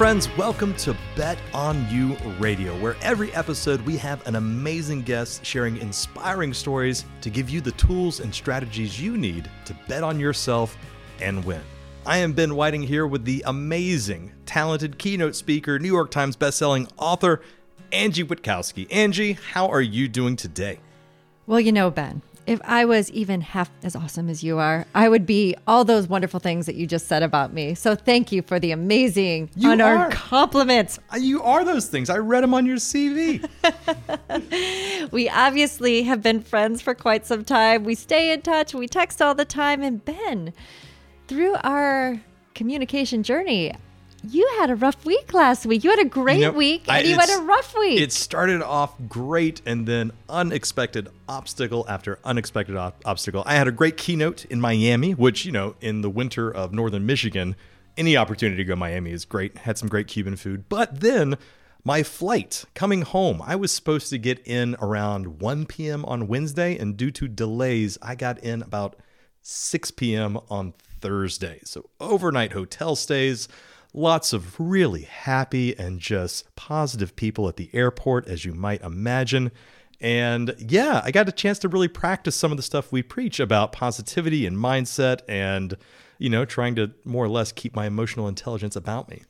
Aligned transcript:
friends. 0.00 0.34
Welcome 0.38 0.72
to 0.76 0.96
Bet 1.14 1.36
on 1.52 1.86
You 1.90 2.16
Radio, 2.38 2.74
where 2.80 2.96
every 3.02 3.30
episode 3.34 3.82
we 3.82 3.98
have 3.98 4.26
an 4.26 4.36
amazing 4.36 5.02
guest 5.02 5.44
sharing 5.44 5.76
inspiring 5.76 6.54
stories 6.54 7.04
to 7.20 7.28
give 7.28 7.50
you 7.50 7.60
the 7.60 7.72
tools 7.72 8.20
and 8.20 8.34
strategies 8.34 8.98
you 8.98 9.18
need 9.18 9.50
to 9.66 9.76
bet 9.88 10.02
on 10.02 10.18
yourself 10.18 10.78
and 11.20 11.44
win. 11.44 11.60
I 12.06 12.16
am 12.16 12.32
Ben 12.32 12.54
Whiting 12.54 12.80
here 12.82 13.06
with 13.06 13.26
the 13.26 13.44
amazing, 13.46 14.32
talented 14.46 14.96
keynote 14.96 15.36
speaker, 15.36 15.78
New 15.78 15.92
York 15.92 16.10
Times 16.10 16.34
bestselling 16.34 16.90
author, 16.96 17.42
Angie 17.92 18.24
Witkowski. 18.24 18.86
Angie, 18.90 19.34
how 19.52 19.68
are 19.68 19.82
you 19.82 20.08
doing 20.08 20.34
today? 20.34 20.80
Well, 21.46 21.60
you 21.60 21.72
know, 21.72 21.90
Ben, 21.90 22.22
if 22.50 22.60
I 22.64 22.84
was 22.84 23.12
even 23.12 23.42
half 23.42 23.70
as 23.84 23.94
awesome 23.94 24.28
as 24.28 24.42
you 24.42 24.58
are, 24.58 24.84
I 24.92 25.08
would 25.08 25.24
be 25.24 25.54
all 25.68 25.84
those 25.84 26.08
wonderful 26.08 26.40
things 26.40 26.66
that 26.66 26.74
you 26.74 26.84
just 26.84 27.06
said 27.06 27.22
about 27.22 27.52
me. 27.52 27.76
So 27.76 27.94
thank 27.94 28.32
you 28.32 28.42
for 28.42 28.58
the 28.58 28.72
amazing, 28.72 29.50
You 29.54 29.70
unearned 29.70 30.00
are. 30.00 30.10
compliments. 30.10 30.98
Uh, 31.14 31.18
You 31.18 31.44
are 31.44 31.64
those 31.64 31.86
things. 31.86 32.10
I 32.10 32.16
read 32.18 32.42
them 32.42 32.52
on 32.52 32.66
your 32.66 32.78
CV. 32.78 33.48
We 35.12 35.28
obviously 35.28 36.02
have 36.02 36.22
been 36.22 36.40
friends 36.42 36.82
for 36.82 36.94
quite 36.94 37.24
some 37.24 37.44
time. 37.44 37.84
We 37.84 37.94
stay 37.94 38.32
in 38.32 38.42
touch, 38.42 38.74
we 38.74 38.88
text 38.88 39.22
all 39.22 39.34
the 39.34 39.44
time. 39.44 39.80
And 39.82 40.04
Ben, 40.04 40.52
through 41.28 41.54
our 41.62 42.20
communication 42.54 43.22
journey, 43.22 43.72
you 44.22 44.48
had 44.58 44.70
a 44.70 44.74
rough 44.76 45.04
week 45.04 45.32
last 45.32 45.64
week. 45.66 45.82
You 45.84 45.90
had 45.90 45.98
a 46.00 46.04
great 46.04 46.40
You 46.40 46.46
know, 46.46 46.52
week 46.52 46.84
I- 46.88 46.98
and 47.00 47.08
you 47.08 47.18
had 47.18 47.30
a 47.30 47.42
rough 47.42 47.74
week. 47.78 48.00
It 48.00 48.12
started 48.12 48.62
off 48.62 48.94
great 49.08 49.62
and 49.66 49.86
then 49.86 50.12
unexpected 50.28 51.08
obstacle 51.28 51.84
after 51.88 52.18
unexpected 52.24 52.76
op- 52.76 53.00
obstacle. 53.04 53.42
I 53.46 53.54
had 53.54 53.68
a 53.68 53.72
great 53.72 53.96
keynote 53.96 54.44
in 54.46 54.60
Miami, 54.60 55.12
which, 55.12 55.44
you 55.44 55.52
know, 55.52 55.74
in 55.80 56.00
the 56.02 56.10
winter 56.10 56.50
of 56.52 56.72
northern 56.72 57.06
Michigan, 57.06 57.56
any 57.96 58.16
opportunity 58.16 58.56
to 58.58 58.64
go 58.64 58.72
to 58.72 58.76
Miami 58.76 59.10
is 59.12 59.24
great. 59.24 59.58
Had 59.58 59.78
some 59.78 59.88
great 59.88 60.06
Cuban 60.08 60.36
food. 60.36 60.68
But 60.68 61.00
then 61.00 61.36
my 61.82 62.02
flight 62.02 62.64
coming 62.74 63.02
home, 63.02 63.42
I 63.44 63.56
was 63.56 63.72
supposed 63.72 64.10
to 64.10 64.18
get 64.18 64.46
in 64.46 64.76
around 64.82 65.40
1 65.40 65.66
p.m. 65.66 66.04
on 66.04 66.26
Wednesday, 66.28 66.76
and 66.78 66.96
due 66.96 67.10
to 67.12 67.26
delays, 67.26 67.96
I 68.02 68.14
got 68.14 68.38
in 68.40 68.60
about 68.62 68.96
6 69.42 69.90
p.m. 69.92 70.38
on 70.50 70.74
Thursday. 71.00 71.60
So 71.64 71.88
overnight 71.98 72.52
hotel 72.52 72.94
stays, 72.96 73.48
lots 73.92 74.32
of 74.32 74.58
really 74.58 75.02
happy 75.02 75.78
and 75.78 76.00
just 76.00 76.54
positive 76.56 77.16
people 77.16 77.48
at 77.48 77.56
the 77.56 77.70
airport, 77.72 78.28
as 78.28 78.44
you 78.44 78.54
might 78.54 78.82
imagine. 78.82 79.50
And 80.00 80.54
yeah, 80.58 81.02
I 81.04 81.10
got 81.10 81.28
a 81.28 81.32
chance 81.32 81.58
to 81.60 81.68
really 81.68 81.88
practice 81.88 82.34
some 82.34 82.50
of 82.50 82.56
the 82.56 82.62
stuff 82.62 82.90
we 82.90 83.02
preach 83.02 83.38
about 83.38 83.72
positivity 83.72 84.46
and 84.46 84.56
mindset 84.56 85.20
and, 85.28 85.76
you 86.18 86.30
know, 86.30 86.44
trying 86.44 86.74
to 86.76 86.92
more 87.04 87.24
or 87.24 87.28
less 87.28 87.52
keep 87.52 87.76
my 87.76 87.86
emotional 87.86 88.26
intelligence 88.26 88.76
about 88.76 89.10
me. 89.10 89.22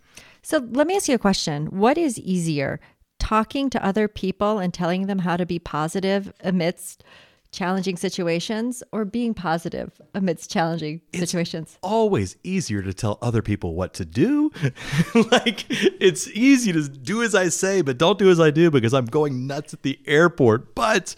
So 0.42 0.58
let 0.70 0.86
me 0.86 0.96
ask 0.96 1.08
you 1.08 1.14
a 1.14 1.18
question. 1.18 1.66
What 1.66 1.98
is 1.98 2.18
easier, 2.18 2.80
talking 3.18 3.68
to 3.70 3.84
other 3.84 4.08
people 4.08 4.58
and 4.58 4.72
telling 4.72 5.06
them 5.06 5.20
how 5.20 5.36
to 5.36 5.44
be 5.44 5.58
positive 5.58 6.32
amidst 6.42 7.04
challenging 7.52 7.96
situations 7.96 8.82
or 8.92 9.04
being 9.04 9.34
positive 9.34 10.00
amidst 10.14 10.50
challenging 10.50 11.00
situations? 11.14 11.78
always 11.82 12.36
easier 12.44 12.82
to 12.82 12.92
tell 12.92 13.18
other 13.20 13.42
people 13.42 13.74
what 13.74 13.94
to 13.94 14.04
do. 14.04 14.50
like 15.30 15.64
it's 15.68 16.28
easy 16.28 16.72
to 16.72 16.88
do 16.88 17.22
as 17.22 17.34
I 17.34 17.48
say, 17.48 17.82
but 17.82 17.98
don't 17.98 18.18
do 18.18 18.30
as 18.30 18.40
I 18.40 18.50
do 18.50 18.70
because 18.70 18.94
I'm 18.94 19.06
going 19.06 19.46
nuts 19.46 19.74
at 19.74 19.82
the 19.82 19.98
airport. 20.06 20.74
But 20.74 21.14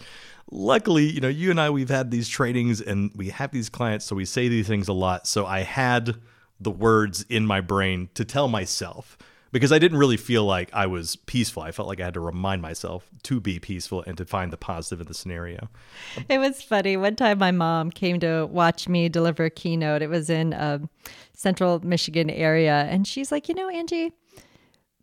luckily, 0.51 1.05
you 1.09 1.21
know, 1.21 1.27
you 1.27 1.51
and 1.51 1.59
I 1.59 1.69
we've 1.69 1.89
had 1.89 2.11
these 2.11 2.29
trainings 2.29 2.81
and 2.81 3.11
we 3.15 3.29
have 3.29 3.51
these 3.51 3.69
clients, 3.69 4.05
so 4.05 4.15
we 4.15 4.25
say 4.25 4.47
these 4.47 4.67
things 4.67 4.87
a 4.87 4.93
lot. 4.93 5.27
So 5.27 5.45
I 5.45 5.61
had 5.61 6.15
the 6.59 6.71
words 6.71 7.25
in 7.29 7.45
my 7.45 7.61
brain 7.61 8.09
to 8.13 8.23
tell 8.23 8.47
myself 8.47 9.17
because 9.53 9.71
I 9.71 9.77
didn't 9.77 9.99
really 9.99 10.17
feel 10.17 10.43
like 10.43 10.69
I 10.73 10.87
was 10.87 11.15
peaceful. 11.15 11.61
I 11.61 11.71
felt 11.71 11.87
like 11.87 12.01
I 12.01 12.05
had 12.05 12.15
to 12.15 12.19
remind 12.19 12.63
myself 12.63 13.07
to 13.21 13.39
be 13.39 13.59
peaceful 13.59 14.03
and 14.07 14.17
to 14.17 14.25
find 14.25 14.51
the 14.51 14.57
positive 14.57 14.99
in 14.99 15.07
the 15.07 15.13
scenario. 15.13 15.69
It 16.27 16.39
was 16.39 16.63
funny. 16.63 16.97
One 16.97 17.15
time, 17.15 17.37
my 17.37 17.51
mom 17.51 17.91
came 17.91 18.19
to 18.21 18.47
watch 18.47 18.89
me 18.89 19.09
deliver 19.09 19.45
a 19.45 19.49
keynote. 19.51 20.01
It 20.01 20.09
was 20.09 20.29
in 20.29 20.53
a 20.53 20.81
central 21.33 21.79
Michigan 21.85 22.31
area. 22.31 22.87
And 22.89 23.07
she's 23.07 23.31
like, 23.31 23.47
You 23.47 23.53
know, 23.53 23.69
Angie, 23.69 24.11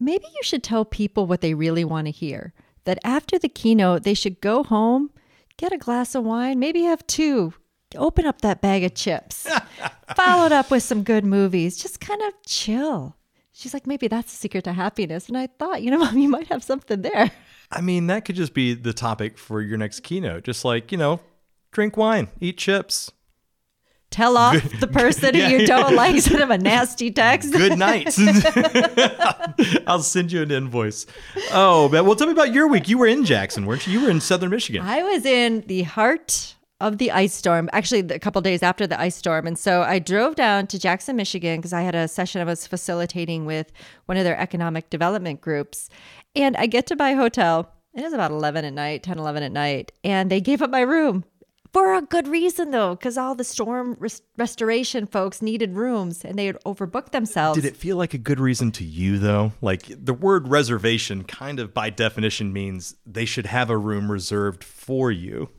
maybe 0.00 0.26
you 0.26 0.42
should 0.42 0.64
tell 0.64 0.84
people 0.84 1.26
what 1.26 1.42
they 1.42 1.54
really 1.54 1.84
want 1.84 2.08
to 2.08 2.12
hear. 2.12 2.52
That 2.84 2.98
after 3.04 3.38
the 3.38 3.48
keynote, 3.48 4.02
they 4.02 4.14
should 4.14 4.41
go 4.41 4.64
home, 4.64 5.10
get 5.58 5.72
a 5.72 5.78
glass 5.78 6.16
of 6.16 6.25
wine, 6.25 6.58
maybe 6.58 6.82
have 6.82 7.06
two, 7.06 7.54
open 7.94 8.26
up 8.26 8.41
that 8.41 8.60
bag 8.60 8.82
of 8.82 8.94
chips, 8.94 9.46
followed 10.16 10.50
up 10.50 10.72
with 10.72 10.82
some 10.82 11.04
good 11.04 11.25
movies, 11.25 11.76
just 11.76 12.00
kind 12.00 12.20
of 12.22 12.32
chill. 12.44 13.14
She's 13.60 13.75
like, 13.75 13.87
maybe 13.87 14.09
that's 14.09 14.32
the 14.32 14.38
secret 14.38 14.65
to 14.65 14.72
happiness. 14.72 15.28
And 15.28 15.37
I 15.37 15.47
thought, 15.47 15.82
you 15.82 15.91
know, 15.91 15.98
mom, 15.98 16.16
you 16.25 16.31
might 16.31 16.47
have 16.48 16.65
something 16.65 17.03
there. 17.03 17.31
I 17.71 17.82
mean, 17.82 18.06
that 18.06 18.25
could 18.25 18.34
just 18.34 18.54
be 18.54 18.72
the 18.72 18.94
topic 18.94 19.37
for 19.37 19.60
your 19.60 19.76
next 19.76 20.00
keynote. 20.00 20.44
Just 20.44 20.65
like, 20.65 20.91
you 20.91 20.97
know, 20.97 21.21
drink 21.70 21.97
wine, 21.97 22.28
eat 22.41 22.56
chips. 22.56 23.12
Tell 24.10 24.37
off 24.37 24.56
the 24.81 24.88
person 24.88 25.34
Yeah, 25.37 25.47
who 25.50 25.53
you 25.53 25.60
yeah. 25.60 25.66
don't 25.66 25.94
like, 25.94 26.20
send 26.20 26.41
them 26.41 26.50
a 26.50 26.59
nasty 26.59 27.10
text. 27.12 27.53
Good 27.53 27.78
night. 27.78 28.16
I'll 29.87 30.03
send 30.03 30.32
you 30.32 30.43
an 30.43 30.50
invoice. 30.50 31.06
Oh, 31.53 31.88
but 31.88 32.04
well, 32.04 32.16
tell 32.16 32.26
me 32.26 32.32
about 32.32 32.53
your 32.53 32.66
week. 32.66 32.88
You 32.88 32.99
were 32.99 33.06
in 33.06 33.25
Jackson, 33.25 33.66
weren't 33.66 33.87
you? 33.87 33.93
You 33.93 34.06
were 34.06 34.10
in 34.10 34.20
Southern 34.20 34.50
Michigan. 34.50 34.82
I 34.82 35.03
was 35.03 35.25
in 35.25 35.60
the 35.66 35.82
heart 35.82 36.56
of 36.80 36.98
the 36.98 37.10
ice 37.10 37.34
storm, 37.34 37.68
actually, 37.72 38.00
a 38.00 38.18
couple 38.18 38.41
days 38.41 38.62
after 38.62 38.86
the 38.86 39.00
ice 39.00 39.16
storm. 39.16 39.46
And 39.46 39.58
so 39.58 39.82
I 39.82 39.98
drove 39.98 40.34
down 40.34 40.66
to 40.68 40.78
Jackson, 40.78 41.16
Michigan, 41.16 41.58
because 41.58 41.72
I 41.72 41.82
had 41.82 41.94
a 41.94 42.08
session 42.08 42.41
I 42.41 42.44
was 42.44 42.66
facilitating 42.66 43.44
with 43.46 43.72
one 44.06 44.16
of 44.16 44.24
their 44.24 44.38
economic 44.38 44.90
development 44.90 45.40
groups. 45.40 45.88
And 46.34 46.56
I 46.56 46.66
get 46.66 46.86
to 46.88 46.96
my 46.96 47.14
hotel. 47.14 47.72
It 47.94 48.02
was 48.02 48.12
about 48.12 48.30
11 48.30 48.64
at 48.64 48.72
night, 48.72 49.02
10, 49.02 49.19
11 49.19 49.42
at 49.42 49.52
night. 49.52 49.92
And 50.04 50.30
they 50.30 50.40
gave 50.40 50.62
up 50.62 50.70
my 50.70 50.80
room 50.80 51.24
for 51.72 51.94
a 51.94 52.02
good 52.02 52.26
reason, 52.26 52.70
though, 52.70 52.94
because 52.96 53.16
all 53.16 53.34
the 53.34 53.44
storm 53.44 53.96
res- 53.98 54.22
restoration 54.36 55.06
folks 55.06 55.40
needed 55.40 55.74
rooms 55.74 56.24
and 56.24 56.38
they 56.38 56.46
had 56.46 56.56
overbooked 56.64 57.12
themselves. 57.12 57.60
Did 57.60 57.64
it 57.69 57.76
feel 57.76 57.96
like 57.96 58.14
a 58.14 58.19
good 58.19 58.40
reason 58.40 58.72
to 58.72 58.84
you, 58.84 59.19
though? 59.19 59.52
Like 59.60 59.82
the 59.86 60.14
word 60.14 60.48
reservation, 60.48 61.24
kind 61.24 61.60
of 61.60 61.72
by 61.72 61.90
definition, 61.90 62.52
means 62.52 62.96
they 63.06 63.24
should 63.24 63.46
have 63.46 63.70
a 63.70 63.78
room 63.78 64.10
reserved 64.10 64.64
for 64.64 65.10
you. 65.10 65.50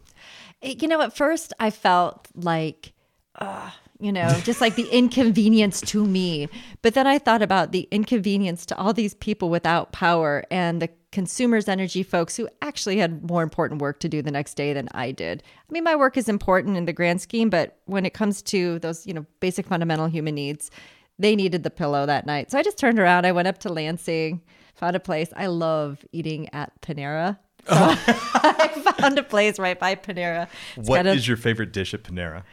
You 0.61 0.87
know, 0.87 1.01
at 1.01 1.15
first 1.15 1.53
I 1.59 1.69
felt 1.69 2.27
like, 2.35 2.93
uh, 3.35 3.71
you 3.99 4.11
know, 4.11 4.29
just 4.43 4.61
like 4.61 4.75
the 4.75 4.89
inconvenience 4.89 5.81
to 5.81 6.05
me. 6.05 6.49
But 6.81 6.95
then 6.95 7.07
I 7.07 7.19
thought 7.19 7.41
about 7.41 7.71
the 7.71 7.87
inconvenience 7.91 8.65
to 8.67 8.77
all 8.77 8.93
these 8.93 9.13
people 9.13 9.49
without 9.49 9.91
power 9.91 10.43
and 10.49 10.81
the 10.81 10.89
consumers 11.11 11.67
energy 11.67 12.03
folks 12.03 12.37
who 12.37 12.47
actually 12.61 12.97
had 12.97 13.29
more 13.29 13.43
important 13.43 13.81
work 13.81 13.99
to 13.99 14.09
do 14.09 14.21
the 14.21 14.31
next 14.31 14.55
day 14.55 14.73
than 14.73 14.87
I 14.93 15.11
did. 15.11 15.43
I 15.69 15.71
mean, 15.71 15.83
my 15.83 15.95
work 15.95 16.17
is 16.17 16.29
important 16.29 16.77
in 16.77 16.85
the 16.85 16.93
grand 16.93 17.21
scheme, 17.21 17.49
but 17.49 17.77
when 17.85 18.05
it 18.05 18.13
comes 18.13 18.41
to 18.43 18.79
those, 18.79 19.05
you 19.05 19.13
know, 19.13 19.25
basic 19.39 19.67
fundamental 19.67 20.07
human 20.07 20.35
needs, 20.35 20.71
they 21.19 21.35
needed 21.35 21.63
the 21.63 21.69
pillow 21.69 22.05
that 22.05 22.25
night. 22.25 22.49
So 22.49 22.57
I 22.57 22.63
just 22.63 22.77
turned 22.77 22.97
around. 22.97 23.25
I 23.25 23.31
went 23.33 23.47
up 23.47 23.59
to 23.59 23.69
Lansing, 23.71 24.41
found 24.73 24.95
a 24.95 24.99
place. 24.99 25.31
I 25.35 25.47
love 25.47 26.03
eating 26.11 26.49
at 26.53 26.71
Panera. 26.81 27.37
So 27.67 27.75
oh. 27.75 28.03
I 28.33 28.93
found 28.99 29.17
a 29.19 29.23
place 29.23 29.59
right 29.59 29.79
by 29.79 29.95
Panera. 29.95 30.47
It's 30.75 30.87
What 30.89 30.99
is 31.01 31.05
kind 31.05 31.19
of- 31.19 31.27
your 31.27 31.37
favorite 31.37 31.71
dish 31.73 31.93
at 31.93 32.03
Panera? 32.03 32.43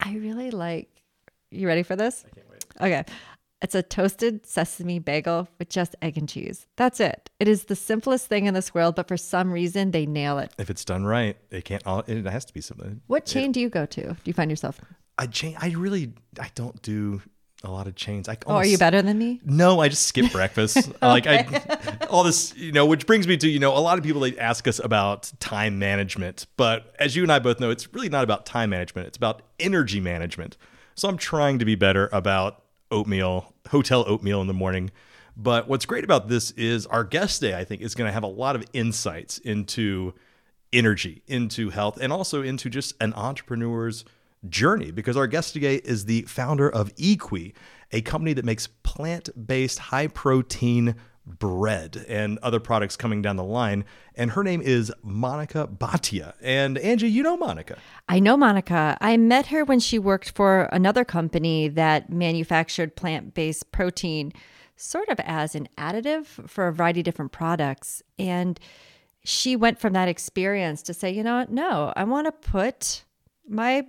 I 0.00 0.14
really 0.16 0.50
like. 0.50 0.88
You 1.50 1.66
ready 1.66 1.82
for 1.82 1.96
this? 1.96 2.24
I 2.26 2.34
can't 2.34 2.50
wait. 2.50 2.64
Okay. 2.80 3.04
It's 3.60 3.76
a 3.76 3.82
toasted 3.82 4.44
sesame 4.44 4.98
bagel 4.98 5.46
with 5.60 5.68
just 5.68 5.94
egg 6.02 6.18
and 6.18 6.28
cheese. 6.28 6.66
That's 6.76 6.98
it. 6.98 7.30
It 7.38 7.46
is 7.46 7.64
the 7.66 7.76
simplest 7.76 8.26
thing 8.26 8.46
in 8.46 8.54
this 8.54 8.74
world, 8.74 8.96
but 8.96 9.06
for 9.06 9.16
some 9.16 9.52
reason 9.52 9.92
they 9.92 10.04
nail 10.04 10.38
it. 10.40 10.52
If 10.58 10.68
it's 10.68 10.84
done 10.84 11.04
right, 11.04 11.36
it 11.50 11.64
can't. 11.64 11.86
all 11.86 12.00
It 12.08 12.26
has 12.26 12.44
to 12.46 12.52
be 12.52 12.60
something. 12.60 13.02
What 13.06 13.24
chain 13.24 13.52
do 13.52 13.60
you 13.60 13.68
go 13.68 13.86
to? 13.86 14.02
Do 14.02 14.16
you 14.24 14.32
find 14.32 14.50
yourself? 14.50 14.80
I 15.16 15.26
cha- 15.26 15.54
I 15.58 15.68
really 15.76 16.12
I 16.40 16.50
don't 16.56 16.80
do 16.82 17.22
a 17.64 17.70
lot 17.70 17.86
of 17.86 17.94
chains. 17.94 18.28
I 18.28 18.36
Oh, 18.46 18.54
are 18.54 18.66
you 18.66 18.78
better 18.78 19.02
than 19.02 19.18
me? 19.18 19.40
No, 19.44 19.80
I 19.80 19.88
just 19.88 20.06
skip 20.06 20.32
breakfast. 20.32 20.90
Like 21.02 21.26
I, 21.26 22.06
all 22.10 22.24
this, 22.24 22.54
you 22.56 22.72
know, 22.72 22.86
which 22.86 23.06
brings 23.06 23.26
me 23.26 23.36
to, 23.36 23.48
you 23.48 23.58
know, 23.58 23.76
a 23.76 23.80
lot 23.80 23.98
of 23.98 24.04
people 24.04 24.20
they 24.20 24.38
ask 24.38 24.66
us 24.68 24.78
about 24.78 25.32
time 25.40 25.78
management, 25.78 26.46
but 26.56 26.94
as 26.98 27.16
you 27.16 27.22
and 27.22 27.32
I 27.32 27.38
both 27.38 27.60
know, 27.60 27.70
it's 27.70 27.92
really 27.92 28.08
not 28.08 28.24
about 28.24 28.46
time 28.46 28.70
management. 28.70 29.08
It's 29.08 29.16
about 29.16 29.42
energy 29.58 30.00
management. 30.00 30.56
So 30.94 31.08
I'm 31.08 31.16
trying 31.16 31.58
to 31.58 31.64
be 31.64 31.74
better 31.74 32.08
about 32.12 32.62
oatmeal, 32.90 33.52
hotel 33.70 34.04
oatmeal 34.06 34.40
in 34.40 34.46
the 34.46 34.54
morning. 34.54 34.90
But 35.36 35.68
what's 35.68 35.86
great 35.86 36.04
about 36.04 36.28
this 36.28 36.50
is 36.52 36.86
our 36.86 37.04
guest 37.04 37.40
day, 37.40 37.58
I 37.58 37.64
think, 37.64 37.82
is 37.82 37.94
going 37.94 38.08
to 38.08 38.12
have 38.12 38.22
a 38.22 38.28
lot 38.28 38.54
of 38.54 38.64
insights 38.72 39.38
into 39.38 40.14
energy, 40.72 41.22
into 41.26 41.70
health, 41.70 41.98
and 42.00 42.12
also 42.12 42.42
into 42.42 42.68
just 42.68 42.94
an 43.00 43.12
entrepreneur's 43.14 44.04
journey 44.48 44.90
because 44.90 45.16
our 45.16 45.26
guest 45.26 45.52
today 45.52 45.76
is 45.76 46.04
the 46.04 46.22
founder 46.22 46.68
of 46.68 46.94
Equii, 46.96 47.52
a 47.92 48.00
company 48.00 48.32
that 48.32 48.44
makes 48.44 48.66
plant-based 48.66 49.78
high 49.78 50.06
protein 50.06 50.94
bread 51.24 52.04
and 52.08 52.38
other 52.38 52.58
products 52.58 52.96
coming 52.96 53.22
down 53.22 53.36
the 53.36 53.44
line. 53.44 53.84
And 54.14 54.32
her 54.32 54.42
name 54.42 54.60
is 54.60 54.92
Monica 55.02 55.68
Bhatia. 55.68 56.34
And 56.42 56.78
Angie, 56.78 57.08
you 57.08 57.22
know 57.22 57.36
Monica. 57.36 57.78
I 58.08 58.18
know 58.18 58.36
Monica. 58.36 58.98
I 59.00 59.16
met 59.16 59.46
her 59.46 59.64
when 59.64 59.78
she 59.78 59.98
worked 59.98 60.30
for 60.30 60.64
another 60.72 61.04
company 61.04 61.68
that 61.68 62.10
manufactured 62.10 62.96
plant 62.96 63.34
based 63.34 63.70
protein. 63.72 64.32
sort 64.74 65.08
of 65.08 65.20
as 65.20 65.54
an 65.54 65.68
additive 65.78 66.26
for 66.48 66.66
a 66.66 66.72
variety 66.72 67.00
of 67.00 67.04
different 67.04 67.30
products. 67.30 68.02
And 68.18 68.58
she 69.24 69.54
went 69.54 69.78
from 69.78 69.92
that 69.92 70.08
experience 70.08 70.82
to 70.82 70.94
say, 70.94 71.10
you 71.10 71.22
know, 71.22 71.38
what? 71.38 71.50
no, 71.50 71.92
I 71.94 72.02
want 72.02 72.26
to 72.26 72.32
put 72.32 73.04
my 73.46 73.86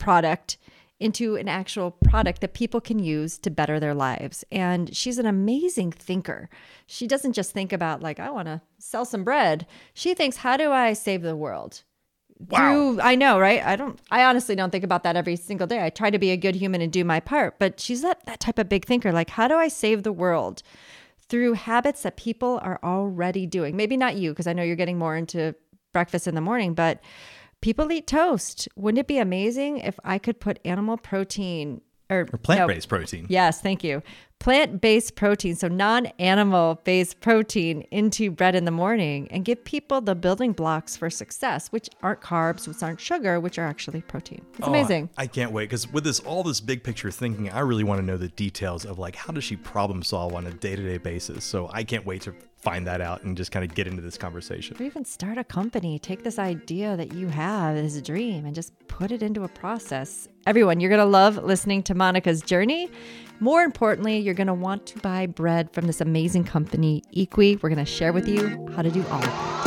product 0.00 0.58
into 0.98 1.36
an 1.36 1.48
actual 1.48 1.92
product 1.92 2.40
that 2.40 2.52
people 2.52 2.80
can 2.80 2.98
use 2.98 3.38
to 3.38 3.50
better 3.50 3.80
their 3.80 3.94
lives. 3.94 4.44
And 4.52 4.94
she's 4.94 5.18
an 5.18 5.24
amazing 5.24 5.92
thinker. 5.92 6.50
She 6.86 7.06
doesn't 7.06 7.32
just 7.32 7.52
think 7.52 7.72
about, 7.72 8.02
like, 8.02 8.20
I 8.20 8.28
want 8.30 8.48
to 8.48 8.60
sell 8.78 9.06
some 9.06 9.24
bread. 9.24 9.66
She 9.94 10.12
thinks, 10.12 10.38
how 10.38 10.58
do 10.58 10.72
I 10.72 10.92
save 10.92 11.22
the 11.22 11.36
world? 11.36 11.84
Wow. 12.38 12.58
Through, 12.58 13.00
I 13.00 13.14
know, 13.14 13.38
right? 13.38 13.64
I 13.64 13.76
don't, 13.76 13.98
I 14.10 14.24
honestly 14.24 14.54
don't 14.54 14.70
think 14.70 14.84
about 14.84 15.02
that 15.04 15.16
every 15.16 15.36
single 15.36 15.66
day. 15.66 15.82
I 15.82 15.88
try 15.88 16.10
to 16.10 16.18
be 16.18 16.32
a 16.32 16.36
good 16.36 16.54
human 16.54 16.82
and 16.82 16.92
do 16.92 17.04
my 17.04 17.20
part, 17.20 17.58
but 17.58 17.80
she's 17.80 18.02
that, 18.02 18.26
that 18.26 18.40
type 18.40 18.58
of 18.58 18.68
big 18.68 18.84
thinker. 18.84 19.12
Like, 19.12 19.30
how 19.30 19.48
do 19.48 19.56
I 19.56 19.68
save 19.68 20.02
the 20.02 20.12
world? 20.12 20.62
Through 21.28 21.54
habits 21.54 22.02
that 22.02 22.16
people 22.16 22.58
are 22.62 22.80
already 22.82 23.46
doing. 23.46 23.76
Maybe 23.76 23.96
not 23.96 24.16
you, 24.16 24.32
because 24.32 24.46
I 24.46 24.52
know 24.52 24.62
you're 24.62 24.76
getting 24.76 24.98
more 24.98 25.16
into 25.16 25.54
breakfast 25.92 26.26
in 26.26 26.34
the 26.34 26.40
morning, 26.40 26.74
but 26.74 27.00
people 27.60 27.90
eat 27.92 28.06
toast. 28.06 28.68
Wouldn't 28.76 28.98
it 28.98 29.06
be 29.06 29.18
amazing 29.18 29.78
if 29.78 29.98
I 30.04 30.18
could 30.18 30.40
put 30.40 30.58
animal 30.64 30.96
protein 30.96 31.80
or, 32.08 32.26
or 32.32 32.38
plant 32.38 32.68
based 32.68 32.90
no, 32.90 32.98
protein? 32.98 33.26
Yes, 33.28 33.60
thank 33.60 33.84
you. 33.84 34.02
Plant 34.40 34.80
based 34.80 35.16
protein, 35.16 35.54
so 35.54 35.68
non 35.68 36.06
animal 36.18 36.80
based 36.84 37.20
protein 37.20 37.82
into 37.90 38.30
bread 38.30 38.54
in 38.54 38.64
the 38.64 38.70
morning 38.70 39.28
and 39.30 39.44
give 39.44 39.62
people 39.64 40.00
the 40.00 40.14
building 40.14 40.52
blocks 40.52 40.96
for 40.96 41.10
success, 41.10 41.68
which 41.68 41.90
aren't 42.02 42.22
carbs, 42.22 42.66
which 42.66 42.82
aren't 42.82 43.00
sugar, 43.00 43.38
which 43.38 43.58
are 43.58 43.66
actually 43.66 44.00
protein. 44.00 44.42
It's 44.58 44.66
oh, 44.66 44.70
amazing. 44.70 45.10
I, 45.18 45.24
I 45.24 45.26
can't 45.26 45.52
wait 45.52 45.64
because 45.64 45.92
with 45.92 46.04
this, 46.04 46.20
all 46.20 46.42
this 46.42 46.60
big 46.60 46.82
picture 46.82 47.10
thinking, 47.10 47.50
I 47.50 47.60
really 47.60 47.84
want 47.84 48.00
to 48.00 48.06
know 48.06 48.16
the 48.16 48.28
details 48.28 48.86
of 48.86 48.98
like 48.98 49.14
how 49.14 49.32
does 49.32 49.44
she 49.44 49.56
problem 49.56 50.02
solve 50.02 50.34
on 50.34 50.46
a 50.46 50.52
day 50.52 50.74
to 50.74 50.82
day 50.82 50.98
basis. 50.98 51.44
So 51.44 51.68
I 51.72 51.84
can't 51.84 52.06
wait 52.06 52.22
to 52.22 52.34
find 52.60 52.86
that 52.86 53.00
out 53.00 53.22
and 53.22 53.36
just 53.36 53.50
kind 53.50 53.64
of 53.64 53.74
get 53.74 53.86
into 53.86 54.02
this 54.02 54.18
conversation. 54.18 54.76
Or 54.78 54.84
even 54.84 55.04
start 55.04 55.38
a 55.38 55.44
company. 55.44 55.98
Take 55.98 56.22
this 56.22 56.38
idea 56.38 56.96
that 56.96 57.14
you 57.14 57.28
have 57.28 57.76
as 57.76 57.96
a 57.96 58.02
dream 58.02 58.44
and 58.44 58.54
just 58.54 58.72
put 58.86 59.10
it 59.10 59.22
into 59.22 59.44
a 59.44 59.48
process. 59.48 60.28
Everyone, 60.46 60.78
you're 60.78 60.90
going 60.90 61.00
to 61.00 61.06
love 61.06 61.38
listening 61.38 61.82
to 61.84 61.94
Monica's 61.94 62.42
journey. 62.42 62.90
More 63.40 63.62
importantly, 63.62 64.18
you're 64.18 64.34
going 64.34 64.46
to 64.46 64.54
want 64.54 64.84
to 64.86 64.98
buy 64.98 65.26
bread 65.26 65.72
from 65.72 65.86
this 65.86 66.02
amazing 66.02 66.44
company, 66.44 67.02
Equii. 67.16 67.62
We're 67.62 67.70
going 67.70 67.84
to 67.84 67.90
share 67.90 68.12
with 68.12 68.28
you 68.28 68.68
how 68.76 68.82
to 68.82 68.90
do 68.90 69.02
all 69.10 69.22
of 69.22 69.24
it. 69.24 69.60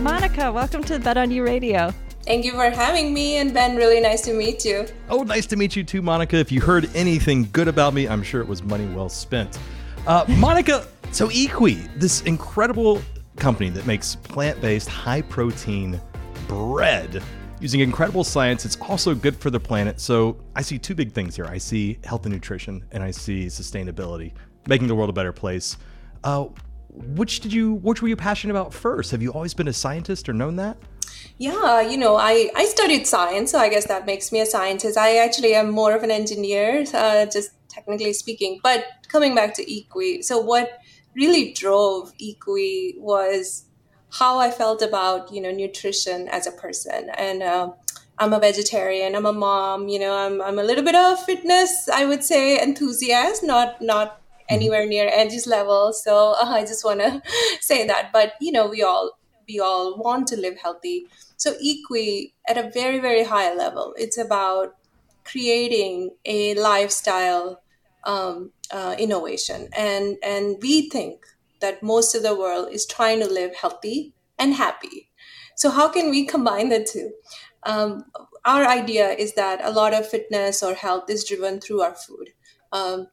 Monica, 0.00 0.52
welcome 0.52 0.84
to 0.84 0.92
the 0.94 1.00
Bet 1.00 1.18
on 1.18 1.32
You 1.32 1.44
Radio. 1.44 1.92
Thank 2.24 2.44
you 2.44 2.52
for 2.52 2.68
having 2.68 3.14
me, 3.14 3.38
and 3.38 3.52
Ben, 3.52 3.76
really 3.76 3.98
nice 3.98 4.20
to 4.22 4.34
meet 4.34 4.64
you. 4.64 4.86
Oh, 5.08 5.22
nice 5.22 5.46
to 5.46 5.56
meet 5.56 5.74
you 5.74 5.82
too, 5.82 6.02
Monica. 6.02 6.36
If 6.36 6.52
you 6.52 6.60
heard 6.60 6.88
anything 6.94 7.48
good 7.50 7.66
about 7.66 7.94
me, 7.94 8.06
I'm 8.06 8.22
sure 8.22 8.42
it 8.42 8.46
was 8.46 8.62
money 8.62 8.86
well 8.94 9.08
spent. 9.08 9.58
Uh, 10.06 10.24
Monica, 10.36 10.86
so 11.12 11.28
Equii, 11.28 11.88
this 11.98 12.20
incredible 12.22 13.00
company 13.36 13.70
that 13.70 13.86
makes 13.86 14.16
plant 14.16 14.60
based, 14.60 14.88
high 14.88 15.22
protein 15.22 16.00
bread 16.46 17.22
using 17.58 17.80
incredible 17.80 18.22
science. 18.22 18.64
It's 18.64 18.78
also 18.82 19.14
good 19.14 19.36
for 19.36 19.50
the 19.50 19.60
planet. 19.60 19.98
So 19.98 20.36
I 20.54 20.62
see 20.62 20.78
two 20.78 20.94
big 20.94 21.12
things 21.12 21.36
here 21.36 21.46
I 21.46 21.58
see 21.58 21.98
health 22.04 22.26
and 22.26 22.34
nutrition, 22.34 22.84
and 22.92 23.02
I 23.02 23.12
see 23.12 23.46
sustainability, 23.46 24.32
making 24.66 24.88
the 24.88 24.94
world 24.94 25.10
a 25.10 25.14
better 25.14 25.32
place. 25.32 25.78
Uh, 26.22 26.46
which 26.92 27.40
did 27.40 27.52
you 27.52 27.74
which 27.74 28.02
were 28.02 28.08
you 28.08 28.16
passionate 28.16 28.52
about 28.52 28.74
first 28.74 29.12
have 29.12 29.22
you 29.22 29.30
always 29.32 29.54
been 29.54 29.68
a 29.68 29.72
scientist 29.72 30.28
or 30.28 30.32
known 30.32 30.56
that 30.56 30.76
yeah, 31.40 31.80
you 31.80 31.96
know, 31.96 32.16
I, 32.16 32.50
I 32.54 32.66
studied 32.66 33.06
science, 33.06 33.52
so 33.52 33.58
I 33.58 33.70
guess 33.70 33.86
that 33.86 34.04
makes 34.04 34.30
me 34.30 34.40
a 34.40 34.46
scientist. 34.46 34.98
I 34.98 35.16
actually 35.16 35.54
am 35.54 35.70
more 35.70 35.96
of 35.96 36.02
an 36.02 36.10
engineer, 36.10 36.84
uh, 36.92 37.24
just 37.24 37.52
technically 37.70 38.12
speaking. 38.12 38.60
But 38.62 38.84
coming 39.08 39.34
back 39.34 39.54
to 39.54 39.64
Equii, 39.64 40.22
so 40.22 40.38
what 40.38 40.78
really 41.14 41.54
drove 41.54 42.12
Equii 42.18 42.98
was 42.98 43.64
how 44.12 44.38
I 44.38 44.50
felt 44.50 44.82
about, 44.82 45.32
you 45.32 45.40
know, 45.40 45.50
nutrition 45.50 46.28
as 46.28 46.46
a 46.46 46.52
person. 46.52 47.08
And 47.16 47.42
uh, 47.42 47.70
I'm 48.18 48.34
a 48.34 48.38
vegetarian, 48.38 49.16
I'm 49.16 49.24
a 49.24 49.32
mom, 49.32 49.88
you 49.88 49.98
know, 49.98 50.14
I'm, 50.14 50.42
I'm 50.42 50.58
a 50.58 50.62
little 50.62 50.84
bit 50.84 50.94
of 50.94 51.24
fitness, 51.24 51.88
I 51.88 52.04
would 52.04 52.22
say, 52.22 52.62
enthusiast, 52.62 53.42
not, 53.42 53.80
not 53.80 54.18
mm-hmm. 54.18 54.56
anywhere 54.56 54.84
near 54.84 55.08
Angie's 55.08 55.46
level. 55.46 55.94
So 55.94 56.34
uh, 56.38 56.50
I 56.50 56.66
just 56.66 56.84
want 56.84 57.00
to 57.00 57.22
say 57.62 57.86
that. 57.86 58.10
But, 58.12 58.34
you 58.42 58.52
know, 58.52 58.66
we 58.66 58.82
all 58.82 59.19
we 59.50 59.60
all 59.60 59.98
want 59.98 60.26
to 60.28 60.36
live 60.36 60.58
healthy. 60.58 61.06
So, 61.36 61.54
Equii, 61.54 62.32
at 62.48 62.58
a 62.58 62.70
very, 62.70 62.98
very 62.98 63.24
high 63.24 63.52
level, 63.54 63.94
it's 63.96 64.18
about 64.18 64.76
creating 65.24 66.10
a 66.24 66.54
lifestyle 66.54 67.62
um, 68.04 68.52
uh, 68.70 68.94
innovation. 68.98 69.68
And, 69.76 70.16
and 70.22 70.56
we 70.62 70.88
think 70.88 71.26
that 71.60 71.82
most 71.82 72.14
of 72.14 72.22
the 72.22 72.34
world 72.34 72.68
is 72.72 72.86
trying 72.86 73.20
to 73.20 73.26
live 73.26 73.54
healthy 73.54 74.14
and 74.38 74.54
happy. 74.54 75.10
So, 75.56 75.70
how 75.70 75.88
can 75.88 76.10
we 76.10 76.26
combine 76.26 76.68
the 76.68 76.84
two? 76.84 77.10
Um, 77.64 78.04
our 78.44 78.64
idea 78.66 79.10
is 79.10 79.34
that 79.34 79.60
a 79.62 79.70
lot 79.70 79.92
of 79.92 80.08
fitness 80.08 80.62
or 80.62 80.74
health 80.74 81.10
is 81.10 81.24
driven 81.24 81.60
through 81.60 81.82
our 81.82 81.94
food. 81.94 82.30
Um, 82.72 83.08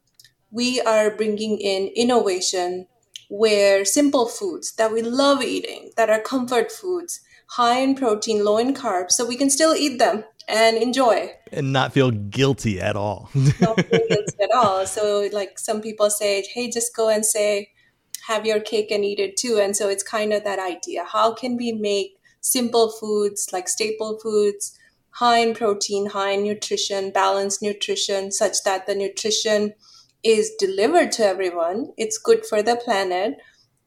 we 0.50 0.80
are 0.80 1.14
bringing 1.14 1.58
in 1.58 1.88
innovation 1.94 2.86
where 3.28 3.84
simple 3.84 4.26
foods 4.26 4.72
that 4.72 4.92
we 4.92 5.02
love 5.02 5.42
eating, 5.42 5.90
that 5.96 6.10
are 6.10 6.20
comfort 6.20 6.72
foods, 6.72 7.20
high 7.50 7.78
in 7.78 7.94
protein, 7.94 8.44
low 8.44 8.58
in 8.58 8.74
carbs, 8.74 9.12
so 9.12 9.26
we 9.26 9.36
can 9.36 9.50
still 9.50 9.74
eat 9.74 9.98
them 9.98 10.24
and 10.48 10.76
enjoy. 10.76 11.30
And 11.52 11.72
not 11.72 11.92
feel 11.92 12.10
guilty 12.10 12.80
at 12.80 12.96
all. 12.96 13.28
not 13.34 13.80
feel 13.80 14.00
guilty 14.08 14.42
at 14.42 14.50
all. 14.54 14.86
So, 14.86 15.28
like 15.32 15.58
some 15.58 15.80
people 15.80 16.10
say, 16.10 16.44
hey, 16.54 16.70
just 16.70 16.96
go 16.96 17.08
and 17.08 17.24
say, 17.24 17.70
have 18.26 18.46
your 18.46 18.60
cake 18.60 18.90
and 18.90 19.04
eat 19.04 19.18
it 19.18 19.36
too. 19.36 19.58
And 19.60 19.76
so 19.76 19.88
it's 19.88 20.02
kind 20.02 20.32
of 20.32 20.44
that 20.44 20.58
idea. 20.58 21.04
How 21.04 21.32
can 21.32 21.56
we 21.56 21.72
make 21.72 22.18
simple 22.40 22.90
foods, 22.90 23.48
like 23.52 23.68
staple 23.68 24.18
foods, 24.22 24.78
high 25.10 25.38
in 25.38 25.54
protein, 25.54 26.06
high 26.06 26.32
in 26.32 26.44
nutrition, 26.44 27.10
balanced 27.10 27.62
nutrition, 27.62 28.30
such 28.30 28.62
that 28.64 28.86
the 28.86 28.94
nutrition 28.94 29.74
is 30.24 30.52
delivered 30.58 31.12
to 31.12 31.24
everyone. 31.24 31.92
It's 31.96 32.18
good 32.18 32.44
for 32.44 32.62
the 32.62 32.76
planet. 32.76 33.36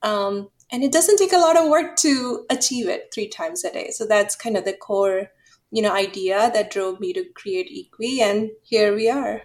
Um, 0.02 0.50
and 0.72 0.84
it 0.84 0.92
doesn't 0.92 1.18
take 1.18 1.34
a 1.34 1.38
lot 1.38 1.58
of 1.58 1.70
work 1.70 1.98
to 1.98 2.46
achieve 2.50 2.88
it 2.88 3.10
three 3.14 3.28
times 3.28 3.64
a 3.64 3.72
day. 3.72 3.90
So 3.92 4.06
that's 4.06 4.36
kind 4.36 4.56
of 4.56 4.64
the 4.64 4.74
core, 4.74 5.28
you 5.70 5.82
know, 5.82 5.94
idea 5.94 6.50
that 6.54 6.72
drove 6.72 7.00
me 7.00 7.14
to 7.14 7.26
create 7.36 7.70
Equii. 7.70 8.20
And 8.20 8.52
here 8.64 8.96
we 8.96 9.10
are. 9.10 9.42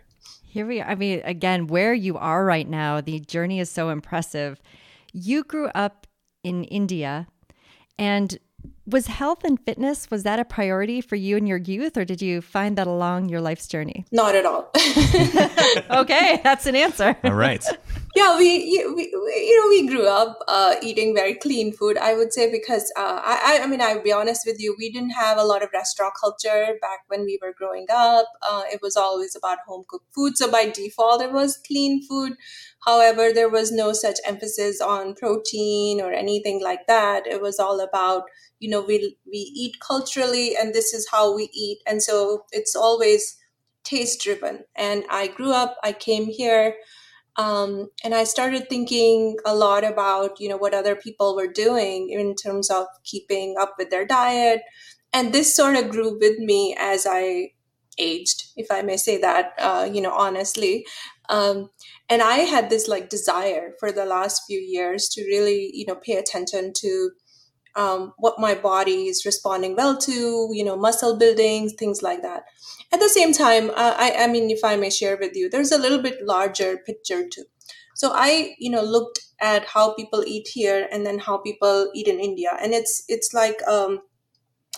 Here 0.48 0.66
we 0.66 0.80
are. 0.80 0.88
I 0.88 0.94
mean, 0.94 1.20
again, 1.24 1.66
where 1.66 1.92
you 1.92 2.16
are 2.16 2.44
right 2.44 2.68
now, 2.68 3.00
the 3.00 3.20
journey 3.20 3.60
is 3.60 3.70
so 3.70 3.90
impressive. 3.90 4.60
You 5.12 5.42
grew 5.42 5.68
up 5.74 6.06
in 6.44 6.64
India 6.64 7.26
and 7.98 8.38
was 8.86 9.08
health 9.08 9.44
and 9.44 9.58
fitness 9.60 10.10
was 10.10 10.22
that 10.22 10.38
a 10.38 10.44
priority 10.44 11.00
for 11.00 11.16
you 11.16 11.36
in 11.36 11.46
your 11.46 11.58
youth 11.58 11.96
or 11.96 12.04
did 12.04 12.22
you 12.22 12.40
find 12.40 12.78
that 12.78 12.86
along 12.86 13.28
your 13.28 13.40
life's 13.40 13.66
journey? 13.66 14.04
Not 14.12 14.34
at 14.34 14.46
all. 14.46 14.70
Okay 15.90 16.40
that's 16.42 16.66
an 16.66 16.76
answer. 16.76 17.16
All 17.24 17.34
right. 17.34 17.64
Yeah 18.14 18.38
we, 18.38 18.48
we, 18.94 19.04
you 19.12 19.60
know 19.60 19.68
we 19.68 19.88
grew 19.88 20.06
up 20.06 20.38
uh, 20.48 20.76
eating 20.82 21.14
very 21.14 21.34
clean 21.34 21.72
food 21.72 21.98
i 21.98 22.14
would 22.14 22.32
say 22.32 22.50
because 22.50 22.90
uh, 22.96 23.20
I, 23.22 23.60
I 23.62 23.66
mean 23.66 23.82
i'll 23.82 24.02
be 24.02 24.12
honest 24.12 24.42
with 24.46 24.56
you 24.58 24.74
we 24.78 24.90
didn't 24.90 25.10
have 25.10 25.36
a 25.36 25.44
lot 25.44 25.62
of 25.62 25.68
restaurant 25.72 26.14
culture 26.18 26.76
back 26.80 27.00
when 27.08 27.24
we 27.24 27.38
were 27.42 27.54
growing 27.56 27.86
up. 27.90 28.26
Uh, 28.42 28.62
it 28.72 28.80
was 28.82 28.96
always 28.96 29.36
about 29.36 29.58
home 29.66 29.84
cooked 29.88 30.14
food 30.14 30.36
so 30.36 30.50
by 30.50 30.68
default 30.68 31.20
it 31.22 31.32
was 31.32 31.58
clean 31.66 32.02
food 32.06 32.32
however 32.86 33.32
there 33.32 33.48
was 33.48 33.72
no 33.72 33.92
such 33.92 34.18
emphasis 34.26 34.80
on 34.80 35.14
protein 35.14 36.00
or 36.00 36.12
anything 36.12 36.62
like 36.62 36.86
that. 36.86 37.26
It 37.26 37.42
was 37.42 37.58
all 37.58 37.80
about 37.80 38.24
you 38.60 38.70
know 38.70 38.80
we 38.82 39.16
we 39.26 39.38
eat 39.38 39.76
culturally 39.86 40.56
and 40.56 40.74
this 40.74 40.94
is 40.94 41.08
how 41.10 41.34
we 41.34 41.50
eat. 41.52 41.78
And 41.86 42.02
so 42.02 42.44
it's 42.52 42.76
always 42.76 43.36
taste 43.84 44.22
driven. 44.22 44.64
And 44.76 45.04
i 45.10 45.26
grew 45.28 45.52
up 45.52 45.76
i 45.82 45.92
came 45.92 46.26
here 46.26 46.74
um, 47.36 47.90
and 48.04 48.14
i 48.14 48.24
started 48.24 48.68
thinking 48.68 49.36
a 49.44 49.54
lot 49.54 49.84
about 49.84 50.40
you 50.40 50.48
know 50.48 50.56
what 50.56 50.74
other 50.74 50.96
people 50.96 51.36
were 51.36 51.46
doing 51.52 52.10
in 52.10 52.34
terms 52.34 52.70
of 52.70 52.86
keeping 53.04 53.56
up 53.60 53.74
with 53.78 53.90
their 53.90 54.06
diet. 54.06 54.62
And 55.12 55.32
this 55.32 55.54
sort 55.54 55.76
of 55.76 55.88
grew 55.90 56.18
with 56.18 56.38
me 56.38 56.76
as 56.78 57.06
i 57.08 57.50
aged 57.98 58.44
if 58.56 58.66
i 58.70 58.82
may 58.82 58.96
say 58.96 59.16
that 59.18 59.54
uh, 59.58 59.88
you 59.90 60.00
know 60.02 60.12
honestly 60.12 60.86
um, 61.28 61.70
and 62.08 62.22
i 62.22 62.38
had 62.38 62.70
this 62.70 62.88
like 62.88 63.08
desire 63.08 63.72
for 63.78 63.92
the 63.92 64.04
last 64.04 64.42
few 64.46 64.58
years 64.60 65.08
to 65.08 65.22
really 65.24 65.70
you 65.72 65.84
know 65.86 65.96
pay 65.96 66.16
attention 66.16 66.72
to 66.72 67.10
um, 67.76 68.14
what 68.16 68.40
my 68.40 68.54
body 68.54 69.06
is 69.06 69.24
responding 69.26 69.76
well 69.76 69.96
to, 69.98 70.48
you 70.52 70.64
know, 70.64 70.76
muscle 70.76 71.16
building, 71.18 71.68
things 71.68 72.02
like 72.02 72.22
that. 72.22 72.44
At 72.92 73.00
the 73.00 73.08
same 73.08 73.32
time, 73.32 73.70
uh, 73.70 73.94
I, 73.98 74.24
I 74.24 74.26
mean, 74.26 74.50
if 74.50 74.64
I 74.64 74.76
may 74.76 74.90
share 74.90 75.18
with 75.18 75.36
you, 75.36 75.50
there's 75.50 75.72
a 75.72 75.78
little 75.78 76.00
bit 76.00 76.24
larger 76.24 76.78
picture 76.78 77.28
too. 77.28 77.44
So 77.94 78.12
I, 78.14 78.54
you 78.58 78.70
know, 78.70 78.82
looked 78.82 79.20
at 79.40 79.66
how 79.66 79.94
people 79.94 80.24
eat 80.26 80.48
here 80.48 80.88
and 80.90 81.04
then 81.04 81.18
how 81.18 81.38
people 81.38 81.90
eat 81.94 82.08
in 82.08 82.18
India, 82.18 82.50
and 82.60 82.72
it's 82.72 83.04
it's 83.08 83.32
like 83.34 83.56
um, 83.68 84.00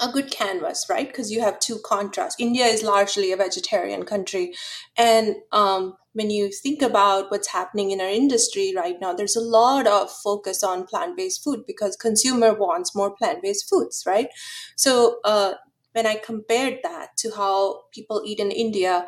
a 0.01 0.11
good 0.11 0.31
canvas, 0.31 0.87
right? 0.89 1.07
Because 1.07 1.31
you 1.31 1.41
have 1.41 1.59
two 1.59 1.79
contrasts. 1.85 2.37
India 2.39 2.67
is 2.67 2.83
largely 2.83 3.33
a 3.33 3.37
vegetarian 3.37 4.05
country. 4.05 4.55
And 4.97 5.37
um, 5.53 5.97
when 6.13 6.31
you 6.31 6.51
think 6.51 6.83
about 6.83 7.31
what's 7.31 7.49
happening 7.49 7.91
in 7.91 8.01
our 8.01 8.09
industry 8.09 8.73
right 8.77 8.97
now, 9.01 9.13
there's 9.13 9.37
a 9.37 9.41
lot 9.41 9.87
of 9.87 10.11
focus 10.11 10.63
on 10.63 10.87
plant 10.87 11.17
based 11.17 11.43
food 11.45 11.65
because 11.67 11.97
consumer 11.97 12.55
wants 12.55 12.95
more 12.95 13.15
plant 13.15 13.43
based 13.43 13.69
foods, 13.69 14.05
right? 14.07 14.29
So 14.77 15.19
uh, 15.25 15.55
when 15.93 16.07
I 16.07 16.17
compared 16.17 16.81
that 16.83 17.17
to 17.19 17.31
how 17.37 17.83
people 17.93 18.23
eat 18.25 18.41
in 18.41 18.51
India, 18.51 19.07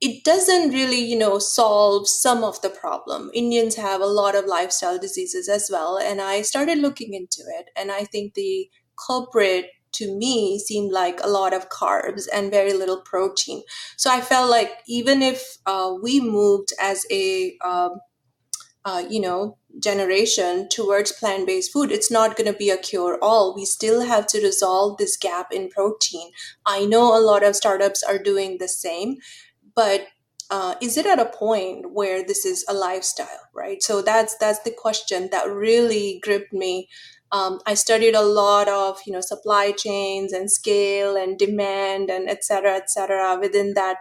it 0.00 0.24
doesn't 0.24 0.70
really, 0.70 1.00
you 1.00 1.18
know, 1.18 1.38
solve 1.38 2.08
some 2.08 2.42
of 2.42 2.60
the 2.62 2.70
problem. 2.70 3.30
Indians 3.34 3.76
have 3.76 4.00
a 4.00 4.06
lot 4.06 4.34
of 4.34 4.46
lifestyle 4.46 4.98
diseases 4.98 5.48
as 5.48 5.68
well. 5.70 5.98
And 5.98 6.20
I 6.22 6.40
started 6.42 6.78
looking 6.78 7.12
into 7.12 7.42
it. 7.58 7.66
And 7.76 7.92
I 7.92 8.04
think 8.04 8.32
the 8.32 8.70
culprit 9.06 9.66
to 9.92 10.16
me 10.16 10.58
seemed 10.58 10.92
like 10.92 11.20
a 11.22 11.28
lot 11.28 11.52
of 11.52 11.68
carbs 11.68 12.26
and 12.32 12.50
very 12.50 12.72
little 12.72 13.00
protein. 13.00 13.62
So 13.96 14.10
I 14.10 14.20
felt 14.20 14.50
like 14.50 14.70
even 14.86 15.22
if 15.22 15.58
uh, 15.66 15.94
we 16.02 16.20
moved 16.20 16.72
as 16.80 17.06
a, 17.10 17.56
um, 17.64 18.00
uh, 18.84 19.04
you 19.08 19.20
know, 19.20 19.58
generation 19.82 20.68
towards 20.68 21.12
plant 21.12 21.46
based 21.46 21.72
food, 21.72 21.92
it's 21.92 22.10
not 22.10 22.36
going 22.36 22.50
to 22.50 22.58
be 22.58 22.70
a 22.70 22.76
cure 22.76 23.18
all. 23.22 23.54
We 23.54 23.64
still 23.64 24.02
have 24.02 24.26
to 24.28 24.40
resolve 24.40 24.98
this 24.98 25.16
gap 25.16 25.52
in 25.52 25.68
protein. 25.68 26.30
I 26.66 26.86
know 26.86 27.16
a 27.16 27.20
lot 27.20 27.44
of 27.44 27.56
startups 27.56 28.02
are 28.02 28.18
doing 28.18 28.58
the 28.58 28.68
same, 28.68 29.18
but 29.74 30.08
uh, 30.50 30.74
is 30.80 30.96
it 30.96 31.06
at 31.06 31.20
a 31.20 31.26
point 31.26 31.92
where 31.92 32.24
this 32.24 32.44
is 32.44 32.64
a 32.68 32.74
lifestyle 32.74 33.48
right 33.54 33.82
so 33.82 34.02
that's 34.02 34.36
that's 34.38 34.58
the 34.60 34.70
question 34.72 35.28
that 35.30 35.48
really 35.48 36.18
gripped 36.22 36.52
me 36.52 36.88
um, 37.32 37.60
I 37.66 37.74
studied 37.74 38.14
a 38.14 38.22
lot 38.22 38.68
of 38.68 38.98
you 39.06 39.12
know 39.12 39.20
supply 39.20 39.72
chains 39.72 40.32
and 40.32 40.50
scale 40.50 41.16
and 41.16 41.38
demand 41.38 42.10
and 42.10 42.28
et 42.28 42.44
cetera, 42.44 42.74
et 42.76 42.90
cetera 42.90 43.38
within 43.40 43.74
that 43.74 43.98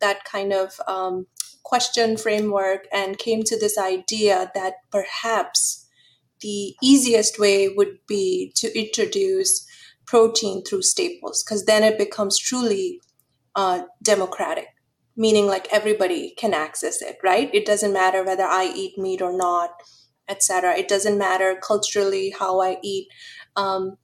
that 0.00 0.24
kind 0.24 0.52
of 0.52 0.80
um, 0.88 1.26
question 1.62 2.16
framework 2.16 2.86
and 2.92 3.18
came 3.18 3.42
to 3.44 3.58
this 3.58 3.78
idea 3.78 4.50
that 4.54 4.74
perhaps 4.90 5.88
the 6.40 6.74
easiest 6.82 7.38
way 7.38 7.68
would 7.68 7.98
be 8.08 8.52
to 8.56 8.78
introduce 8.78 9.66
protein 10.06 10.62
through 10.64 10.82
staples 10.82 11.44
because 11.44 11.64
then 11.66 11.84
it 11.84 11.98
becomes 11.98 12.38
truly 12.38 13.00
uh, 13.56 13.82
democratic 14.02 14.68
meaning 15.16 15.46
like 15.46 15.68
everybody 15.72 16.34
can 16.38 16.54
access 16.54 17.02
it 17.02 17.18
right? 17.22 17.50
It 17.54 17.66
doesn't 17.66 17.92
matter 17.92 18.24
whether 18.24 18.44
i 18.44 18.64
eat 18.74 18.98
meat 18.98 19.22
or 19.22 19.36
not 19.36 19.70
etc. 20.28 20.76
It 20.76 20.88
doesn't 20.88 21.18
matter 21.18 21.58
culturally 21.62 22.30
how 22.30 22.60
I 22.60 22.78
eat. 22.82 23.08
Um, 23.56 23.96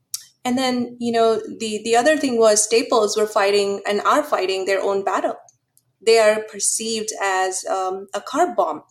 and 0.44 0.56
then, 0.56 0.96
you 0.98 1.12
know, 1.12 1.36
the, 1.36 1.80
the 1.84 1.96
other 1.96 2.16
thing 2.16 2.38
was 2.38 2.62
staples 2.62 3.16
were 3.16 3.26
fighting 3.26 3.82
and 3.86 4.00
are 4.02 4.22
fighting 4.22 4.64
their 4.64 4.80
own 4.80 5.04
battle. 5.04 5.36
They 6.04 6.18
are 6.18 6.42
perceived 6.50 7.10
as 7.22 7.64
um, 7.66 8.06
a 8.14 8.20
carb 8.20 8.56
bomb. 8.56 8.82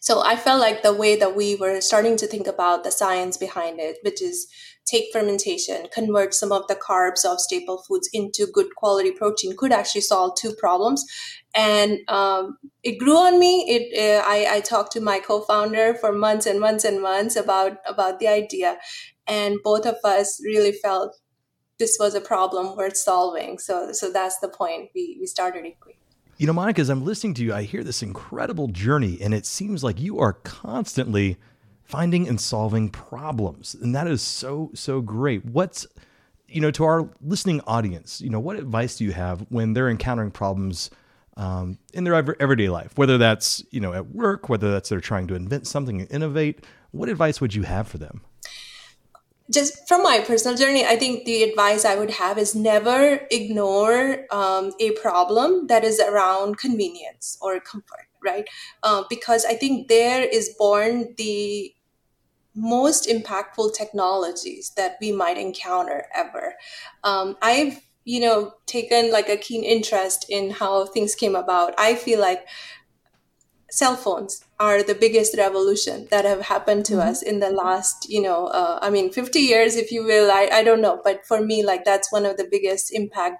So 0.00 0.20
I 0.20 0.34
felt 0.34 0.60
like 0.60 0.82
the 0.82 0.92
way 0.92 1.14
that 1.16 1.36
we 1.36 1.54
were 1.54 1.80
starting 1.80 2.16
to 2.16 2.26
think 2.26 2.46
about 2.46 2.82
the 2.82 2.90
science 2.90 3.36
behind 3.36 3.78
it, 3.78 3.98
which 4.02 4.20
is 4.20 4.48
take 4.84 5.12
fermentation, 5.12 5.86
convert 5.92 6.34
some 6.34 6.50
of 6.50 6.66
the 6.66 6.74
carbs 6.74 7.24
of 7.24 7.40
staple 7.40 7.84
foods 7.86 8.08
into 8.12 8.46
good 8.52 8.74
quality 8.74 9.12
protein, 9.12 9.56
could 9.56 9.72
actually 9.72 10.00
solve 10.00 10.36
two 10.36 10.54
problems 10.54 11.04
and 11.54 11.98
um, 12.08 12.58
it 12.82 12.98
grew 12.98 13.16
on 13.16 13.38
me. 13.38 13.64
It 13.68 13.98
uh, 13.98 14.24
I, 14.26 14.56
I 14.56 14.60
talked 14.60 14.92
to 14.92 15.00
my 15.00 15.18
co-founder 15.18 15.94
for 15.94 16.12
months 16.12 16.46
and 16.46 16.60
months 16.60 16.84
and 16.84 17.02
months 17.02 17.36
about 17.36 17.78
about 17.86 18.18
the 18.18 18.28
idea, 18.28 18.78
and 19.26 19.58
both 19.62 19.86
of 19.86 19.96
us 20.04 20.40
really 20.44 20.72
felt 20.72 21.16
this 21.78 21.96
was 21.98 22.14
a 22.14 22.20
problem 22.20 22.76
worth 22.76 22.96
solving. 22.96 23.58
So 23.58 23.92
so 23.92 24.10
that's 24.10 24.38
the 24.38 24.48
point. 24.48 24.90
We 24.94 25.16
we 25.20 25.26
started 25.26 25.64
Equii. 25.64 25.96
You 26.38 26.46
know, 26.46 26.52
Monica, 26.52 26.80
as 26.80 26.88
I'm 26.88 27.04
listening 27.04 27.34
to 27.34 27.44
you, 27.44 27.54
I 27.54 27.62
hear 27.62 27.84
this 27.84 28.02
incredible 28.02 28.68
journey, 28.68 29.18
and 29.20 29.34
it 29.34 29.46
seems 29.46 29.84
like 29.84 30.00
you 30.00 30.18
are 30.18 30.32
constantly 30.32 31.36
finding 31.84 32.26
and 32.26 32.40
solving 32.40 32.88
problems, 32.88 33.74
and 33.74 33.94
that 33.94 34.06
is 34.06 34.22
so 34.22 34.70
so 34.74 35.00
great. 35.02 35.44
What's 35.44 35.86
you 36.48 36.60
know 36.62 36.70
to 36.72 36.84
our 36.84 37.08
listening 37.20 37.60
audience, 37.66 38.22
you 38.22 38.30
know, 38.30 38.40
what 38.40 38.56
advice 38.56 38.96
do 38.96 39.04
you 39.04 39.12
have 39.12 39.46
when 39.50 39.74
they're 39.74 39.90
encountering 39.90 40.30
problems? 40.30 40.90
Um, 41.36 41.78
in 41.94 42.04
their 42.04 42.14
everyday 42.14 42.68
life, 42.68 42.96
whether 42.96 43.18
that's 43.18 43.64
you 43.70 43.80
know 43.80 43.92
at 43.92 44.08
work, 44.08 44.48
whether 44.48 44.70
that's 44.70 44.88
they're 44.88 45.00
trying 45.00 45.26
to 45.28 45.34
invent 45.34 45.66
something 45.66 46.00
and 46.00 46.10
innovate. 46.10 46.64
What 46.90 47.08
advice 47.08 47.40
would 47.40 47.54
you 47.54 47.62
have 47.62 47.88
for 47.88 47.98
them? 47.98 48.20
Just 49.50 49.86
from 49.88 50.02
my 50.02 50.20
personal 50.20 50.56
journey, 50.56 50.84
I 50.84 50.96
think 50.96 51.24
the 51.24 51.42
advice 51.42 51.84
I 51.84 51.96
would 51.96 52.10
have 52.10 52.38
is 52.38 52.54
never 52.54 53.26
ignore 53.30 54.24
um, 54.30 54.72
a 54.78 54.92
problem 54.92 55.66
that 55.66 55.84
is 55.84 56.00
around 56.00 56.58
convenience 56.58 57.38
or 57.40 57.58
comfort, 57.60 58.06
right? 58.24 58.46
Uh, 58.82 59.04
because 59.10 59.44
I 59.44 59.54
think 59.54 59.88
there 59.88 60.22
is 60.22 60.54
born 60.58 61.14
the 61.16 61.74
most 62.54 63.08
impactful 63.08 63.74
technologies 63.74 64.72
that 64.76 64.96
we 65.00 65.12
might 65.12 65.38
encounter 65.38 66.06
ever. 66.14 66.54
Um, 67.02 67.36
I've 67.42 67.80
you 68.04 68.20
know 68.20 68.54
taken 68.66 69.10
like 69.12 69.28
a 69.28 69.36
keen 69.36 69.64
interest 69.64 70.26
in 70.28 70.50
how 70.50 70.86
things 70.86 71.14
came 71.14 71.34
about. 71.34 71.74
I 71.78 71.94
feel 71.94 72.20
like 72.20 72.46
cell 73.70 73.96
phones 73.96 74.44
are 74.60 74.82
the 74.82 74.94
biggest 74.94 75.36
revolution 75.38 76.06
that 76.10 76.26
have 76.26 76.42
happened 76.42 76.84
to 76.84 76.94
mm-hmm. 76.94 77.08
us 77.08 77.22
in 77.22 77.40
the 77.40 77.48
last 77.48 78.06
you 78.06 78.20
know 78.20 78.48
uh, 78.48 78.78
i 78.82 78.90
mean 78.90 79.10
50 79.10 79.38
years 79.40 79.76
if 79.76 79.90
you 79.90 80.04
will. 80.04 80.30
I, 80.30 80.48
I 80.52 80.62
don't 80.62 80.82
know. 80.82 81.00
But 81.02 81.24
for 81.26 81.40
me 81.40 81.64
like 81.64 81.84
that's 81.84 82.12
one 82.12 82.26
of 82.26 82.36
the 82.36 82.48
biggest 82.50 82.92
impact 82.92 83.38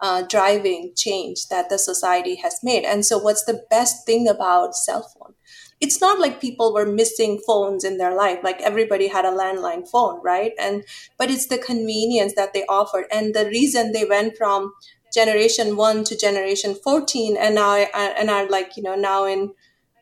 uh, 0.00 0.22
driving 0.22 0.92
change 0.96 1.48
that 1.48 1.68
the 1.68 1.78
society 1.78 2.36
has 2.36 2.60
made. 2.62 2.84
And 2.84 3.04
so 3.04 3.18
what's 3.18 3.44
the 3.44 3.64
best 3.68 4.06
thing 4.06 4.28
about 4.28 4.74
cell 4.74 5.02
phone 5.02 5.34
it's 5.80 6.00
not 6.00 6.18
like 6.18 6.40
people 6.40 6.74
were 6.74 6.86
missing 6.86 7.40
phones 7.46 7.84
in 7.84 7.98
their 7.98 8.14
life 8.14 8.38
like 8.42 8.60
everybody 8.60 9.08
had 9.08 9.24
a 9.24 9.30
landline 9.30 9.88
phone 9.88 10.20
right 10.22 10.52
and 10.58 10.84
but 11.16 11.30
it's 11.30 11.46
the 11.46 11.58
convenience 11.58 12.34
that 12.34 12.52
they 12.52 12.64
offered 12.66 13.06
and 13.10 13.34
the 13.34 13.46
reason 13.46 13.92
they 13.92 14.04
went 14.04 14.36
from 14.36 14.72
generation 15.12 15.76
1 15.76 16.04
to 16.04 16.16
generation 16.16 16.74
14 16.74 17.36
and 17.36 17.54
now 17.54 17.74
and 17.74 18.30
are 18.30 18.48
like 18.48 18.76
you 18.76 18.82
know 18.82 18.94
now 18.94 19.24
in 19.24 19.52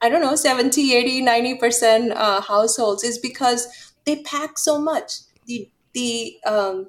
i 0.03 0.09
don't 0.09 0.23
know 0.23 0.35
70 0.35 0.95
80 0.95 1.23
90% 1.23 2.13
uh, 2.15 2.41
households 2.41 3.05
is 3.05 3.19
because 3.19 3.95
they 4.05 4.23
pack 4.23 4.59
so 4.59 4.81
much 4.81 5.13
the 5.47 5.71
the 5.93 6.37
um, 6.47 6.89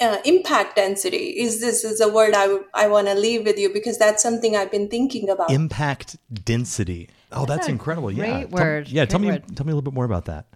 uh, 0.00 0.18
impact 0.24 0.76
density 0.76 1.38
is 1.38 1.60
this 1.60 1.84
is 1.84 2.00
a 2.00 2.08
word 2.08 2.34
I, 2.34 2.46
w- 2.46 2.64
I 2.74 2.86
want 2.86 3.06
to 3.08 3.14
leave 3.14 3.44
with 3.44 3.58
you 3.58 3.72
because 3.72 3.98
that's 3.98 4.22
something 4.22 4.54
I've 4.54 4.70
been 4.70 4.88
thinking 4.88 5.30
about. 5.30 5.50
Impact 5.50 6.16
density. 6.44 7.08
Oh, 7.36 7.46
that's, 7.46 7.60
that's 7.60 7.68
incredible. 7.68 8.10
Yeah. 8.10 8.44
Great 8.44 8.50
word. 8.50 8.88
Yeah. 8.88 9.02
Great 9.02 9.10
tell 9.10 9.20
me, 9.20 9.28
word. 9.28 9.56
tell 9.56 9.66
me 9.66 9.72
a 9.72 9.74
little 9.74 9.90
bit 9.90 9.94
more 9.94 10.04
about 10.04 10.24
that. 10.26 10.46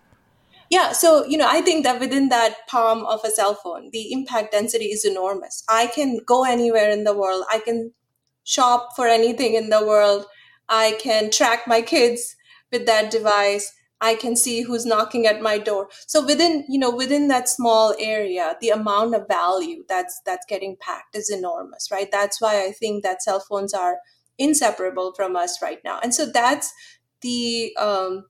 Yeah. 0.71 0.93
So, 0.93 1.25
you 1.27 1.37
know, 1.37 1.49
I 1.49 1.61
think 1.63 1.85
that 1.85 2.01
within 2.01 2.29
that 2.29 2.67
palm 2.69 3.05
of 3.07 3.21
a 3.25 3.31
cell 3.31 3.55
phone, 3.55 3.91
the 3.93 4.13
impact 4.13 4.53
density 4.53 4.87
is 4.87 5.05
enormous. 5.05 5.65
I 5.69 5.87
can 5.89 6.21
go 6.25 6.45
anywhere 6.45 6.91
in 6.91 7.05
the 7.05 7.17
world. 7.17 7.45
I 7.51 7.59
can 7.59 7.93
shop 8.45 8.91
for 8.97 9.07
anything 9.07 9.55
in 9.55 9.71
the 9.71 9.85
world. 9.85 10.27
I 10.69 10.97
can 11.01 11.31
track 11.31 11.67
my 11.67 11.83
kids 11.83 12.37
with 12.71 12.87
that 12.87 13.11
device. 13.11 13.73
I 14.01 14.15
can 14.15 14.35
see 14.35 14.63
who's 14.63 14.87
knocking 14.87 15.27
at 15.27 15.43
my 15.43 15.59
door. 15.59 15.89
So 16.07 16.25
within, 16.25 16.65
you 16.69 16.79
know, 16.79 16.95
within 16.95 17.29
that 17.29 17.49
small 17.49 17.95
area, 17.99 18.57
the 18.61 18.71
amount 18.71 19.15
of 19.15 19.29
value 19.29 19.85
that's 19.89 20.23
that's 20.25 20.47
getting 20.47 20.77
packed 20.81 21.15
is 21.15 21.29
enormous, 21.31 21.91
right? 21.91 22.11
That's 22.11 22.41
why 22.41 22.65
I 22.65 22.73
think 22.73 23.03
that 23.03 23.23
cell 23.23 23.41
phones 23.41 23.75
are 23.75 23.99
inseparable 24.41 25.13
from 25.15 25.37
us 25.37 25.63
right 25.63 25.79
now. 25.85 26.01
And 26.03 26.13
so 26.13 26.27
that's 26.27 26.73
the 27.21 27.77
um, 27.79 28.25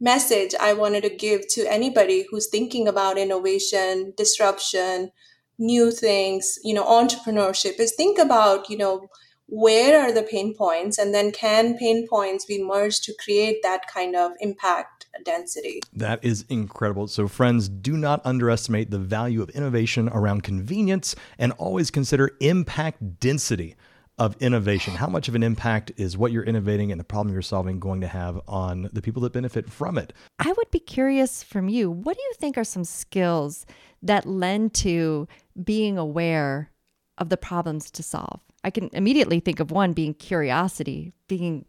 message 0.00 0.54
I 0.60 0.74
wanted 0.74 1.04
to 1.04 1.14
give 1.14 1.46
to 1.50 1.64
anybody 1.72 2.26
who's 2.28 2.48
thinking 2.48 2.88
about 2.88 3.16
innovation, 3.16 4.12
disruption, 4.16 5.12
new 5.58 5.92
things, 5.92 6.58
you 6.64 6.74
know, 6.74 6.84
entrepreneurship 6.84 7.78
is 7.78 7.94
think 7.94 8.18
about, 8.18 8.68
you 8.68 8.76
know, 8.76 9.08
where 9.46 10.00
are 10.00 10.12
the 10.12 10.22
pain 10.22 10.54
points 10.54 10.98
and 10.98 11.14
then 11.14 11.30
can 11.30 11.76
pain 11.76 12.08
points 12.08 12.46
be 12.46 12.62
merged 12.62 13.04
to 13.04 13.14
create 13.22 13.62
that 13.62 13.86
kind 13.86 14.16
of 14.16 14.32
impact 14.40 15.06
density? 15.24 15.80
That 15.92 16.24
is 16.24 16.46
incredible. 16.48 17.06
So 17.06 17.28
friends 17.28 17.68
do 17.68 17.96
not 17.96 18.22
underestimate 18.24 18.90
the 18.90 18.98
value 18.98 19.42
of 19.42 19.50
innovation 19.50 20.08
around 20.08 20.42
convenience 20.42 21.14
and 21.38 21.52
always 21.52 21.90
consider 21.90 22.30
impact 22.40 23.20
density 23.20 23.76
of 24.22 24.36
innovation. 24.40 24.94
How 24.94 25.08
much 25.08 25.26
of 25.26 25.34
an 25.34 25.42
impact 25.42 25.90
is 25.96 26.16
what 26.16 26.30
you're 26.30 26.44
innovating 26.44 26.92
and 26.92 27.00
the 27.00 27.04
problem 27.04 27.32
you're 27.32 27.42
solving 27.42 27.80
going 27.80 28.00
to 28.02 28.06
have 28.06 28.40
on 28.46 28.88
the 28.92 29.02
people 29.02 29.20
that 29.22 29.32
benefit 29.32 29.68
from 29.68 29.98
it? 29.98 30.12
I 30.38 30.52
would 30.52 30.70
be 30.70 30.78
curious 30.78 31.42
from 31.42 31.68
you. 31.68 31.90
What 31.90 32.16
do 32.16 32.22
you 32.22 32.32
think 32.38 32.56
are 32.56 32.62
some 32.62 32.84
skills 32.84 33.66
that 34.00 34.24
lend 34.24 34.74
to 34.74 35.26
being 35.64 35.98
aware 35.98 36.70
of 37.18 37.30
the 37.30 37.36
problems 37.36 37.90
to 37.90 38.02
solve? 38.04 38.40
I 38.62 38.70
can 38.70 38.90
immediately 38.92 39.40
think 39.40 39.58
of 39.58 39.72
one 39.72 39.92
being 39.92 40.14
curiosity, 40.14 41.12
being, 41.26 41.64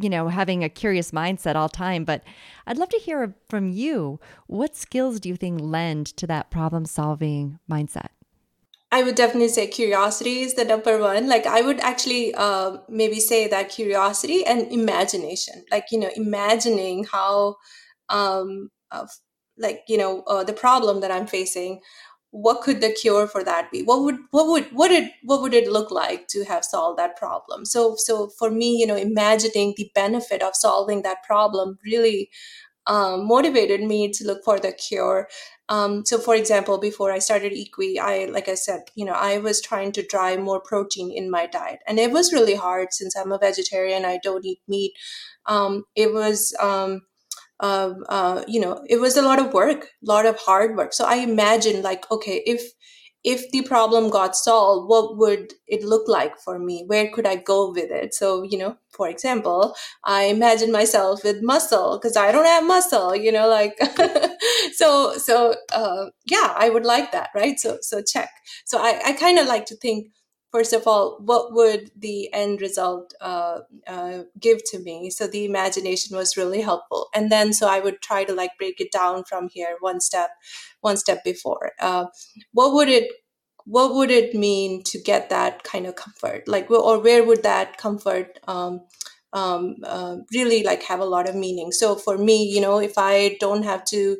you 0.00 0.08
know, 0.08 0.28
having 0.28 0.62
a 0.62 0.68
curious 0.68 1.10
mindset 1.10 1.56
all 1.56 1.66
the 1.66 1.76
time. 1.76 2.04
But 2.04 2.22
I'd 2.68 2.78
love 2.78 2.90
to 2.90 2.98
hear 2.98 3.34
from 3.48 3.68
you. 3.68 4.20
What 4.46 4.76
skills 4.76 5.18
do 5.18 5.28
you 5.28 5.34
think 5.34 5.60
lend 5.60 6.06
to 6.18 6.28
that 6.28 6.52
problem 6.52 6.84
solving 6.84 7.58
mindset? 7.68 8.10
I 8.92 9.02
would 9.04 9.14
definitely 9.14 9.48
say 9.48 9.68
curiosity 9.68 10.40
is 10.40 10.54
the 10.54 10.64
number 10.64 10.98
one. 10.98 11.28
Like 11.28 11.46
I 11.46 11.60
would 11.62 11.78
actually 11.80 12.34
uh, 12.34 12.78
maybe 12.88 13.20
say 13.20 13.46
that 13.48 13.68
curiosity 13.68 14.44
and 14.44 14.70
imagination, 14.72 15.64
like 15.70 15.86
you 15.92 15.98
know, 15.98 16.10
imagining 16.16 17.04
how, 17.04 17.56
um, 18.08 18.70
like 19.58 19.82
you 19.88 19.98
know, 19.98 20.22
uh, 20.22 20.44
the 20.44 20.52
problem 20.52 21.00
that 21.00 21.10
I'm 21.10 21.26
facing. 21.26 21.80
What 22.32 22.62
could 22.62 22.80
the 22.80 22.92
cure 22.92 23.26
for 23.26 23.42
that 23.42 23.72
be? 23.72 23.82
What 23.82 24.02
would 24.02 24.16
what 24.30 24.46
would 24.46 24.66
what 24.72 24.92
it 24.92 25.12
what 25.24 25.42
would 25.42 25.52
it 25.54 25.70
look 25.70 25.90
like 25.90 26.28
to 26.28 26.44
have 26.44 26.64
solved 26.64 26.98
that 26.98 27.16
problem? 27.16 27.64
So 27.64 27.96
so 27.96 28.28
for 28.38 28.50
me, 28.50 28.76
you 28.78 28.86
know, 28.86 28.96
imagining 28.96 29.74
the 29.76 29.90
benefit 29.96 30.40
of 30.42 30.54
solving 30.54 31.02
that 31.02 31.24
problem 31.24 31.78
really 31.84 32.30
um, 32.86 33.26
motivated 33.26 33.82
me 33.82 34.10
to 34.12 34.24
look 34.26 34.44
for 34.44 34.58
the 34.58 34.72
cure. 34.72 35.28
Um, 35.70 36.04
so, 36.04 36.18
for 36.18 36.34
example, 36.34 36.78
before 36.78 37.12
I 37.12 37.20
started 37.20 37.52
Equii, 37.52 37.98
I, 37.98 38.26
like 38.26 38.48
I 38.48 38.54
said, 38.56 38.82
you 38.96 39.04
know, 39.06 39.12
I 39.14 39.38
was 39.38 39.62
trying 39.62 39.92
to 39.92 40.02
drive 40.06 40.40
more 40.40 40.60
protein 40.60 41.12
in 41.12 41.30
my 41.30 41.46
diet, 41.46 41.80
and 41.86 41.98
it 41.98 42.10
was 42.12 42.32
really 42.32 42.56
hard 42.56 42.92
since 42.92 43.16
I'm 43.16 43.32
a 43.32 43.38
vegetarian. 43.38 44.04
I 44.04 44.18
don't 44.22 44.44
eat 44.44 44.60
meat. 44.68 44.94
Um, 45.46 45.84
it 45.96 46.12
was, 46.12 46.54
um, 46.60 47.02
uh, 47.60 47.94
uh, 48.08 48.44
you 48.48 48.60
know, 48.60 48.84
it 48.88 49.00
was 49.00 49.16
a 49.16 49.22
lot 49.22 49.38
of 49.38 49.52
work, 49.54 49.84
a 49.84 50.10
lot 50.10 50.26
of 50.26 50.38
hard 50.38 50.76
work. 50.76 50.92
So 50.92 51.04
I 51.06 51.16
imagine, 51.16 51.82
like, 51.82 52.10
okay, 52.10 52.42
if 52.46 52.62
if 53.22 53.50
the 53.50 53.62
problem 53.62 54.08
got 54.10 54.34
solved, 54.34 54.88
what 54.88 55.16
would 55.18 55.52
it 55.66 55.84
look 55.84 56.08
like 56.08 56.38
for 56.38 56.58
me? 56.58 56.84
Where 56.86 57.10
could 57.10 57.26
I 57.26 57.36
go 57.36 57.70
with 57.70 57.90
it? 57.90 58.14
So, 58.14 58.42
you 58.42 58.56
know, 58.58 58.76
for 58.90 59.08
example, 59.08 59.74
I 60.04 60.24
imagine 60.24 60.72
myself 60.72 61.22
with 61.22 61.42
muscle 61.42 61.98
because 61.98 62.16
I 62.16 62.32
don't 62.32 62.46
have 62.46 62.64
muscle, 62.64 63.14
you 63.14 63.30
know, 63.30 63.48
like, 63.48 63.78
so, 64.74 65.16
so, 65.18 65.54
uh, 65.72 66.06
yeah, 66.26 66.54
I 66.56 66.70
would 66.70 66.84
like 66.86 67.12
that, 67.12 67.30
right? 67.34 67.58
So, 67.60 67.78
so 67.82 68.02
check. 68.02 68.30
So 68.64 68.78
I, 68.78 69.00
I 69.04 69.12
kind 69.12 69.38
of 69.38 69.46
like 69.46 69.66
to 69.66 69.76
think, 69.76 70.08
first 70.52 70.72
of 70.72 70.86
all, 70.86 71.18
what 71.20 71.52
would 71.52 71.90
the 71.96 72.32
end 72.32 72.60
result 72.60 73.14
uh, 73.20 73.60
uh, 73.86 74.22
give 74.38 74.58
to 74.70 74.78
me? 74.80 75.10
So 75.10 75.26
the 75.26 75.44
imagination 75.44 76.16
was 76.16 76.36
really 76.36 76.60
helpful. 76.60 77.08
And 77.14 77.30
then, 77.30 77.52
so 77.52 77.68
I 77.68 77.80
would 77.80 78.00
try 78.00 78.24
to 78.24 78.34
like 78.34 78.52
break 78.58 78.80
it 78.80 78.92
down 78.92 79.24
from 79.24 79.48
here 79.48 79.76
one 79.80 80.00
step 80.00 80.30
one 80.80 80.96
step 80.96 81.22
before. 81.24 81.72
Uh, 81.80 82.06
what 82.52 82.72
would 82.72 82.88
it 82.88 83.10
what 83.64 83.94
would 83.94 84.10
it 84.10 84.34
mean 84.34 84.82
to 84.84 85.00
get 85.00 85.30
that 85.30 85.62
kind 85.62 85.86
of 85.86 85.94
comfort? 85.94 86.48
Like, 86.48 86.70
or 86.70 86.98
where 86.98 87.22
would 87.22 87.42
that 87.42 87.76
comfort 87.76 88.40
um, 88.48 88.80
um, 89.32 89.76
uh, 89.84 90.16
really 90.34 90.62
like 90.62 90.82
have 90.84 91.00
a 91.00 91.04
lot 91.04 91.28
of 91.28 91.36
meaning? 91.36 91.70
So 91.70 91.94
for 91.94 92.18
me, 92.18 92.42
you 92.42 92.60
know, 92.60 92.80
if 92.80 92.98
I 92.98 93.36
don't 93.38 93.62
have 93.62 93.84
to 93.86 94.16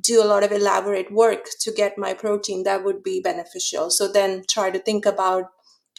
do 0.00 0.22
a 0.22 0.26
lot 0.26 0.42
of 0.42 0.52
elaborate 0.52 1.12
work 1.12 1.46
to 1.60 1.72
get 1.72 1.98
my 1.98 2.14
protein, 2.14 2.62
that 2.64 2.84
would 2.84 3.02
be 3.02 3.20
beneficial. 3.20 3.90
So 3.90 4.10
then 4.10 4.44
try 4.48 4.70
to 4.70 4.78
think 4.78 5.06
about 5.06 5.44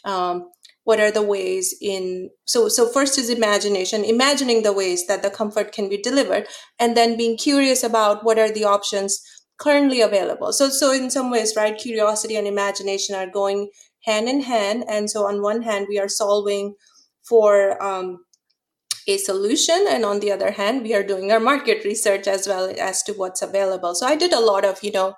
um, 0.04 0.50
what 0.84 0.98
are 0.98 1.10
the 1.10 1.22
ways 1.22 1.74
in 1.80 2.30
so 2.46 2.68
so 2.68 2.88
first 2.88 3.18
is 3.18 3.28
imagination 3.28 4.04
imagining 4.04 4.62
the 4.62 4.72
ways 4.72 5.06
that 5.06 5.22
the 5.22 5.30
comfort 5.30 5.72
can 5.72 5.88
be 5.88 5.98
delivered 5.98 6.46
and 6.78 6.96
then 6.96 7.16
being 7.16 7.36
curious 7.36 7.84
about 7.84 8.24
what 8.24 8.38
are 8.38 8.50
the 8.50 8.64
options 8.64 9.22
currently 9.60 10.00
available. 10.00 10.52
So, 10.52 10.70
so 10.70 10.90
in 10.90 11.10
some 11.10 11.30
ways, 11.30 11.54
right, 11.54 11.78
curiosity 11.78 12.34
and 12.34 12.48
imagination 12.48 13.14
are 13.14 13.30
going 13.30 13.70
hand 14.04 14.28
in 14.28 14.40
hand. 14.40 14.84
And 14.88 15.08
so, 15.08 15.26
on 15.26 15.42
one 15.42 15.62
hand, 15.62 15.86
we 15.88 16.00
are 16.00 16.08
solving 16.08 16.74
for 17.22 17.80
um, 17.82 18.24
a 19.06 19.16
solution, 19.16 19.86
and 19.88 20.04
on 20.04 20.20
the 20.20 20.32
other 20.32 20.50
hand, 20.50 20.82
we 20.82 20.94
are 20.94 21.02
doing 21.02 21.32
our 21.32 21.40
market 21.40 21.84
research 21.84 22.26
as 22.26 22.46
well 22.46 22.72
as 22.78 23.02
to 23.04 23.12
what's 23.12 23.42
available. 23.42 23.94
So, 23.94 24.06
I 24.06 24.16
did 24.16 24.32
a 24.32 24.40
lot 24.40 24.64
of, 24.64 24.82
you 24.82 24.92
know, 24.92 25.14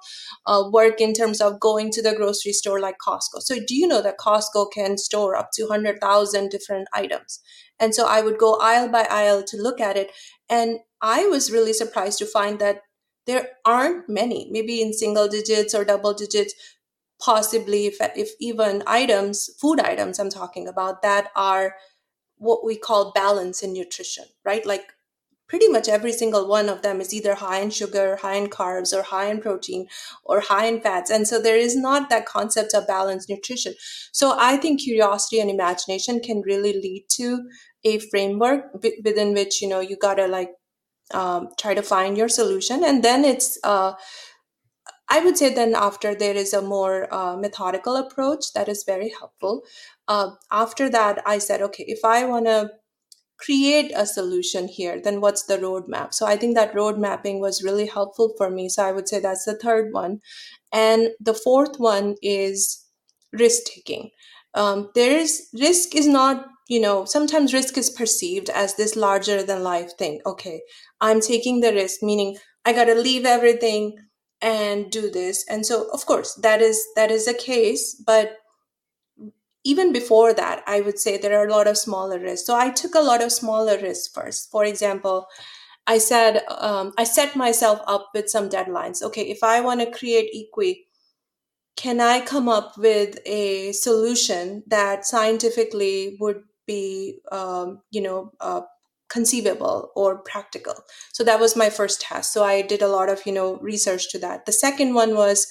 uh, 0.47 0.65
work 0.73 1.01
in 1.01 1.13
terms 1.13 1.41
of 1.41 1.61
going 1.61 1.91
to 1.93 2.03
the 2.03 2.15
grocery 2.15 2.53
store 2.53 2.81
like 2.81 2.97
Costco. 3.07 3.41
So, 3.41 3.57
do 3.67 3.75
you 3.75 3.87
know 3.87 4.03
that 4.03 4.19
Costco 4.19 4.73
can 4.73 4.99
store 4.99 5.37
up 5.37 5.51
to 5.55 5.65
100,000 5.65 6.51
different 6.51 6.89
items? 6.95 7.41
And 7.81 7.95
so, 7.95 8.07
I 8.07 8.21
would 8.21 8.39
go 8.39 8.59
aisle 8.61 8.89
by 8.89 9.07
aisle 9.11 9.43
to 9.45 9.57
look 9.57 9.81
at 9.81 9.97
it. 9.97 10.11
And 10.49 10.79
I 11.01 11.27
was 11.27 11.51
really 11.51 11.73
surprised 11.73 12.19
to 12.19 12.27
find 12.27 12.59
that 12.61 12.83
there 13.27 13.51
aren't 13.65 14.09
many, 14.09 14.49
maybe 14.51 14.81
in 14.81 14.93
single 14.93 15.29
digits 15.29 15.75
or 15.75 15.85
double 15.85 16.13
digits, 16.15 16.55
possibly 17.21 17.87
if, 17.87 17.97
if 18.17 18.31
even 18.41 18.83
items, 18.87 19.49
food 19.61 19.81
items 19.81 20.19
I'm 20.19 20.31
talking 20.31 20.67
about, 20.67 21.03
that 21.03 21.29
are 21.37 21.75
what 22.43 22.65
we 22.65 22.77
call 22.77 23.13
balance 23.13 23.63
in 23.63 23.73
nutrition, 23.73 24.25
right? 24.45 24.67
Like 24.67 24.93
pretty 25.47 25.69
much 25.69 25.89
every 25.89 26.13
single 26.13 26.49
one 26.49 26.69
of 26.69 26.83
them 26.83 27.01
is 27.01 27.13
either 27.15 27.35
high 27.35 27.61
in 27.61 27.71
sugar, 27.71 28.17
high 28.17 28.35
in 28.35 28.49
carbs, 28.49 28.93
or 28.97 29.03
high 29.03 29.27
in 29.27 29.41
protein, 29.41 29.87
or 30.25 30.41
high 30.41 30.67
in 30.67 30.81
fats. 30.81 31.11
And 31.11 31.29
so 31.29 31.41
there 31.41 31.59
is 31.59 31.77
not 31.77 32.09
that 32.11 32.27
concept 32.27 32.75
of 32.75 32.87
balanced 32.87 33.29
nutrition. 33.29 33.75
So 34.13 34.35
I 34.39 34.57
think 34.57 34.81
curiosity 34.81 35.41
and 35.41 35.51
imagination 35.51 36.21
can 36.21 36.41
really 36.41 36.73
lead 36.73 37.05
to 37.11 37.49
a 37.85 37.99
framework 37.99 38.73
within 39.05 39.35
which 39.35 39.61
you 39.61 39.69
know 39.69 39.81
you 39.81 39.97
gotta 39.97 40.27
like 40.27 40.51
um, 41.13 41.49
try 41.59 41.75
to 41.75 41.83
find 41.83 42.17
your 42.17 42.29
solution 42.29 42.85
and 42.85 43.03
then 43.03 43.25
it's 43.25 43.59
uh, 43.65 43.93
i 45.15 45.21
would 45.25 45.37
say 45.39 45.49
then 45.55 45.75
after 45.75 46.15
there 46.15 46.37
is 46.43 46.53
a 46.53 46.63
more 46.63 47.13
uh, 47.15 47.37
methodical 47.37 47.97
approach 47.97 48.53
that 48.55 48.69
is 48.69 48.85
very 48.85 49.11
helpful. 49.19 49.63
Uh, 50.09 50.31
after 50.51 50.89
that 50.91 51.23
i 51.27 51.39
said 51.39 51.63
okay 51.63 51.85
if 51.97 52.05
i 52.05 52.25
want 52.25 52.47
to 52.47 52.71
create 53.39 53.93
a 53.97 54.07
solution 54.07 54.69
here 54.69 55.01
then 55.03 55.21
what's 55.21 55.45
the 55.45 55.59
roadmap? 55.59 56.15
So 56.15 56.27
i 56.27 56.37
think 56.37 56.55
that 56.57 56.75
road 56.75 56.99
mapping 56.99 57.41
was 57.41 57.63
really 57.65 57.87
helpful 57.87 58.33
for 58.39 58.51
me 58.51 58.69
so 58.69 58.85
i 58.85 58.93
would 58.93 59.09
say 59.09 59.21
that's 59.21 59.45
the 59.45 59.59
third 59.59 59.93
one. 59.93 60.21
And 60.73 61.11
the 61.21 61.35
fourth 61.35 61.79
one 61.79 62.17
is 62.23 62.85
risk 63.33 63.65
taking. 63.75 64.11
Um, 64.55 64.91
there 64.95 65.17
is 65.19 65.49
risk 65.61 65.95
is 65.97 66.07
not 66.07 66.47
you 66.69 66.81
know 66.81 67.05
sometimes 67.05 67.55
risk 67.55 67.77
is 67.79 67.91
perceived 67.91 68.51
as 68.51 68.77
this 68.77 68.97
larger 68.97 69.43
than 69.43 69.63
life 69.65 69.93
thing. 69.99 70.21
Okay 70.27 70.63
I'm 71.01 71.21
taking 71.21 71.61
the 71.61 71.73
risk, 71.75 72.03
meaning 72.03 72.39
I 72.65 72.73
got 72.73 72.85
to 72.87 72.95
leave 72.95 73.25
everything 73.27 73.99
and 74.43 74.91
do 74.91 75.11
this. 75.11 75.45
And 75.49 75.65
so, 75.65 75.89
of 75.93 76.05
course, 76.05 76.35
that 76.35 76.61
is 76.61 76.85
that 76.97 77.11
is 77.11 77.29
a 77.29 77.35
case, 77.35 77.95
but 77.95 78.39
even 79.65 79.93
before 79.93 80.35
that, 80.35 80.63
I 80.67 80.81
would 80.81 80.99
say 80.99 81.17
there 81.17 81.39
are 81.39 81.47
a 81.47 81.53
lot 81.53 81.69
of 81.69 81.79
smaller 81.79 82.19
risks. 82.19 82.47
So 82.47 82.57
I 82.57 82.71
took 82.71 82.97
a 82.97 83.01
lot 83.01 83.23
of 83.23 83.31
smaller 83.31 83.79
risks 83.79 84.13
first. 84.13 84.51
For 84.51 84.65
example, 84.65 85.29
I 85.87 85.99
said 85.99 86.43
um, 86.49 86.93
I 86.99 87.05
set 87.05 87.37
myself 87.37 87.81
up 87.87 88.11
with 88.15 88.29
some 88.29 88.49
deadlines. 88.49 89.03
Okay, 89.03 89.23
if 89.23 89.43
I 89.43 89.61
want 89.61 89.81
to 89.81 89.91
create 89.91 90.35
Equii, 90.35 90.81
can 91.77 92.01
I 92.01 92.21
come 92.21 92.49
up 92.49 92.77
with 92.77 93.19
a 93.25 93.73
solution 93.73 94.65
that 94.67 95.07
scientifically 95.07 96.17
would 96.21 96.43
be, 96.67 97.21
um, 97.31 97.83
you 97.91 98.03
know, 98.03 98.33
uh, 98.41 98.63
conceivable 99.13 99.91
or 99.95 100.19
practical. 100.19 100.75
So 101.13 101.23
that 101.25 101.39
was 101.39 101.55
my 101.55 101.69
first 101.69 102.01
task. 102.01 102.33
So 102.33 102.43
i 102.45 102.63
did 102.63 102.83
a 102.83 102.89
lot 102.89 103.11
of 103.11 103.25
you 103.27 103.33
know 103.33 103.57
research 103.59 104.11
to 104.11 104.19
that. 104.21 104.47
The 104.47 104.53
second 104.53 104.95
one 104.95 105.15
was 105.15 105.47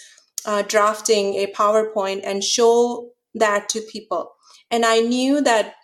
uh, 0.46 0.64
drafting 0.64 1.36
a 1.36 1.54
powerpoint 1.54 2.22
and 2.24 2.44
show 2.44 3.12
that 3.36 3.70
to 3.70 3.82
people. 3.92 4.34
And 4.72 4.86
i 4.86 5.00
knew 5.00 5.42
that 5.42 5.76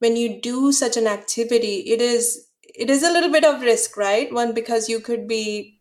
when 0.00 0.16
you 0.16 0.40
do 0.40 0.72
such 0.72 0.96
an 0.96 1.06
activity 1.06 1.76
it 1.94 2.00
is 2.00 2.46
it 2.62 2.90
is 2.90 3.02
a 3.02 3.10
little 3.12 3.30
bit 3.30 3.44
of 3.44 3.62
risk 3.62 3.96
right? 3.96 4.32
One 4.32 4.52
because 4.54 4.88
you 4.88 5.00
could 5.00 5.28
be 5.28 5.80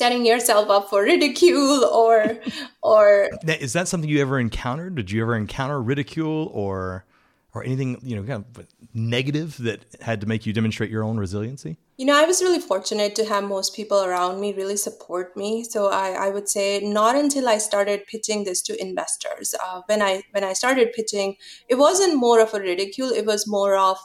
setting 0.00 0.24
yourself 0.24 0.70
up 0.70 0.88
for 0.88 1.02
ridicule 1.02 1.84
or 1.84 2.38
or 2.82 3.28
is 3.46 3.74
that 3.74 3.88
something 3.88 4.08
you 4.08 4.22
ever 4.22 4.40
encountered? 4.40 4.94
Did 4.94 5.10
you 5.10 5.20
ever 5.22 5.36
encounter 5.36 5.80
ridicule 5.82 6.50
or 6.54 7.04
or 7.54 7.64
anything 7.64 7.98
you 8.02 8.16
know 8.16 8.22
kind 8.22 8.44
of 8.56 8.66
negative 8.94 9.56
that 9.58 9.84
had 10.00 10.20
to 10.20 10.26
make 10.26 10.46
you 10.46 10.52
demonstrate 10.52 10.90
your 10.90 11.02
own 11.02 11.18
resiliency 11.18 11.76
you 11.96 12.06
know 12.06 12.16
i 12.16 12.24
was 12.24 12.42
really 12.42 12.60
fortunate 12.60 13.14
to 13.14 13.24
have 13.24 13.44
most 13.44 13.74
people 13.74 14.02
around 14.02 14.40
me 14.40 14.52
really 14.54 14.76
support 14.76 15.36
me 15.36 15.64
so 15.64 15.90
i, 15.90 16.10
I 16.10 16.30
would 16.30 16.48
say 16.48 16.80
not 16.80 17.16
until 17.16 17.48
i 17.48 17.58
started 17.58 18.06
pitching 18.06 18.44
this 18.44 18.62
to 18.62 18.80
investors 18.80 19.54
uh, 19.64 19.82
when 19.86 20.02
i 20.02 20.22
when 20.32 20.44
i 20.44 20.52
started 20.52 20.92
pitching 20.92 21.36
it 21.68 21.76
wasn't 21.76 22.16
more 22.16 22.40
of 22.40 22.54
a 22.54 22.60
ridicule 22.60 23.10
it 23.10 23.26
was 23.26 23.46
more 23.46 23.76
of 23.76 23.98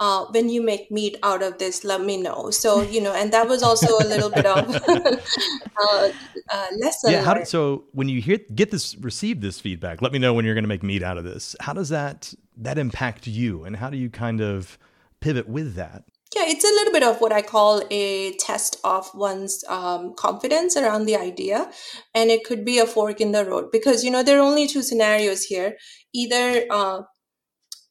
uh, 0.00 0.26
when 0.26 0.48
you 0.48 0.62
make 0.62 0.90
meat 0.90 1.16
out 1.22 1.42
of 1.42 1.58
this, 1.58 1.82
let 1.82 2.00
me 2.00 2.16
know. 2.16 2.50
So 2.50 2.82
you 2.82 3.00
know, 3.00 3.12
and 3.12 3.32
that 3.32 3.48
was 3.48 3.62
also 3.62 3.98
a 3.98 4.06
little 4.06 4.30
bit 4.30 4.46
of 4.46 4.68
uh, 4.88 6.08
uh, 6.50 6.66
lesson. 6.78 7.12
Yeah. 7.12 7.24
How 7.24 7.34
do, 7.34 7.44
so 7.44 7.84
when 7.92 8.08
you 8.08 8.20
hear 8.20 8.38
get 8.54 8.70
this, 8.70 8.96
receive 8.98 9.40
this 9.40 9.58
feedback, 9.58 10.00
let 10.00 10.12
me 10.12 10.18
know 10.18 10.34
when 10.34 10.44
you're 10.44 10.54
going 10.54 10.64
to 10.64 10.68
make 10.68 10.82
meat 10.82 11.02
out 11.02 11.18
of 11.18 11.24
this. 11.24 11.56
How 11.60 11.72
does 11.72 11.88
that 11.88 12.32
that 12.58 12.78
impact 12.78 13.26
you, 13.26 13.64
and 13.64 13.76
how 13.76 13.90
do 13.90 13.96
you 13.96 14.10
kind 14.10 14.40
of 14.40 14.78
pivot 15.20 15.48
with 15.48 15.74
that? 15.74 16.04
Yeah, 16.36 16.44
it's 16.46 16.64
a 16.64 16.68
little 16.68 16.92
bit 16.92 17.02
of 17.02 17.20
what 17.20 17.32
I 17.32 17.40
call 17.40 17.82
a 17.90 18.36
test 18.36 18.76
of 18.84 19.10
one's 19.14 19.64
um, 19.68 20.14
confidence 20.14 20.76
around 20.76 21.06
the 21.06 21.16
idea. 21.16 21.70
And 22.14 22.30
it 22.30 22.44
could 22.44 22.66
be 22.66 22.78
a 22.78 22.86
fork 22.86 23.20
in 23.20 23.32
the 23.32 23.46
road 23.46 23.70
because, 23.72 24.04
you 24.04 24.10
know, 24.10 24.22
there 24.22 24.38
are 24.38 24.42
only 24.42 24.66
two 24.66 24.82
scenarios 24.82 25.44
here. 25.44 25.78
Either 26.14 26.66
uh, 26.70 27.02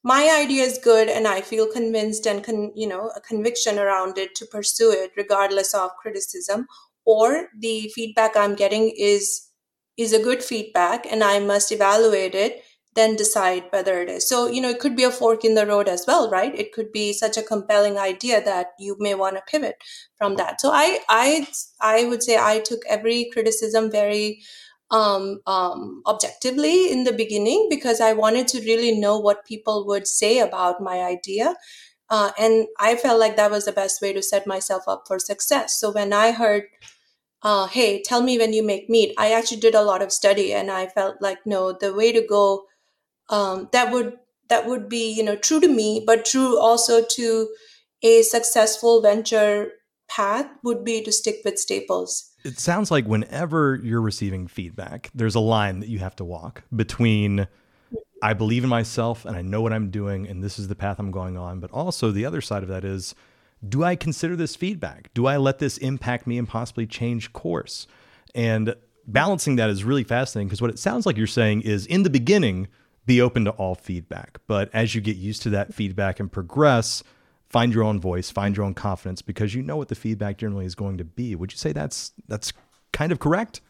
my 0.04 0.30
idea 0.40 0.64
is 0.64 0.78
good 0.78 1.10
and 1.10 1.28
I 1.28 1.42
feel 1.42 1.68
convinced 1.68 2.28
and 2.28 2.44
con, 2.44 2.72
you 2.76 2.88
know 2.88 3.12
a 3.16 3.22
conviction 3.22 3.80
around 3.80 4.18
it 4.18 4.36
to 4.36 4.46
pursue 4.46 4.92
it 4.92 5.12
regardless 5.18 5.74
of 5.74 5.90
criticism 6.02 6.68
or 7.06 7.50
the 7.60 7.92
feedback 7.96 8.38
I'm 8.38 8.56
getting 8.56 8.94
is 8.98 9.48
is 9.98 10.14
a 10.14 10.22
good 10.22 10.44
feedback 10.44 11.06
and 11.10 11.24
I 11.24 11.40
must 11.40 11.72
evaluate 11.72 12.36
it, 12.36 12.64
then 12.98 13.16
decide 13.16 13.66
whether 13.70 14.02
it 14.02 14.10
is. 14.10 14.28
So, 14.28 14.48
you 14.48 14.62
know, 14.62 14.70
it 14.70 14.80
could 14.80 14.96
be 14.96 15.04
a 15.04 15.12
fork 15.12 15.46
in 15.46 15.56
the 15.56 15.66
road 15.66 15.88
as 15.88 16.06
well, 16.08 16.30
right? 16.30 16.54
It 16.54 16.74
could 16.74 16.92
be 16.92 17.14
such 17.14 17.38
a 17.38 17.44
compelling 17.44 17.98
idea 17.98 18.44
that 18.44 18.68
you 18.80 18.98
may 19.00 19.14
want 19.16 19.36
to 19.36 19.44
pivot 19.48 19.76
from 20.18 20.36
that. 20.36 20.60
So 20.62 20.72
I 20.72 21.00
I 21.10 21.48
I 21.80 22.06
would 22.06 22.24
say 22.24 22.38
I 22.38 22.60
took 22.60 22.82
every 22.90 23.30
criticism 23.32 23.92
very 23.92 24.42
um, 24.90 25.42
um, 25.48 26.02
objectively 26.08 26.92
in 26.92 27.04
the 27.04 27.14
beginning 27.14 27.68
because 27.70 28.02
I 28.02 28.14
wanted 28.14 28.48
to 28.50 28.62
really 28.62 28.98
know 28.98 29.20
what 29.20 29.46
people 29.46 29.86
would 29.88 30.08
say 30.08 30.40
about 30.40 30.82
my 30.82 31.02
idea. 31.02 31.56
Uh, 32.10 32.32
and 32.40 32.68
I 32.80 32.96
felt 32.96 33.20
like 33.20 33.36
that 33.36 33.52
was 33.52 33.66
the 33.66 33.74
best 33.74 34.02
way 34.02 34.14
to 34.14 34.24
set 34.24 34.48
myself 34.48 34.84
up 34.88 35.04
for 35.08 35.20
success. 35.20 35.78
So 35.78 35.92
when 35.92 36.14
I 36.14 36.32
heard 36.32 36.64
uh, 37.44 37.68
hey, 37.68 38.02
tell 38.02 38.22
me 38.22 38.38
when 38.38 38.54
you 38.54 38.64
make 38.64 38.90
meat. 38.90 39.14
I 39.18 39.32
actually 39.32 39.60
did 39.60 39.76
a 39.76 39.84
lot 39.84 40.02
of 40.02 40.12
study, 40.12 40.54
and 40.54 40.72
I 40.72 40.88
felt 40.88 41.22
like 41.22 41.40
no, 41.46 41.72
the 41.72 41.94
way 41.94 42.12
to 42.12 42.26
go 42.26 42.66
um, 43.30 43.70
that 43.72 43.92
would 43.92 44.18
that 44.50 44.66
would 44.66 44.88
be 44.90 45.12
you 45.14 45.24
know 45.24 45.36
true 45.36 45.60
to 45.60 45.68
me, 45.68 46.04
but 46.06 46.26
true 46.26 46.60
also 46.60 47.04
to 47.04 47.50
a 48.04 48.22
successful 48.22 49.02
venture 49.02 49.72
path 50.08 50.48
would 50.64 50.84
be 50.84 51.04
to 51.04 51.12
stick 51.12 51.38
with 51.44 51.60
staples. 51.60 52.32
It 52.46 52.60
sounds 52.60 52.92
like 52.92 53.06
whenever 53.06 53.76
you're 53.84 54.02
receiving 54.02 54.48
feedback, 54.48 55.10
there's 55.14 55.36
a 55.36 55.40
line 55.40 55.80
that 55.82 55.90
you 55.90 56.00
have 56.00 56.16
to 56.18 56.26
walk 56.26 56.64
between 56.76 57.48
I 58.22 58.34
believe 58.34 58.64
in 58.64 58.70
myself 58.70 59.26
and 59.26 59.36
I 59.36 59.42
know 59.42 59.62
what 59.62 59.74
I'm 59.74 59.92
doing 59.92 60.28
and 60.28 60.44
this 60.44 60.58
is 60.58 60.68
the 60.68 60.76
path 60.76 60.98
I'm 61.00 61.12
going 61.12 61.38
on, 61.38 61.60
but 61.60 61.72
also 61.72 62.12
the 62.12 62.26
other 62.26 62.42
side 62.42 62.64
of 62.64 62.70
that 62.70 62.84
is 62.84 63.14
do 63.68 63.84
I 63.84 63.96
consider 63.96 64.36
this 64.36 64.56
feedback? 64.56 65.14
Do 65.14 65.26
I 65.26 65.38
let 65.38 65.60
this 65.60 65.78
impact 65.80 66.28
me 66.28 66.38
and 66.38 66.48
possibly 66.48 66.86
change 66.86 67.34
course? 67.34 67.88
And 68.36 68.76
balancing 69.08 69.56
that 69.56 69.70
is 69.70 69.84
really 69.84 70.04
fascinating 70.04 70.48
because 70.48 70.62
what 70.62 70.70
it 70.70 70.80
sounds 70.80 71.06
like 71.06 71.18
you're 71.18 71.28
saying 71.28 71.62
is 71.62 71.86
in 71.86 72.04
the 72.04 72.10
beginning, 72.10 72.68
be 73.08 73.20
open 73.22 73.46
to 73.46 73.52
all 73.52 73.74
feedback. 73.74 74.40
But 74.46 74.70
as 74.74 74.94
you 74.94 75.02
get 75.02 75.16
used 75.16 75.42
to 75.44 75.50
that 75.52 75.74
feedback 75.74 76.20
and 76.20 76.32
progress, 76.32 77.04
find 77.50 77.74
your 77.74 77.84
own 77.84 78.00
voice, 78.00 78.30
find 78.30 78.56
your 78.56 78.66
own 78.66 78.76
confidence 78.76 79.24
because 79.24 79.56
you 79.56 79.64
know 79.64 79.78
what 79.78 79.88
the 79.88 79.96
feedback 79.96 80.38
generally 80.38 80.66
is 80.66 80.76
going 80.76 80.98
to 81.00 81.06
be. 81.06 81.34
Would 81.34 81.52
you 81.52 81.58
say 81.58 81.72
that's 81.72 82.12
that's 82.28 82.54
kind 82.94 83.12
of 83.12 83.18
correct? 83.20 83.62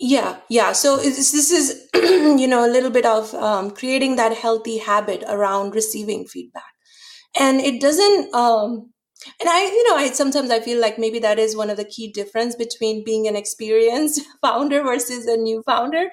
Yeah, 0.00 0.38
yeah. 0.48 0.72
So 0.72 0.96
this 0.96 1.34
is, 1.34 1.88
you 1.94 2.46
know, 2.46 2.64
a 2.64 2.70
little 2.70 2.90
bit 2.90 3.04
of 3.04 3.34
um, 3.34 3.72
creating 3.72 4.14
that 4.16 4.32
healthy 4.32 4.78
habit 4.78 5.24
around 5.28 5.74
receiving 5.74 6.24
feedback 6.24 6.72
and 7.38 7.60
it 7.60 7.80
doesn't 7.80 8.34
um 8.34 8.90
and 9.40 9.48
i 9.48 9.64
you 9.64 9.88
know 9.88 9.96
i 9.96 10.08
sometimes 10.10 10.50
i 10.50 10.60
feel 10.60 10.80
like 10.80 10.98
maybe 10.98 11.18
that 11.18 11.38
is 11.38 11.56
one 11.56 11.70
of 11.70 11.76
the 11.76 11.84
key 11.84 12.10
difference 12.12 12.54
between 12.54 13.02
being 13.04 13.26
an 13.26 13.34
experienced 13.36 14.20
founder 14.42 14.82
versus 14.82 15.26
a 15.26 15.36
new 15.36 15.62
founder. 15.66 16.08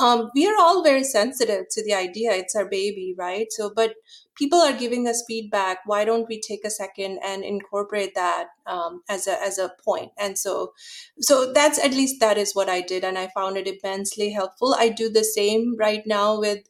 Um, 0.00 0.30
we 0.34 0.46
are 0.46 0.56
all 0.58 0.82
very 0.82 1.04
sensitive 1.04 1.64
to 1.70 1.84
the 1.84 1.94
idea 1.94 2.32
it's 2.32 2.54
our 2.54 2.68
baby 2.68 3.14
right? 3.18 3.46
So 3.50 3.72
but 3.74 3.94
people 4.36 4.58
are 4.60 4.72
giving 4.72 5.06
us 5.08 5.24
feedback 5.26 5.78
why 5.86 6.04
don't 6.04 6.28
we 6.28 6.40
take 6.40 6.64
a 6.64 6.70
second 6.70 7.18
and 7.24 7.44
incorporate 7.44 8.14
that 8.14 8.46
um, 8.66 9.02
as 9.08 9.26
a 9.26 9.40
as 9.42 9.58
a 9.58 9.70
point? 9.84 10.12
And 10.18 10.38
so 10.38 10.72
so 11.20 11.52
that's 11.52 11.78
at 11.84 11.92
least 11.92 12.20
that 12.20 12.38
is 12.38 12.54
what 12.54 12.68
i 12.68 12.80
did 12.80 13.04
and 13.04 13.18
i 13.18 13.28
found 13.34 13.56
it 13.56 13.66
immensely 13.68 14.30
helpful. 14.30 14.74
I 14.78 14.88
do 14.88 15.08
the 15.08 15.24
same 15.24 15.76
right 15.78 16.02
now 16.06 16.38
with 16.38 16.60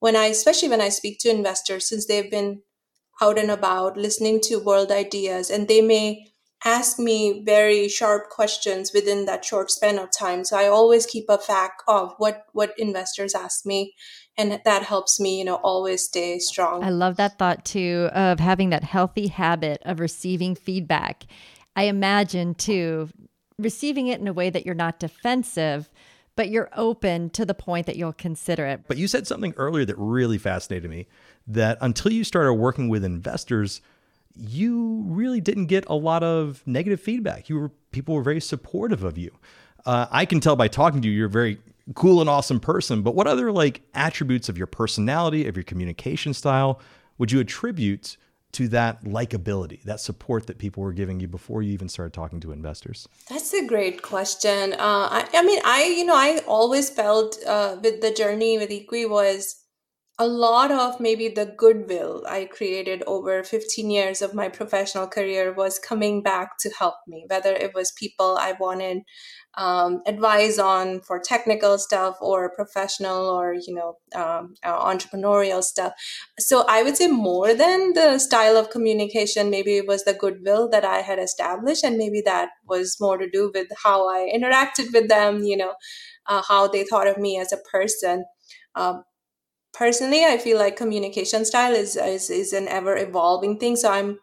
when 0.00 0.16
i 0.16 0.26
especially 0.26 0.68
when 0.68 0.80
i 0.80 0.88
speak 0.88 1.18
to 1.20 1.30
investors 1.30 1.88
since 1.88 2.06
they've 2.06 2.30
been 2.30 2.62
out 3.20 3.38
and 3.38 3.50
about, 3.50 3.96
listening 3.96 4.40
to 4.42 4.58
world 4.58 4.90
ideas, 4.90 5.50
and 5.50 5.68
they 5.68 5.80
may 5.80 6.26
ask 6.64 6.98
me 6.98 7.42
very 7.44 7.88
sharp 7.88 8.30
questions 8.30 8.92
within 8.92 9.26
that 9.26 9.44
short 9.44 9.70
span 9.70 9.98
of 9.98 10.10
time. 10.10 10.44
So 10.44 10.56
I 10.56 10.66
always 10.66 11.06
keep 11.06 11.26
a 11.28 11.38
fact 11.38 11.82
of 11.86 12.14
what 12.18 12.44
what 12.52 12.74
investors 12.78 13.34
ask 13.34 13.64
me, 13.64 13.94
and 14.36 14.60
that 14.64 14.82
helps 14.82 15.20
me, 15.20 15.38
you 15.38 15.44
know, 15.44 15.56
always 15.56 16.04
stay 16.04 16.38
strong. 16.38 16.82
I 16.82 16.90
love 16.90 17.16
that 17.16 17.38
thought 17.38 17.64
too 17.64 18.08
of 18.12 18.40
having 18.40 18.70
that 18.70 18.84
healthy 18.84 19.28
habit 19.28 19.82
of 19.84 20.00
receiving 20.00 20.54
feedback. 20.54 21.26
I 21.76 21.84
imagine 21.84 22.54
too 22.54 23.10
receiving 23.58 24.08
it 24.08 24.20
in 24.20 24.28
a 24.28 24.32
way 24.32 24.50
that 24.50 24.64
you're 24.64 24.74
not 24.74 25.00
defensive 25.00 25.88
but 26.38 26.50
you're 26.50 26.70
open 26.76 27.30
to 27.30 27.44
the 27.44 27.52
point 27.52 27.84
that 27.86 27.96
you'll 27.96 28.12
consider 28.12 28.64
it. 28.64 28.82
But 28.86 28.96
you 28.96 29.08
said 29.08 29.26
something 29.26 29.54
earlier 29.56 29.84
that 29.84 29.96
really 29.98 30.38
fascinated 30.38 30.88
me 30.88 31.08
that 31.48 31.78
until 31.80 32.12
you 32.12 32.22
started 32.22 32.54
working 32.54 32.88
with 32.88 33.04
investors, 33.04 33.80
you 34.36 35.02
really 35.06 35.40
didn't 35.40 35.66
get 35.66 35.84
a 35.88 35.94
lot 35.94 36.22
of 36.22 36.62
negative 36.66 37.00
feedback. 37.00 37.48
You 37.48 37.58
were 37.58 37.70
people 37.90 38.14
were 38.14 38.22
very 38.22 38.40
supportive 38.40 39.02
of 39.02 39.18
you. 39.18 39.32
Uh, 39.86 40.06
I 40.10 40.26
can 40.26 40.40
tell 40.40 40.54
by 40.54 40.68
talking 40.68 41.00
to 41.02 41.08
you, 41.08 41.14
you're 41.14 41.26
a 41.26 41.30
very 41.30 41.58
cool 41.94 42.20
and 42.20 42.28
awesome 42.28 42.60
person. 42.60 43.02
But 43.02 43.14
what 43.14 43.26
other 43.26 43.50
like 43.50 43.82
attributes 43.94 44.48
of 44.48 44.58
your 44.58 44.66
personality, 44.66 45.48
of 45.48 45.56
your 45.56 45.64
communication 45.64 46.34
style, 46.34 46.80
would 47.16 47.32
you 47.32 47.40
attribute 47.40 48.16
to 48.52 48.68
that 48.68 49.04
likability, 49.04 49.82
that 49.82 50.00
support 50.00 50.46
that 50.46 50.58
people 50.58 50.82
were 50.82 50.92
giving 50.92 51.20
you 51.20 51.28
before 51.28 51.62
you 51.62 51.72
even 51.72 51.88
started 51.88 52.12
talking 52.12 52.40
to 52.40 52.52
investors? 52.52 53.08
That's 53.28 53.52
a 53.52 53.66
great 53.66 54.02
question. 54.02 54.72
Uh, 54.74 55.08
I, 55.10 55.28
I, 55.34 55.42
mean, 55.42 55.60
I 55.64 55.84
you 55.84 56.04
know 56.04 56.16
I 56.16 56.40
always 56.46 56.90
felt 56.90 57.38
uh, 57.46 57.76
with 57.82 58.00
the 58.00 58.12
journey 58.12 58.58
with 58.58 58.70
Equii 58.70 59.08
was 59.08 59.64
a 60.20 60.26
lot 60.26 60.72
of 60.72 60.98
maybe 60.98 61.28
the 61.28 61.46
goodwill 61.46 62.24
I 62.28 62.46
created 62.46 63.04
over 63.06 63.44
15 63.44 63.88
years 63.88 64.20
of 64.20 64.34
my 64.34 64.48
professional 64.48 65.06
career 65.06 65.52
was 65.52 65.78
coming 65.78 66.24
back 66.24 66.58
to 66.58 66.70
help 66.76 66.96
me, 67.06 67.24
whether 67.28 67.52
it 67.52 67.72
was 67.72 67.92
people 67.92 68.36
I 68.36 68.54
wanted 68.58 69.02
um, 69.56 70.02
advice 70.06 70.58
on 70.58 71.02
for 71.02 71.20
technical 71.20 71.78
stuff 71.78 72.16
or 72.20 72.50
professional 72.50 73.26
or, 73.26 73.54
you 73.54 73.72
know, 73.72 73.94
um, 74.12 74.54
uh, 74.64 74.84
entrepreneurial 74.92 75.62
stuff. 75.62 75.92
So 76.40 76.64
I 76.68 76.82
would 76.82 76.96
say 76.96 77.06
more 77.06 77.54
than 77.54 77.92
the 77.92 78.18
style 78.18 78.56
of 78.56 78.70
communication, 78.70 79.50
maybe 79.50 79.76
it 79.76 79.86
was 79.86 80.02
the 80.04 80.14
goodwill 80.14 80.68
that 80.70 80.84
I 80.84 80.98
had 80.98 81.20
established. 81.20 81.84
And 81.84 81.96
maybe 81.96 82.22
that 82.22 82.50
was 82.66 82.96
more 83.00 83.18
to 83.18 83.30
do 83.30 83.52
with 83.54 83.68
how 83.84 84.08
I 84.08 84.28
interacted 84.34 84.92
with 84.92 85.08
them, 85.08 85.44
you 85.44 85.56
know, 85.56 85.74
uh, 86.26 86.42
how 86.42 86.66
they 86.66 86.82
thought 86.82 87.06
of 87.06 87.18
me 87.18 87.38
as 87.38 87.52
a 87.52 87.58
person. 87.70 88.24
Um, 88.74 89.04
personally 89.72 90.24
i 90.24 90.38
feel 90.38 90.58
like 90.58 90.76
communication 90.76 91.44
style 91.44 91.74
is, 91.74 91.96
is 91.96 92.30
is 92.30 92.52
an 92.52 92.68
ever 92.68 92.96
evolving 92.96 93.58
thing 93.58 93.76
so 93.76 93.90
i'm 93.90 94.18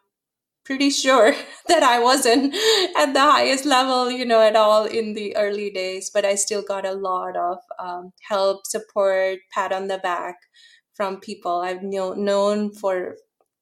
pretty 0.64 0.90
sure 0.90 1.34
that 1.68 1.82
i 1.82 1.98
wasn't 1.98 2.54
at 2.96 3.12
the 3.12 3.20
highest 3.20 3.64
level 3.64 4.10
you 4.10 4.24
know 4.24 4.40
at 4.40 4.56
all 4.56 4.84
in 4.84 5.14
the 5.14 5.36
early 5.36 5.70
days 5.70 6.10
but 6.12 6.24
i 6.24 6.34
still 6.34 6.62
got 6.62 6.84
a 6.84 6.92
lot 6.92 7.36
of 7.36 7.58
um, 7.78 8.12
help 8.28 8.66
support 8.66 9.38
pat 9.52 9.72
on 9.72 9.86
the 9.86 9.98
back 9.98 10.36
from 10.94 11.20
people 11.20 11.60
i've 11.60 11.82
known 11.82 12.72
for 12.72 13.16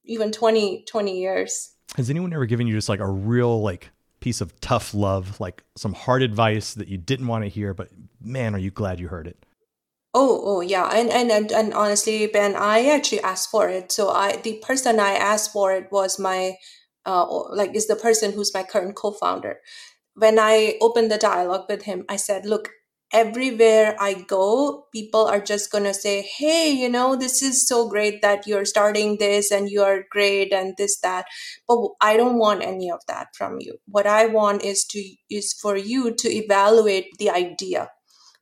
even 0.05 0.31
20 0.31 0.85
20 0.87 1.19
years. 1.19 1.73
Has 1.97 2.11
anyone 2.11 2.33
ever 2.33 2.47
given 2.47 2.67
you 2.67 2.75
just 2.75 2.89
like 2.89 3.01
a 3.01 3.09
real 3.09 3.63
like 3.63 3.91
piece 4.21 4.41
of 4.41 4.59
tough 4.61 4.95
love 4.95 5.39
like 5.39 5.63
some 5.77 5.93
hard 5.93 6.23
advice 6.23 6.75
that 6.75 6.89
you 6.89 6.97
didn't 6.97 7.27
want 7.27 7.45
to 7.45 7.49
hear 7.49 7.75
but 7.75 7.91
man 8.23 8.55
are 8.55 8.59
you 8.59 8.71
glad 8.71 8.99
you 8.99 9.07
heard 9.07 9.27
it 9.27 9.45
Oh, 10.17 10.41
oh 10.45 10.61
yeah, 10.61 10.87
and, 10.95 11.11
and 11.11 11.31
and 11.33 11.51
and 11.51 11.75
honestly, 11.75 12.27
Ben, 12.29 12.55
I 12.55 12.87
actually 12.89 13.21
asked 13.23 13.51
for 13.51 13.69
it. 13.69 13.91
So 13.91 14.11
I, 14.11 14.37
the 14.37 14.55
person 14.63 15.01
I 15.01 15.15
asked 15.15 15.53
for 15.53 15.73
it 15.73 15.91
was 15.91 16.19
my, 16.21 16.57
uh, 17.05 17.27
like 17.51 17.75
is 17.75 17.89
the 17.89 17.97
person 17.97 18.33
who's 18.33 18.55
my 18.55 18.63
current 18.63 18.95
co-founder. 18.95 19.59
When 20.17 20.39
I 20.39 20.79
opened 20.83 21.11
the 21.13 21.19
dialogue 21.19 21.67
with 21.69 21.85
him, 21.85 22.05
I 22.09 22.17
said, 22.17 22.47
"Look, 22.47 22.71
everywhere 23.13 23.97
I 24.01 24.15
go, 24.15 24.87
people 24.93 25.27
are 25.27 25.41
just 25.41 25.73
gonna 25.73 25.95
say, 25.95 26.23
hey, 26.23 26.71
you 26.73 26.89
know, 26.91 27.17
this 27.17 27.43
is 27.43 27.67
so 27.69 27.89
great 27.89 28.23
that 28.23 28.47
you're 28.47 28.67
starting 28.67 29.19
this 29.19 29.51
and 29.53 29.71
you 29.71 29.83
are 29.83 30.05
great 30.11 30.53
and 30.53 30.75
this 30.79 31.01
that." 31.01 31.27
But 31.69 31.79
I 32.03 32.17
don't 32.19 32.39
want 32.39 32.63
any 32.65 32.91
of 32.91 33.01
that 33.09 33.29
from 33.37 33.59
you. 33.61 33.79
What 33.89 34.07
I 34.07 34.27
want 34.27 34.65
is 34.65 34.85
to 34.93 35.03
is 35.31 35.53
for 35.55 35.77
you 35.77 36.15
to 36.15 36.29
evaluate 36.31 37.09
the 37.19 37.31
idea 37.31 37.91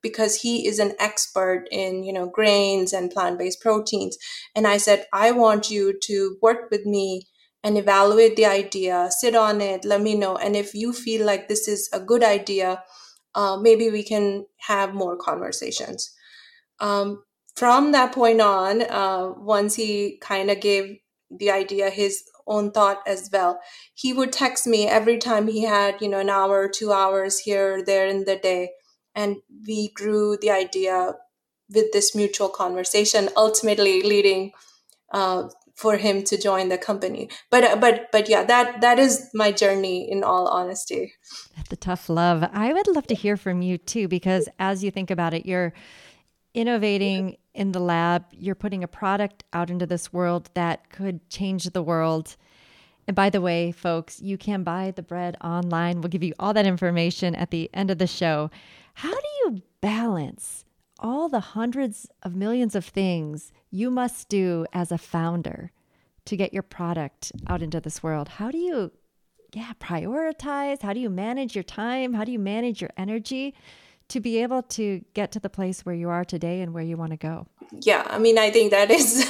because 0.02 0.42
he 0.42 0.66
is 0.66 0.78
an 0.78 0.94
expert 0.98 1.66
in 1.70 2.02
you 2.04 2.12
know 2.12 2.26
grains 2.26 2.92
and 2.92 3.10
plant-based 3.10 3.60
proteins. 3.60 4.18
And 4.54 4.66
i 4.66 4.76
said 4.76 5.06
i 5.12 5.30
want 5.30 5.70
you 5.70 5.98
to 6.02 6.36
work 6.42 6.70
with 6.70 6.86
me 6.86 7.28
and 7.64 7.78
evaluate 7.78 8.36
the 8.36 8.46
idea 8.46 9.08
sit 9.10 9.34
on 9.34 9.60
it 9.60 9.84
let 9.84 10.00
me 10.00 10.14
know. 10.14 10.36
And 10.36 10.56
if 10.56 10.74
you 10.74 10.92
feel 10.92 11.24
like 11.26 11.48
this 11.48 11.68
is 11.68 11.88
a 11.92 12.00
good 12.00 12.24
idea 12.24 12.82
uh, 13.34 13.56
maybe 13.56 13.90
we 13.90 14.02
can 14.02 14.46
have 14.68 14.94
more 14.94 15.16
conversations. 15.16 16.14
Um, 16.80 17.22
from 17.56 17.92
that 17.92 18.12
point 18.12 18.40
on 18.40 18.82
uh, 18.82 19.30
once 19.36 19.74
he 19.74 20.18
kind 20.20 20.50
of 20.50 20.60
gave 20.60 20.98
the 21.30 21.50
idea 21.50 21.90
his 21.90 22.24
own 22.46 22.72
thought 22.72 22.98
as 23.06 23.30
well 23.32 23.60
he 23.94 24.12
would 24.12 24.32
text 24.32 24.66
me 24.66 24.88
every 24.88 25.18
time 25.18 25.46
he 25.48 25.62
had 25.64 26.00
you 26.00 26.08
know 26.08 26.18
an 26.18 26.28
hour 26.30 26.68
two 26.68 26.92
hours 26.92 27.38
here 27.40 27.82
there 27.84 28.06
in 28.06 28.24
the 28.24 28.36
day 28.36 28.70
and 29.14 29.36
we 29.66 29.90
grew 29.90 30.36
the 30.40 30.50
idea 30.50 31.14
with 31.74 31.92
this 31.92 32.14
mutual 32.14 32.48
conversation 32.48 33.28
ultimately 33.36 34.02
leading 34.02 34.52
uh, 35.12 35.48
for 35.74 35.96
him 35.96 36.22
to 36.22 36.36
join 36.36 36.68
the 36.68 36.78
company. 36.78 37.28
But 37.50 37.64
uh, 37.64 37.76
but 37.76 38.12
but 38.12 38.28
yeah, 38.28 38.44
that 38.44 38.80
that 38.80 38.98
is 38.98 39.30
my 39.34 39.52
journey 39.52 40.10
in 40.10 40.22
all 40.22 40.46
honesty. 40.48 41.14
The 41.68 41.76
tough 41.76 42.08
love. 42.08 42.48
I 42.52 42.72
would 42.72 42.86
love 42.88 43.06
to 43.08 43.14
hear 43.14 43.36
from 43.36 43.62
you 43.62 43.78
too 43.78 44.08
because 44.08 44.48
as 44.58 44.84
you 44.84 44.90
think 44.90 45.10
about 45.10 45.34
it, 45.34 45.46
you're 45.46 45.72
innovating 46.54 47.36
in 47.54 47.72
the 47.72 47.80
lab, 47.80 48.24
you're 48.32 48.54
putting 48.54 48.84
a 48.84 48.88
product 48.88 49.44
out 49.52 49.70
into 49.70 49.86
this 49.86 50.12
world 50.12 50.50
that 50.54 50.90
could 50.90 51.28
change 51.28 51.64
the 51.64 51.82
world. 51.82 52.36
And 53.06 53.16
by 53.16 53.30
the 53.30 53.40
way, 53.40 53.72
folks, 53.72 54.20
you 54.20 54.38
can 54.38 54.62
buy 54.62 54.92
the 54.94 55.02
bread 55.02 55.36
online. 55.42 56.00
We'll 56.00 56.08
give 56.08 56.22
you 56.22 56.34
all 56.38 56.54
that 56.54 56.66
information 56.66 57.34
at 57.34 57.50
the 57.50 57.68
end 57.74 57.90
of 57.90 57.98
the 57.98 58.06
show. 58.06 58.50
How 58.94 59.10
do 59.10 59.28
you 59.44 59.62
balance 59.80 60.64
all 60.98 61.28
the 61.28 61.40
hundreds 61.40 62.08
of 62.22 62.34
millions 62.34 62.74
of 62.74 62.84
things 62.84 63.52
you 63.70 63.90
must 63.90 64.28
do 64.28 64.66
as 64.72 64.92
a 64.92 64.98
founder 64.98 65.72
to 66.24 66.36
get 66.36 66.52
your 66.52 66.62
product 66.62 67.32
out 67.48 67.62
into 67.62 67.80
this 67.80 68.02
world? 68.02 68.28
How 68.28 68.50
do 68.50 68.58
you 68.58 68.92
yeah, 69.52 69.72
prioritize? 69.80 70.82
How 70.82 70.92
do 70.92 71.00
you 71.00 71.10
manage 71.10 71.54
your 71.54 71.62
time? 71.62 72.14
How 72.14 72.24
do 72.24 72.32
you 72.32 72.38
manage 72.38 72.80
your 72.80 72.90
energy 72.96 73.54
to 74.08 74.20
be 74.20 74.42
able 74.42 74.62
to 74.62 75.02
get 75.14 75.32
to 75.32 75.40
the 75.40 75.50
place 75.50 75.84
where 75.84 75.94
you 75.94 76.08
are 76.08 76.24
today 76.24 76.60
and 76.60 76.72
where 76.72 76.82
you 76.82 76.96
want 76.96 77.10
to 77.10 77.16
go? 77.16 77.46
Yeah, 77.80 78.06
I 78.08 78.18
mean, 78.18 78.38
I 78.38 78.50
think 78.50 78.70
that 78.70 78.90
is 78.90 79.26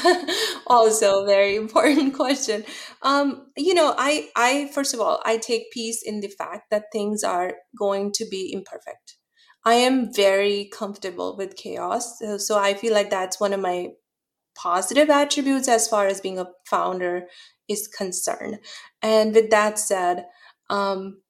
also 0.66 1.22
a 1.22 1.26
very 1.26 1.56
important 1.56 2.14
question. 2.16 2.64
Um, 3.02 3.46
you 3.56 3.74
know, 3.74 3.94
I, 3.96 4.28
I 4.36 4.70
first 4.72 4.94
of 4.94 5.00
all, 5.00 5.22
I 5.24 5.38
take 5.38 5.70
peace 5.72 6.02
in 6.04 6.20
the 6.20 6.28
fact 6.28 6.70
that 6.70 6.84
things 6.92 7.22
are 7.22 7.54
going 7.76 8.12
to 8.12 8.26
be 8.28 8.52
imperfect. 8.52 9.16
I 9.64 9.74
am 9.74 10.12
very 10.12 10.66
comfortable 10.72 11.36
with 11.36 11.56
chaos. 11.56 12.18
So, 12.18 12.38
so 12.38 12.58
I 12.58 12.74
feel 12.74 12.92
like 12.94 13.10
that's 13.10 13.40
one 13.40 13.52
of 13.52 13.60
my 13.60 13.90
positive 14.56 15.10
attributes 15.10 15.68
as 15.68 15.88
far 15.88 16.06
as 16.06 16.20
being 16.20 16.38
a 16.38 16.48
founder 16.66 17.28
is 17.68 17.88
concerned. 17.88 18.60
And 19.02 19.34
with 19.34 19.50
that 19.50 19.78
said, 19.78 20.26
um, 20.70 21.22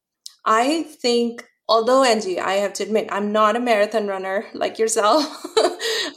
I 0.47 0.85
think, 0.85 1.45
although 1.69 2.05
Angie, 2.05 2.41
I 2.41 2.55
have 2.55 2.73
to 2.75 2.85
admit, 2.85 3.09
I'm 3.13 3.33
not 3.33 3.57
a 3.57 3.61
marathon 3.61 4.09
runner 4.09 4.47
like 4.55 4.79
yourself. 4.79 5.25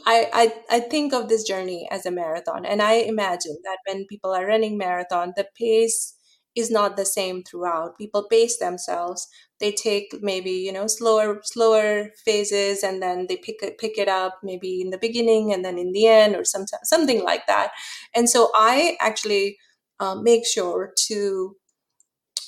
I, 0.08 0.28
I, 0.32 0.54
I 0.70 0.80
think 0.80 1.12
of 1.12 1.28
this 1.28 1.44
journey 1.44 1.88
as 1.90 2.06
a 2.06 2.10
marathon, 2.10 2.64
and 2.66 2.82
I 2.82 2.94
imagine 2.94 3.56
that 3.64 3.78
when 3.86 4.06
people 4.06 4.32
are 4.32 4.46
running 4.46 4.78
marathon, 4.78 5.32
the 5.36 5.46
pace 5.58 6.14
is 6.54 6.70
not 6.70 6.96
the 6.96 7.04
same 7.04 7.42
throughout. 7.42 7.98
People 7.98 8.26
pace 8.30 8.58
themselves. 8.58 9.28
They 9.60 9.72
take 9.72 10.14
maybe 10.22 10.50
you 10.52 10.72
know 10.72 10.86
slower 10.86 11.40
slower 11.44 12.10
phases, 12.24 12.82
and 12.82 13.02
then 13.02 13.26
they 13.28 13.36
pick 13.36 13.62
it 13.62 13.78
pick 13.78 13.98
it 13.98 14.08
up 14.08 14.38
maybe 14.42 14.80
in 14.82 14.90
the 14.90 14.98
beginning 14.98 15.52
and 15.52 15.64
then 15.64 15.78
in 15.78 15.92
the 15.92 16.06
end, 16.06 16.36
or 16.36 16.44
sometimes 16.44 16.88
something 16.88 17.22
like 17.24 17.46
that. 17.46 17.72
And 18.14 18.28
so 18.28 18.50
I 18.54 18.96
actually 19.00 19.58
uh, 20.00 20.14
make 20.14 20.46
sure 20.46 20.92
to 21.08 21.56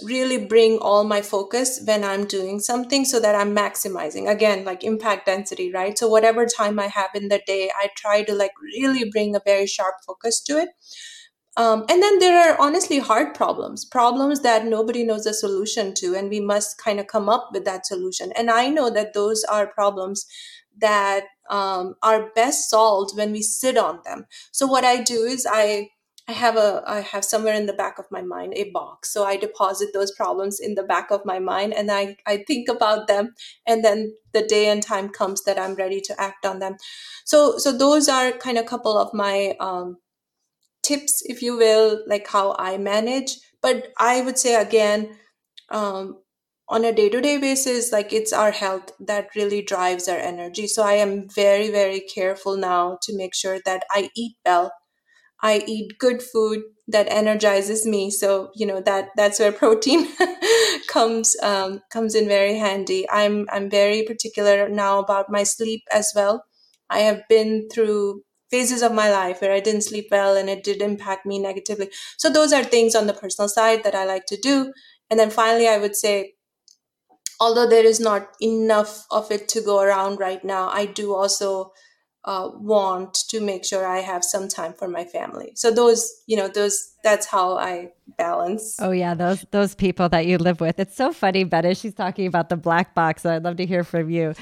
really 0.04 0.38
bring 0.46 0.78
all 0.78 1.02
my 1.02 1.20
focus 1.20 1.80
when 1.84 2.04
I'm 2.04 2.24
doing 2.24 2.60
something 2.60 3.04
so 3.04 3.18
that 3.18 3.34
I'm 3.34 3.54
maximizing. 3.56 4.30
Again 4.30 4.64
like 4.64 4.84
impact 4.84 5.26
density 5.26 5.72
right? 5.72 5.98
So 5.98 6.06
whatever 6.08 6.46
time 6.46 6.78
I 6.78 6.86
have 6.86 7.10
in 7.14 7.28
the 7.28 7.42
day 7.46 7.70
I 7.76 7.88
try 7.96 8.22
to 8.22 8.34
like 8.34 8.52
really 8.62 9.10
bring 9.10 9.34
a 9.34 9.40
very 9.44 9.66
sharp 9.66 9.96
focus 10.06 10.40
to 10.44 10.58
it 10.58 10.68
um, 11.58 11.84
and 11.88 12.00
then 12.00 12.20
there 12.20 12.38
are 12.38 12.60
honestly 12.60 13.00
hard 13.00 13.34
problems, 13.34 13.84
problems 13.84 14.42
that 14.42 14.64
nobody 14.64 15.02
knows 15.02 15.26
a 15.26 15.34
solution 15.34 15.92
to, 15.94 16.14
and 16.14 16.30
we 16.30 16.38
must 16.38 16.78
kind 16.78 17.00
of 17.00 17.08
come 17.08 17.28
up 17.28 17.50
with 17.52 17.64
that 17.64 17.84
solution. 17.84 18.30
And 18.36 18.48
I 18.48 18.68
know 18.68 18.90
that 18.90 19.12
those 19.12 19.42
are 19.42 19.66
problems 19.66 20.24
that 20.80 21.24
um, 21.50 21.96
are 22.00 22.30
best 22.36 22.70
solved 22.70 23.16
when 23.16 23.32
we 23.32 23.42
sit 23.42 23.76
on 23.76 23.98
them. 24.04 24.26
So 24.52 24.68
what 24.68 24.84
I 24.84 25.02
do 25.02 25.24
is 25.24 25.48
I 25.50 25.88
I 26.28 26.32
have 26.32 26.56
a 26.56 26.84
I 26.86 27.00
have 27.00 27.24
somewhere 27.24 27.54
in 27.54 27.66
the 27.66 27.72
back 27.72 27.98
of 27.98 28.04
my 28.12 28.22
mind 28.22 28.52
a 28.54 28.70
box. 28.70 29.12
So 29.12 29.24
I 29.24 29.36
deposit 29.36 29.88
those 29.92 30.12
problems 30.12 30.60
in 30.60 30.76
the 30.76 30.84
back 30.84 31.10
of 31.10 31.24
my 31.24 31.38
mind 31.40 31.72
and 31.72 31.90
I, 31.90 32.18
I 32.26 32.44
think 32.46 32.68
about 32.68 33.08
them 33.08 33.34
and 33.66 33.82
then 33.82 34.14
the 34.32 34.42
day 34.42 34.68
and 34.68 34.82
time 34.82 35.08
comes 35.08 35.42
that 35.44 35.58
I'm 35.58 35.74
ready 35.74 36.02
to 36.02 36.20
act 36.20 36.44
on 36.44 36.58
them. 36.58 36.76
So 37.24 37.56
so 37.56 37.76
those 37.76 38.08
are 38.08 38.32
kind 38.32 38.58
of 38.58 38.64
a 38.64 38.68
couple 38.68 38.98
of 38.98 39.14
my 39.14 39.56
um, 39.58 39.96
tips, 40.88 41.22
if 41.26 41.42
you 41.42 41.56
will, 41.56 42.02
like 42.06 42.26
how 42.28 42.56
I 42.58 42.78
manage. 42.78 43.38
But 43.62 43.88
I 43.98 44.22
would 44.22 44.38
say 44.38 44.54
again, 44.56 45.16
um, 45.70 46.18
on 46.68 46.84
a 46.84 46.92
day 46.92 47.08
to 47.08 47.20
day 47.20 47.38
basis, 47.38 47.92
like 47.92 48.12
it's 48.12 48.32
our 48.32 48.50
health 48.50 48.92
that 49.00 49.30
really 49.36 49.62
drives 49.62 50.08
our 50.08 50.18
energy. 50.18 50.66
So 50.66 50.82
I 50.82 50.94
am 50.94 51.28
very, 51.28 51.70
very 51.70 52.00
careful 52.00 52.56
now 52.56 52.98
to 53.02 53.16
make 53.16 53.34
sure 53.34 53.58
that 53.64 53.84
I 53.90 54.10
eat 54.16 54.36
well. 54.44 54.72
I 55.42 55.62
eat 55.66 55.98
good 55.98 56.22
food 56.22 56.62
that 56.88 57.06
energizes 57.10 57.86
me. 57.86 58.10
So 58.10 58.50
you 58.54 58.66
know 58.66 58.80
that 58.82 59.10
that's 59.16 59.38
where 59.38 59.52
protein 59.62 60.08
comes 60.88 61.36
um, 61.42 61.82
comes 61.90 62.14
in 62.14 62.26
very 62.28 62.56
handy. 62.56 63.08
I'm 63.10 63.46
I'm 63.50 63.70
very 63.70 64.02
particular 64.02 64.68
now 64.68 64.98
about 64.98 65.30
my 65.30 65.44
sleep 65.44 65.82
as 65.92 66.12
well. 66.14 66.44
I 66.90 67.00
have 67.00 67.22
been 67.28 67.68
through 67.72 68.22
phases 68.50 68.82
of 68.82 68.92
my 68.92 69.10
life 69.10 69.40
where 69.40 69.52
I 69.52 69.60
didn't 69.60 69.82
sleep 69.82 70.08
well 70.10 70.36
and 70.36 70.48
it 70.48 70.64
did 70.64 70.80
impact 70.80 71.26
me 71.26 71.38
negatively. 71.38 71.90
So 72.16 72.30
those 72.30 72.52
are 72.52 72.64
things 72.64 72.94
on 72.94 73.06
the 73.06 73.12
personal 73.12 73.48
side 73.48 73.84
that 73.84 73.94
I 73.94 74.04
like 74.04 74.26
to 74.26 74.36
do. 74.36 74.72
And 75.10 75.18
then 75.18 75.30
finally, 75.30 75.68
I 75.68 75.78
would 75.78 75.96
say, 75.96 76.34
although 77.40 77.68
there 77.68 77.84
is 77.84 78.00
not 78.00 78.28
enough 78.40 79.06
of 79.10 79.30
it 79.30 79.48
to 79.48 79.60
go 79.60 79.80
around 79.80 80.18
right 80.18 80.44
now, 80.44 80.68
I 80.68 80.86
do 80.86 81.14
also 81.14 81.72
uh, 82.24 82.50
want 82.54 83.14
to 83.14 83.40
make 83.40 83.64
sure 83.64 83.86
I 83.86 84.00
have 84.00 84.24
some 84.24 84.48
time 84.48 84.74
for 84.74 84.88
my 84.88 85.04
family. 85.04 85.52
So 85.54 85.70
those, 85.70 86.12
you 86.26 86.36
know, 86.36 86.48
those 86.48 86.92
that's 87.02 87.26
how 87.26 87.56
I 87.56 87.92
balance. 88.18 88.76
Oh 88.80 88.90
yeah, 88.90 89.14
those 89.14 89.46
those 89.50 89.74
people 89.74 90.08
that 90.10 90.26
you 90.26 90.36
live 90.36 90.60
with. 90.60 90.78
It's 90.78 90.96
so 90.96 91.12
funny, 91.12 91.44
Betty. 91.44 91.74
She's 91.74 91.94
talking 91.94 92.26
about 92.26 92.50
the 92.50 92.56
black 92.56 92.94
box. 92.94 93.24
I'd 93.24 93.44
love 93.44 93.56
to 93.56 93.66
hear 93.66 93.84
from 93.84 94.10
you. 94.10 94.34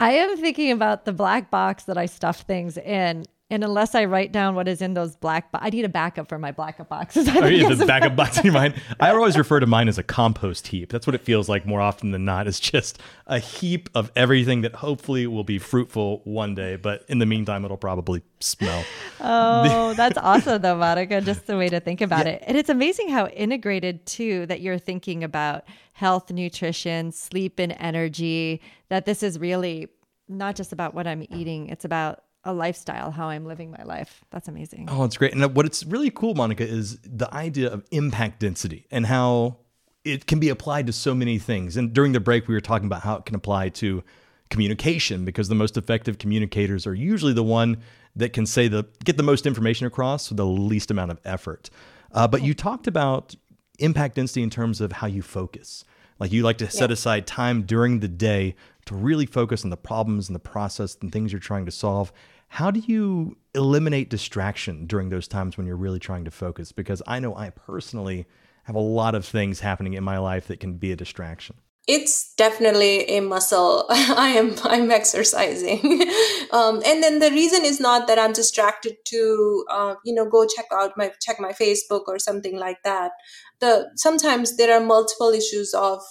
I 0.00 0.12
am 0.12 0.36
thinking 0.36 0.70
about 0.70 1.04
the 1.04 1.12
black 1.12 1.50
box 1.50 1.84
that 1.84 1.96
I 1.96 2.06
stuff 2.06 2.42
things 2.42 2.76
in. 2.76 3.24
And 3.50 3.64
unless 3.64 3.96
I 3.96 4.04
write 4.04 4.30
down 4.30 4.54
what 4.54 4.68
is 4.68 4.80
in 4.80 4.94
those 4.94 5.16
black, 5.16 5.50
bo- 5.50 5.58
I 5.60 5.70
need 5.70 5.84
a 5.84 5.88
backup 5.88 6.28
for 6.28 6.38
my 6.38 6.52
backup 6.52 6.88
boxes. 6.88 7.28
oh, 7.34 7.46
yeah, 7.46 7.74
the 7.74 7.84
backup 7.84 8.14
box 8.14 8.38
in 8.38 8.44
your 8.44 8.54
mind. 8.54 8.80
I 9.00 9.10
always 9.10 9.36
refer 9.36 9.58
to 9.58 9.66
mine 9.66 9.88
as 9.88 9.98
a 9.98 10.04
compost 10.04 10.68
heap. 10.68 10.90
That's 10.90 11.04
what 11.04 11.16
it 11.16 11.22
feels 11.22 11.48
like 11.48 11.66
more 11.66 11.80
often 11.80 12.12
than 12.12 12.24
not. 12.24 12.46
It's 12.46 12.60
just 12.60 13.00
a 13.26 13.40
heap 13.40 13.88
of 13.92 14.12
everything 14.14 14.60
that 14.60 14.76
hopefully 14.76 15.26
will 15.26 15.42
be 15.42 15.58
fruitful 15.58 16.20
one 16.24 16.54
day, 16.54 16.76
but 16.76 17.04
in 17.08 17.18
the 17.18 17.26
meantime, 17.26 17.64
it'll 17.64 17.76
probably 17.76 18.22
smell. 18.38 18.84
Oh, 19.20 19.94
that's 19.96 20.16
awesome, 20.18 20.62
though, 20.62 20.76
Monica. 20.76 21.20
Just 21.20 21.46
the 21.46 21.56
way 21.56 21.68
to 21.68 21.80
think 21.80 22.00
about 22.00 22.26
yeah. 22.26 22.32
it, 22.32 22.44
and 22.46 22.56
it's 22.56 22.70
amazing 22.70 23.08
how 23.08 23.26
integrated 23.26 24.06
too 24.06 24.46
that 24.46 24.60
you're 24.60 24.78
thinking 24.78 25.24
about 25.24 25.64
health, 25.92 26.30
nutrition, 26.30 27.10
sleep, 27.10 27.58
and 27.58 27.74
energy. 27.80 28.60
That 28.90 29.06
this 29.06 29.24
is 29.24 29.40
really 29.40 29.88
not 30.28 30.54
just 30.54 30.72
about 30.72 30.94
what 30.94 31.08
I'm 31.08 31.26
eating; 31.30 31.68
it's 31.68 31.84
about 31.84 32.22
a 32.44 32.52
lifestyle, 32.52 33.10
how 33.10 33.28
I'm 33.28 33.44
living 33.44 33.70
my 33.70 33.82
life. 33.84 34.24
That's 34.30 34.48
amazing. 34.48 34.88
Oh, 34.90 35.04
it's 35.04 35.16
great. 35.16 35.34
And 35.34 35.54
what 35.54 35.66
it's 35.66 35.84
really 35.84 36.10
cool, 36.10 36.34
Monica, 36.34 36.66
is 36.66 36.98
the 37.00 37.32
idea 37.34 37.70
of 37.70 37.84
impact 37.90 38.40
density 38.40 38.86
and 38.90 39.06
how 39.06 39.58
it 40.04 40.26
can 40.26 40.38
be 40.38 40.48
applied 40.48 40.86
to 40.86 40.92
so 40.92 41.14
many 41.14 41.38
things. 41.38 41.76
And 41.76 41.92
during 41.92 42.12
the 42.12 42.20
break, 42.20 42.48
we 42.48 42.54
were 42.54 42.60
talking 42.60 42.86
about 42.86 43.02
how 43.02 43.16
it 43.16 43.26
can 43.26 43.34
apply 43.34 43.68
to 43.70 44.02
communication 44.48 45.24
because 45.24 45.48
the 45.48 45.54
most 45.54 45.76
effective 45.76 46.18
communicators 46.18 46.86
are 46.86 46.94
usually 46.94 47.32
the 47.32 47.44
one 47.44 47.78
that 48.16 48.32
can 48.32 48.46
say 48.46 48.68
the 48.68 48.84
get 49.04 49.16
the 49.16 49.22
most 49.22 49.46
information 49.46 49.86
across 49.86 50.28
with 50.28 50.36
the 50.36 50.46
least 50.46 50.90
amount 50.90 51.10
of 51.10 51.20
effort. 51.24 51.70
Uh, 52.12 52.26
but 52.26 52.42
you 52.42 52.54
talked 52.54 52.86
about 52.86 53.36
impact 53.78 54.16
density 54.16 54.42
in 54.42 54.50
terms 54.50 54.80
of 54.80 54.92
how 54.92 55.06
you 55.06 55.22
focus. 55.22 55.84
Like 56.18 56.32
you 56.32 56.42
like 56.42 56.58
to 56.58 56.70
set 56.70 56.90
yeah. 56.90 56.94
aside 56.94 57.26
time 57.26 57.62
during 57.62 58.00
the 58.00 58.08
day 58.08 58.54
to 58.90 58.96
really 58.96 59.26
focus 59.26 59.62
on 59.62 59.70
the 59.70 59.76
problems 59.76 60.28
and 60.28 60.34
the 60.34 60.40
process 60.40 60.96
and 61.00 61.12
things 61.12 61.32
you're 61.32 61.38
trying 61.38 61.64
to 61.64 61.70
solve. 61.70 62.12
How 62.48 62.72
do 62.72 62.80
you 62.80 63.36
eliminate 63.54 64.10
distraction 64.10 64.86
during 64.86 65.10
those 65.10 65.28
times 65.28 65.56
when 65.56 65.64
you're 65.64 65.76
really 65.76 66.00
trying 66.00 66.24
to 66.24 66.30
focus? 66.32 66.72
Because 66.72 67.00
I 67.06 67.20
know 67.20 67.36
I 67.36 67.50
personally 67.50 68.26
have 68.64 68.74
a 68.74 68.80
lot 68.80 69.14
of 69.14 69.24
things 69.24 69.60
happening 69.60 69.94
in 69.94 70.02
my 70.02 70.18
life 70.18 70.48
that 70.48 70.58
can 70.58 70.74
be 70.74 70.90
a 70.90 70.96
distraction. 70.96 71.56
It's 71.86 72.34
definitely 72.34 73.08
a 73.08 73.20
muscle 73.20 73.86
I 73.90 74.30
am 74.30 74.54
I'm 74.64 74.90
exercising, 74.90 75.80
um, 76.52 76.82
and 76.84 77.02
then 77.02 77.20
the 77.20 77.30
reason 77.30 77.64
is 77.64 77.80
not 77.80 78.06
that 78.06 78.18
I'm 78.18 78.32
distracted 78.32 78.96
to 79.06 79.64
uh, 79.70 79.94
you 80.04 80.14
know 80.14 80.28
go 80.28 80.46
check 80.46 80.66
out 80.72 80.92
my 80.96 81.10
check 81.20 81.40
my 81.40 81.52
Facebook 81.52 82.02
or 82.06 82.18
something 82.18 82.58
like 82.58 82.82
that 82.84 83.12
the 83.60 83.90
sometimes 83.96 84.56
there 84.56 84.76
are 84.76 84.84
multiple 84.84 85.30
issues 85.30 85.72
of 85.74 86.02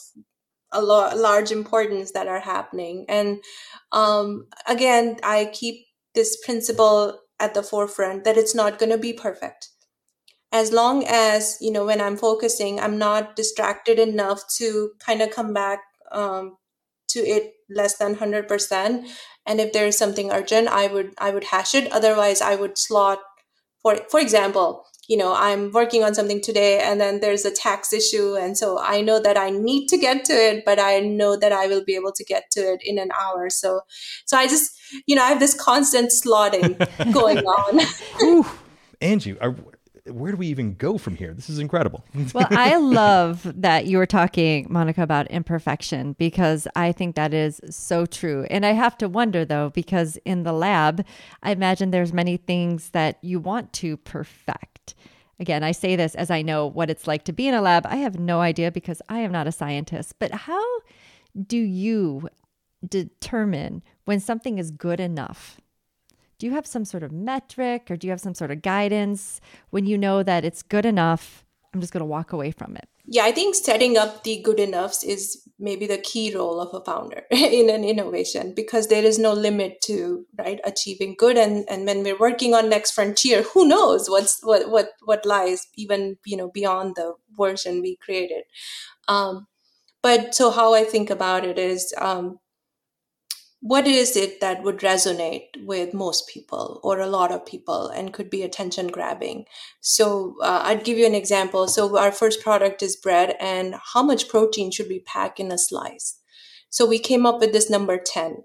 a 0.72 0.82
lo- 0.82 1.16
large 1.16 1.52
importance 1.52 2.12
that 2.12 2.28
are 2.28 2.40
happening. 2.42 3.06
And 3.10 3.40
um, 3.92 4.48
again 4.68 5.18
i 5.24 5.50
keep 5.54 5.86
this 6.16 6.38
principle 6.46 7.20
at 7.40 7.54
the 7.54 7.64
forefront 7.64 8.24
that 8.26 8.38
it's 8.38 8.56
not 8.56 8.80
going 8.80 8.92
to 8.92 8.98
be 8.98 9.14
perfect. 9.14 9.70
As 10.52 10.72
long 10.74 11.06
as 11.08 11.58
you 11.62 11.72
know 11.72 11.86
when 11.86 12.02
i'm 12.02 12.18
focusing 12.18 12.80
i'm 12.80 12.98
not 12.98 13.36
distracted 13.36 14.00
enough 14.00 14.44
to 14.58 14.92
kind 15.06 15.22
of 15.22 15.32
come 15.32 15.54
back 15.54 15.80
um, 16.12 16.58
to 17.10 17.20
it 17.20 17.54
less 17.70 17.98
than 17.98 18.16
100% 18.16 19.08
and 19.46 19.60
if 19.62 19.74
there 19.74 19.88
is 19.88 19.98
something 19.98 20.32
urgent 20.32 20.68
i 20.68 20.88
would 20.88 21.14
i 21.20 21.32
would 21.32 21.46
hash 21.46 21.76
it. 21.76 21.92
Otherwise 21.92 22.42
i 22.42 22.56
would 22.56 22.78
slot 22.78 23.20
for 23.82 23.98
for 24.10 24.20
example 24.20 24.86
you 25.10 25.18
know, 25.18 25.34
I'm 25.36 25.72
working 25.72 26.04
on 26.04 26.14
something 26.14 26.40
today 26.40 26.80
and 26.80 27.02
then 27.02 27.20
there's 27.20 27.44
a 27.44 27.50
tax 27.50 27.92
issue. 27.92 28.36
And 28.36 28.56
so 28.56 28.78
I 28.80 29.02
know 29.02 29.20
that 29.20 29.38
I 29.38 29.50
need 29.50 29.88
to 29.88 29.98
get 29.98 30.24
to 30.26 30.34
it, 30.34 30.64
but 30.64 30.80
I 30.80 31.00
know 31.00 31.36
that 31.36 31.52
I 31.52 31.66
will 31.66 31.84
be 31.84 31.96
able 31.96 32.12
to 32.12 32.24
get 32.24 32.52
to 32.52 32.60
it 32.60 32.82
in 32.86 33.00
an 33.00 33.10
hour. 33.20 33.50
So, 33.50 33.82
so 34.26 34.38
I 34.38 34.46
just, 34.46 34.78
you 35.08 35.16
know, 35.16 35.24
I 35.24 35.30
have 35.30 35.40
this 35.40 35.56
constant 35.56 36.12
slotting 36.12 36.78
going 37.12 37.40
on. 37.40 37.82
Ooh, 38.22 38.46
Angie, 39.02 39.36
are, 39.40 39.56
where 40.12 40.32
do 40.32 40.38
we 40.38 40.48
even 40.48 40.74
go 40.76 40.98
from 40.98 41.16
here? 41.16 41.34
This 41.34 41.50
is 41.50 41.60
incredible. 41.60 42.04
well, 42.34 42.48
I 42.50 42.78
love 42.78 43.50
that 43.62 43.86
you 43.86 43.98
were 43.98 44.06
talking, 44.06 44.68
Monica, 44.70 45.04
about 45.04 45.28
imperfection 45.28 46.14
because 46.14 46.68
I 46.76 46.92
think 46.92 47.16
that 47.16 47.34
is 47.34 47.62
so 47.70 48.06
true. 48.06 48.46
And 48.50 48.66
I 48.66 48.72
have 48.72 48.98
to 49.00 49.10
wonder 49.10 49.46
though, 49.46 49.70
because 49.70 50.18
in 50.26 50.44
the 50.44 50.54
lab, 50.54 51.06
I 51.44 51.52
imagine 51.52 51.92
there's 51.92 52.14
many 52.14 52.38
things 52.38 52.90
that 52.92 53.18
you 53.22 53.40
want 53.40 53.74
to 53.74 53.98
perfect. 53.98 54.96
Again, 55.40 55.64
I 55.64 55.72
say 55.72 55.96
this 55.96 56.16
as 56.16 56.30
I 56.30 56.42
know 56.42 56.68
what 56.68 56.90
it's 56.90 57.08
like 57.08 57.24
to 57.26 57.34
be 57.34 57.48
in 57.48 57.54
a 57.54 57.62
lab. 57.62 57.86
I 57.86 57.98
have 57.98 58.20
no 58.20 58.42
idea 58.42 58.72
because 58.72 59.02
I 59.08 59.20
am 59.20 59.32
not 59.32 59.48
a 59.48 59.52
scientist. 59.52 60.16
But 60.20 60.32
how 60.32 60.64
do 61.48 61.58
you 61.58 62.28
determine 62.88 63.84
when 64.06 64.20
something 64.20 64.58
is 64.58 64.72
good 64.72 65.00
enough? 65.00 65.59
Do 66.40 66.48
you 66.48 66.54
have 66.54 66.66
some 66.66 66.86
sort 66.86 67.04
of 67.04 67.12
metric 67.12 67.92
or 67.92 67.98
do 67.98 68.08
you 68.08 68.12
have 68.12 68.22
some 68.22 68.34
sort 68.34 68.50
of 68.50 68.62
guidance 68.62 69.40
when 69.70 69.86
you 69.86 69.98
know 69.98 70.24
that 70.24 70.44
it's 70.44 70.64
good 70.64 70.86
enough? 70.86 71.46
I'm 71.74 71.82
just 71.82 71.94
going 71.94 72.02
to 72.02 72.06
walk 72.06 72.34
away 72.34 72.50
from 72.50 72.76
it. 72.76 72.88
Yeah, 73.06 73.26
I 73.26 73.32
think 73.32 73.54
setting 73.54 73.98
up 73.98 74.24
the 74.24 74.42
good 74.42 74.60
enoughs 74.60 75.04
is 75.04 75.48
maybe 75.60 75.86
the 75.86 75.98
key 75.98 76.34
role 76.34 76.60
of 76.60 76.74
a 76.74 76.84
founder 76.84 77.24
in 77.32 77.70
an 77.70 77.84
innovation 77.84 78.54
because 78.56 78.88
there 78.88 79.04
is 79.04 79.20
no 79.20 79.34
limit 79.34 79.82
to 79.82 80.26
right 80.38 80.60
achieving 80.64 81.16
good 81.18 81.38
and 81.38 81.66
and 81.70 81.86
when 81.86 82.02
we're 82.02 82.18
working 82.18 82.54
on 82.54 82.70
next 82.70 82.92
frontier 82.92 83.44
who 83.44 83.68
knows 83.68 84.10
what's 84.10 84.40
what 84.42 84.70
what 84.70 84.92
what 85.04 85.26
lies 85.26 85.68
even 85.76 86.18
you 86.26 86.38
know 86.38 86.50
beyond 86.50 86.96
the 86.96 87.14
version 87.38 87.82
we 87.82 87.98
created 87.98 88.44
um 89.10 89.48
but 90.02 90.34
so 90.34 90.50
how 90.50 90.74
i 90.74 90.84
think 90.84 91.10
about 91.10 91.44
it 91.44 91.58
is 91.58 91.94
um 91.98 92.40
what 93.62 93.86
is 93.88 94.16
it 94.16 94.40
that 94.40 94.64
would 94.64 94.80
resonate 94.80 95.48
with 95.66 95.94
most 95.94 96.28
people 96.30 96.80
or 96.82 97.00
a 97.00 97.08
lot 97.08 97.32
of 97.32 97.46
people 97.46 97.90
and 97.90 98.14
could 98.14 98.30
be 98.30 98.42
attention 98.42 98.88
grabbing? 98.88 99.46
So 99.82 100.36
uh, 100.42 100.62
i'd 100.66 100.84
give 100.86 100.98
you 100.98 101.06
an 101.06 101.16
example. 101.16 101.68
So 101.68 101.98
our 101.98 102.12
first 102.12 102.42
product 102.42 102.82
is 102.82 102.96
bread 102.96 103.36
and 103.40 103.76
how 103.94 104.04
much 104.04 104.30
protein 104.30 104.72
should 104.72 104.88
we 104.88 105.00
pack 105.00 105.40
in 105.40 105.52
a 105.52 105.58
slice? 105.58 106.20
So 106.70 106.86
we 106.86 107.00
came 107.00 107.26
up 107.26 107.40
with 107.40 107.52
this 107.52 107.70
number 107.70 107.98
10 107.98 108.44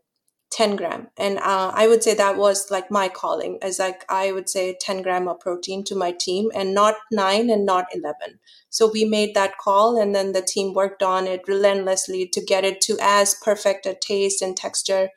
10 0.51 0.77
gram. 0.77 1.09
And 1.17 1.39
uh, 1.39 1.73
i 1.75 1.89
would 1.89 2.03
say 2.03 2.15
that 2.15 2.37
was 2.37 2.71
like 2.71 2.91
my 2.91 3.09
calling. 3.09 3.59
As 3.63 3.79
like 3.79 4.05
i 4.09 4.33
would 4.33 4.49
say 4.49 4.77
10 4.81 5.03
gram 5.03 5.29
of 5.29 5.41
protein 5.41 5.85
to 5.85 5.95
my 5.95 6.13
team 6.13 6.51
and 6.55 6.75
not 6.75 6.95
9 7.11 7.51
and 7.51 7.67
not 7.67 7.87
11 7.95 8.39
so 8.71 8.91
we 8.91 9.05
made 9.05 9.35
that 9.35 9.59
call 9.59 10.01
and 10.01 10.15
then 10.15 10.33
the 10.33 10.43
team 10.43 10.75
worked 10.75 11.03
on 11.03 11.27
it 11.27 11.43
relentlessly 11.47 12.29
to 12.33 12.45
get 12.45 12.65
it 12.65 12.81
to 12.83 12.97
as 13.01 13.35
perfect 13.35 13.87
a 13.87 13.95
taste 13.95 14.43
and 14.43 14.57
texture 14.57 15.11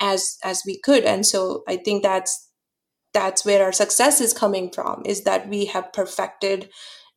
as 0.00 0.38
as 0.42 0.62
we 0.66 0.78
could. 0.78 1.04
And 1.04 1.26
so 1.26 1.62
i 1.68 1.76
think 1.76 2.02
that's 2.02 2.48
that's 3.12 3.44
where 3.44 3.64
our 3.64 3.72
success 3.72 4.20
is 4.20 4.32
coming 4.32 4.70
from 4.72 5.02
is 5.04 5.24
that 5.24 5.48
we 5.48 5.66
have 5.66 5.92
perfected 5.92 6.70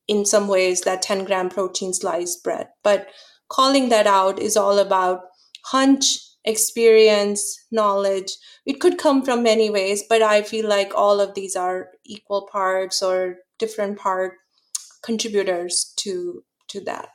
in 0.08 0.26
some 0.26 0.48
ways 0.48 0.82
that 0.82 1.02
10 1.02 1.26
gram 1.26 1.50
protein 1.50 1.94
sliced 1.94 2.44
bread. 2.44 2.68
But 2.84 3.08
calling 3.50 3.90
that 3.90 4.08
out 4.08 4.40
is 4.40 4.58
all 4.58 4.80
about 4.80 5.22
hunch 5.66 6.18
experience, 6.46 7.66
knowledge. 7.72 8.32
It 8.66 8.80
could 8.80 8.98
come 8.98 9.24
from 9.24 9.44
many 9.44 9.70
ways, 9.70 10.04
but 10.08 10.22
I 10.22 10.42
feel 10.42 10.68
like 10.68 10.94
all 10.96 11.20
of 11.20 11.36
these 11.36 11.56
are 11.56 11.90
equal 12.06 12.48
parts 12.52 13.02
or 13.02 13.38
different 13.60 13.98
part 13.98 14.34
contributors 15.02 15.94
to 15.98 16.44
to 16.70 16.82
that. 16.82 17.10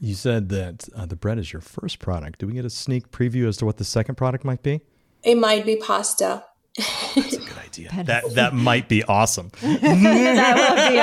You 0.00 0.14
said 0.14 0.48
that 0.50 0.88
uh, 0.96 1.06
the 1.06 1.16
bread 1.16 1.38
is 1.38 1.52
your 1.52 1.60
first 1.60 1.98
product. 1.98 2.38
Do 2.38 2.46
we 2.46 2.52
get 2.52 2.64
a 2.64 2.70
sneak 2.70 3.10
preview 3.10 3.48
as 3.48 3.56
to 3.58 3.66
what 3.66 3.78
the 3.78 3.84
second 3.84 4.14
product 4.14 4.44
might 4.44 4.62
be? 4.62 4.80
It 5.24 5.36
might 5.36 5.66
be 5.66 5.76
pasta. 5.76 6.44
That's 6.76 7.32
a 7.32 7.38
good 7.40 7.58
idea. 7.58 7.90
that 8.04 8.34
that 8.34 8.54
might 8.54 8.88
be 8.88 9.02
awesome. 9.04 9.50
that 9.60 10.54
would 10.54 10.92
be 10.92 11.00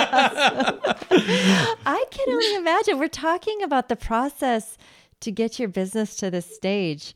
awesome. 1.18 1.76
I 1.86 2.06
can 2.10 2.30
only 2.30 2.56
imagine. 2.56 2.98
We're 2.98 3.10
talking 3.10 3.62
about 3.62 3.90
the 3.90 3.98
process 3.98 4.78
to 5.20 5.32
get 5.32 5.60
your 5.60 5.68
business 5.68 6.16
to 6.18 6.32
this 6.32 6.56
stage. 6.56 7.14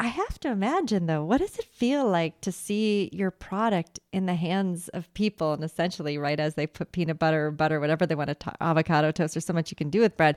I 0.00 0.06
have 0.06 0.38
to 0.40 0.48
imagine 0.48 1.06
though, 1.06 1.24
what 1.24 1.38
does 1.38 1.58
it 1.58 1.64
feel 1.64 2.08
like 2.08 2.40
to 2.42 2.52
see 2.52 3.10
your 3.12 3.32
product 3.32 3.98
in 4.12 4.26
the 4.26 4.34
hands 4.36 4.88
of 4.88 5.12
people 5.12 5.52
and 5.52 5.64
essentially 5.64 6.18
right 6.18 6.38
as 6.38 6.54
they 6.54 6.68
put 6.68 6.92
peanut 6.92 7.18
butter 7.18 7.48
or 7.48 7.50
butter, 7.50 7.80
whatever 7.80 8.06
they 8.06 8.14
want 8.14 8.28
to, 8.28 8.34
to 8.36 8.62
avocado 8.62 9.10
toast, 9.10 9.36
or 9.36 9.40
so 9.40 9.52
much 9.52 9.72
you 9.72 9.76
can 9.76 9.90
do 9.90 10.00
with 10.00 10.16
bread. 10.16 10.36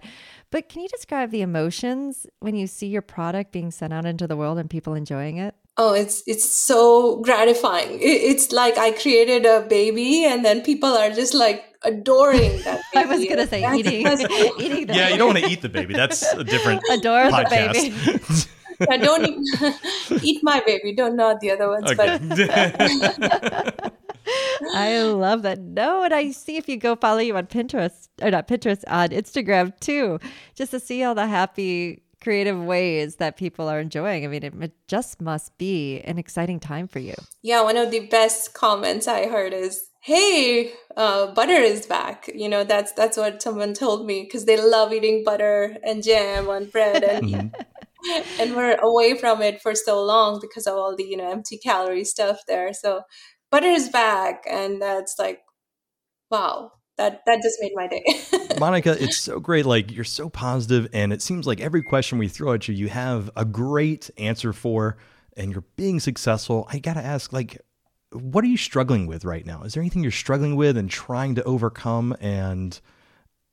But 0.49 0.67
can 0.67 0.81
you 0.81 0.87
describe 0.87 1.29
the 1.29 1.41
emotions 1.41 2.25
when 2.39 2.55
you 2.55 2.65
see 2.65 2.87
your 2.87 3.03
product 3.03 3.51
being 3.51 3.69
sent 3.69 3.93
out 3.93 4.05
into 4.05 4.25
the 4.25 4.35
world 4.35 4.57
and 4.57 4.67
people 4.67 4.95
enjoying 4.95 5.37
it? 5.37 5.53
Oh, 5.77 5.93
it's 5.93 6.23
it's 6.25 6.53
so 6.53 7.21
gratifying. 7.21 7.99
It's 8.01 8.51
like 8.51 8.77
I 8.77 8.91
created 8.91 9.45
a 9.45 9.61
baby, 9.61 10.25
and 10.25 10.43
then 10.43 10.61
people 10.61 10.89
are 10.89 11.11
just 11.11 11.33
like 11.33 11.63
adoring 11.83 12.61
that. 12.63 12.81
Baby. 12.93 13.05
I 13.09 13.15
was 13.15 13.25
gonna 13.25 13.47
say 13.47 13.77
eating, 13.77 14.01
eating. 14.59 14.87
The 14.87 14.93
yeah, 14.93 15.09
you 15.09 15.17
don't 15.17 15.33
want 15.33 15.39
to 15.39 15.49
eat 15.49 15.61
the 15.61 15.69
baby. 15.69 15.93
That's 15.93 16.23
a 16.33 16.43
different 16.43 16.81
adore 16.91 17.29
podcast. 17.29 17.73
the 17.73 18.09
baby. 18.11 18.51
Yeah, 18.89 18.97
don't 18.97 19.25
eat, 19.25 20.23
eat, 20.23 20.39
my 20.43 20.61
baby. 20.65 20.93
Don't 20.93 21.15
not 21.15 21.39
the 21.39 21.51
other 21.51 21.69
ones. 21.69 21.91
Okay. 21.91 22.19
But 22.19 23.93
I 24.75 25.01
love 25.03 25.41
that. 25.43 25.59
No, 25.59 26.03
and 26.03 26.13
I 26.13 26.31
see 26.31 26.57
if 26.57 26.69
you 26.69 26.77
go 26.77 26.95
follow 26.95 27.19
you 27.19 27.35
on 27.37 27.47
Pinterest 27.47 28.07
or 28.21 28.31
not 28.31 28.47
Pinterest 28.47 28.83
on 28.87 29.09
Instagram 29.09 29.77
too, 29.79 30.19
just 30.55 30.71
to 30.71 30.79
see 30.79 31.03
all 31.03 31.15
the 31.15 31.27
happy 31.27 32.03
creative 32.21 32.63
ways 32.63 33.15
that 33.15 33.35
people 33.35 33.67
are 33.67 33.79
enjoying. 33.79 34.23
I 34.23 34.27
mean, 34.27 34.43
it, 34.43 34.53
it 34.61 34.73
just 34.87 35.19
must 35.21 35.57
be 35.57 36.01
an 36.01 36.19
exciting 36.19 36.59
time 36.59 36.87
for 36.87 36.99
you. 36.99 37.15
Yeah, 37.41 37.63
one 37.63 37.77
of 37.77 37.89
the 37.91 38.07
best 38.07 38.53
comments 38.53 39.07
I 39.07 39.27
heard 39.27 39.53
is 39.53 39.87
hey 40.03 40.73
uh, 40.97 41.31
butter 41.33 41.53
is 41.53 41.85
back 41.85 42.27
you 42.33 42.49
know 42.49 42.63
that's 42.63 42.91
that's 42.93 43.17
what 43.17 43.39
someone 43.39 43.71
told 43.71 44.07
me 44.07 44.23
because 44.23 44.45
they 44.45 44.59
love 44.59 44.91
eating 44.91 45.23
butter 45.23 45.77
and 45.83 46.01
jam 46.01 46.49
on 46.49 46.65
bread 46.65 47.03
and 47.03 47.27
mm-hmm 47.27 47.61
and 48.39 48.55
we're 48.55 48.75
away 48.81 49.17
from 49.17 49.41
it 49.41 49.61
for 49.61 49.75
so 49.75 50.03
long 50.03 50.39
because 50.41 50.67
of 50.67 50.75
all 50.75 50.95
the 50.95 51.03
you 51.03 51.17
know 51.17 51.29
empty 51.29 51.57
calorie 51.57 52.05
stuff 52.05 52.39
there. 52.47 52.73
So 52.73 53.01
butter 53.51 53.67
is 53.67 53.89
back 53.89 54.43
and 54.49 54.81
that's 54.81 55.15
like 55.19 55.41
wow 56.29 56.71
that 56.97 57.21
that 57.25 57.41
just 57.41 57.57
made 57.61 57.73
my 57.75 57.87
day. 57.87 58.03
Monica 58.59 59.01
it's 59.01 59.17
so 59.17 59.39
great 59.39 59.65
like 59.65 59.91
you're 59.91 60.03
so 60.03 60.29
positive 60.29 60.87
and 60.93 61.13
it 61.13 61.21
seems 61.21 61.47
like 61.47 61.61
every 61.61 61.83
question 61.83 62.17
we 62.17 62.27
throw 62.27 62.53
at 62.53 62.67
you 62.67 62.73
you 62.75 62.89
have 62.89 63.29
a 63.35 63.45
great 63.45 64.09
answer 64.17 64.53
for 64.53 64.97
and 65.37 65.51
you're 65.51 65.65
being 65.75 65.99
successful. 65.99 66.67
I 66.69 66.79
gotta 66.79 67.03
ask 67.03 67.31
like 67.33 67.61
what 68.11 68.43
are 68.43 68.47
you 68.47 68.57
struggling 68.57 69.07
with 69.07 69.23
right 69.23 69.45
now? 69.45 69.63
Is 69.63 69.73
there 69.73 69.81
anything 69.81 70.03
you're 70.03 70.11
struggling 70.11 70.57
with 70.57 70.75
and 70.75 70.89
trying 70.89 71.35
to 71.35 71.43
overcome 71.43 72.15
and 72.19 72.79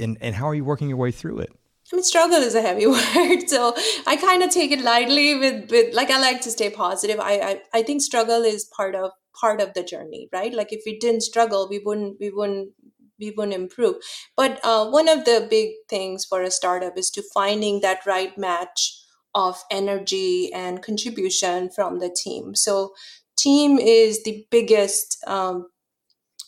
and 0.00 0.18
and 0.20 0.34
how 0.34 0.48
are 0.48 0.54
you 0.54 0.64
working 0.64 0.88
your 0.88 0.98
way 0.98 1.10
through 1.10 1.38
it 1.38 1.52
I 1.92 1.96
mean, 1.96 2.04
struggle 2.04 2.38
is 2.42 2.54
a 2.54 2.60
heavy 2.62 2.86
word, 2.86 3.48
so 3.48 3.74
I 4.06 4.16
kind 4.16 4.42
of 4.42 4.50
take 4.50 4.72
it 4.72 4.82
lightly. 4.82 5.34
With 5.36 5.70
with 5.70 5.94
like, 5.94 6.10
I 6.10 6.18
like 6.20 6.40
to 6.42 6.50
stay 6.50 6.70
positive. 6.70 7.18
I, 7.18 7.32
I 7.40 7.78
I 7.78 7.82
think 7.82 8.02
struggle 8.02 8.42
is 8.42 8.70
part 8.76 8.94
of 8.94 9.12
part 9.40 9.60
of 9.60 9.72
the 9.74 9.82
journey, 9.82 10.28
right? 10.32 10.52
Like, 10.52 10.72
if 10.72 10.82
we 10.84 10.98
didn't 10.98 11.22
struggle, 11.22 11.66
we 11.68 11.78
wouldn't 11.78 12.18
we 12.20 12.30
wouldn't 12.30 12.70
we 13.18 13.30
wouldn't 13.30 13.54
improve. 13.54 13.96
But 14.36 14.60
uh, 14.64 14.90
one 14.90 15.08
of 15.08 15.24
the 15.24 15.46
big 15.48 15.70
things 15.88 16.24
for 16.24 16.42
a 16.42 16.50
startup 16.50 16.96
is 16.98 17.10
to 17.12 17.22
finding 17.34 17.80
that 17.80 18.04
right 18.06 18.36
match 18.36 18.94
of 19.34 19.62
energy 19.70 20.52
and 20.52 20.82
contribution 20.82 21.70
from 21.70 22.00
the 22.00 22.10
team. 22.10 22.54
So, 22.54 22.92
team 23.36 23.78
is 23.78 24.22
the 24.24 24.46
biggest 24.50 25.16
um, 25.26 25.68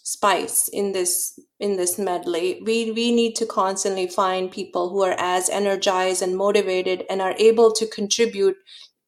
spice 0.03 0.69
in 0.69 0.93
this 0.93 1.39
in 1.61 1.77
this 1.77 1.99
medley. 1.99 2.61
We 2.65 2.91
we 2.91 3.13
need 3.13 3.37
to 3.37 3.47
constantly 3.47 4.09
find 4.09 4.51
people 4.51 4.89
who 4.89 5.03
are 5.03 5.17
as 5.19 5.51
energized 5.51 6.23
and 6.23 6.37
motivated 6.37 7.05
and 7.09 7.21
are 7.21 7.35
able 7.39 7.71
to 7.73 7.87
contribute 7.87 8.57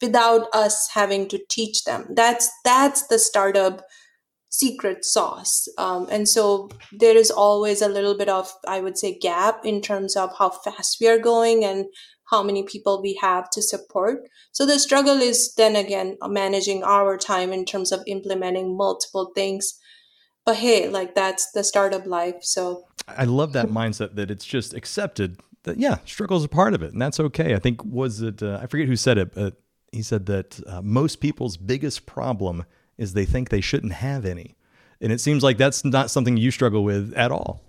without 0.01 0.49
us 0.53 0.91
having 0.93 1.29
to 1.29 1.41
teach 1.49 1.85
them. 1.85 2.07
That's 2.15 2.51
that's 2.65 3.07
the 3.09 3.19
startup 3.19 3.83
secret 4.51 5.03
sauce. 5.03 5.67
Um, 5.79 6.07
and 6.11 6.29
so 6.29 6.69
there 6.93 7.17
is 7.17 7.31
always 7.31 7.81
a 7.81 7.89
little 7.89 8.17
bit 8.17 8.29
of 8.29 8.53
i 8.69 8.81
would 8.81 8.99
say 8.99 9.19
gap 9.19 9.65
in 9.65 9.81
terms 9.81 10.15
of 10.15 10.37
how 10.39 10.51
fast 10.51 10.99
we 11.01 11.09
are 11.09 11.19
going 11.19 11.65
and 11.65 11.87
how 12.31 12.43
many 12.43 12.63
people 12.63 13.01
we 13.03 13.19
have 13.21 13.49
to 13.51 13.63
support. 13.63 14.29
So 14.53 14.67
the 14.67 14.79
struggle 14.79 15.19
is 15.21 15.55
then 15.55 15.77
again 15.77 16.17
managing 16.27 16.83
our 16.83 17.17
time 17.17 17.53
in 17.53 17.65
terms 17.65 17.93
of 17.93 18.03
implementing 18.07 18.77
multiple 18.77 19.33
things 19.35 19.79
but 20.45 20.57
hey, 20.57 20.89
like 20.89 21.15
that's 21.15 21.51
the 21.53 21.65
startup 21.65 22.07
life. 22.07 22.43
So 22.43 22.87
I 23.09 23.25
love 23.25 23.53
that 23.53 23.69
mindset 23.69 24.15
that 24.17 24.31
it's 24.31 24.45
just 24.45 24.75
accepted 24.75 25.41
that 25.65 25.79
yeah, 25.79 25.99
struggle 26.05 26.37
is 26.37 26.45
a 26.45 26.49
part 26.49 26.75
of 26.75 26.83
it, 26.83 26.93
and 26.93 27.01
that's 27.01 27.21
okay. 27.21 27.55
I 27.55 27.59
think 27.59 27.85
was 27.85 28.21
it 28.21 28.43
uh, 28.43 28.59
I 28.63 28.67
forget 28.67 28.89
who 28.89 28.97
said 28.97 29.19
it, 29.19 29.35
but 29.35 29.61
he 29.93 30.03
said 30.03 30.27
that 30.27 30.61
uh, 30.67 30.83
most 30.83 31.17
people's 31.17 31.57
biggest 31.57 32.07
problem 32.07 32.65
is 32.99 33.13
they 33.13 33.25
think 33.25 33.49
they 33.49 33.61
shouldn't 33.61 33.93
have 33.93 34.25
any, 34.25 34.57
and 35.01 35.13
it 35.13 35.21
seems 35.21 35.43
like 35.43 35.59
that's 35.59 35.85
not 35.85 36.11
something 36.11 36.37
you 36.37 36.51
struggle 36.51 36.85
with 36.85 37.13
at 37.15 37.31
all. 37.31 37.63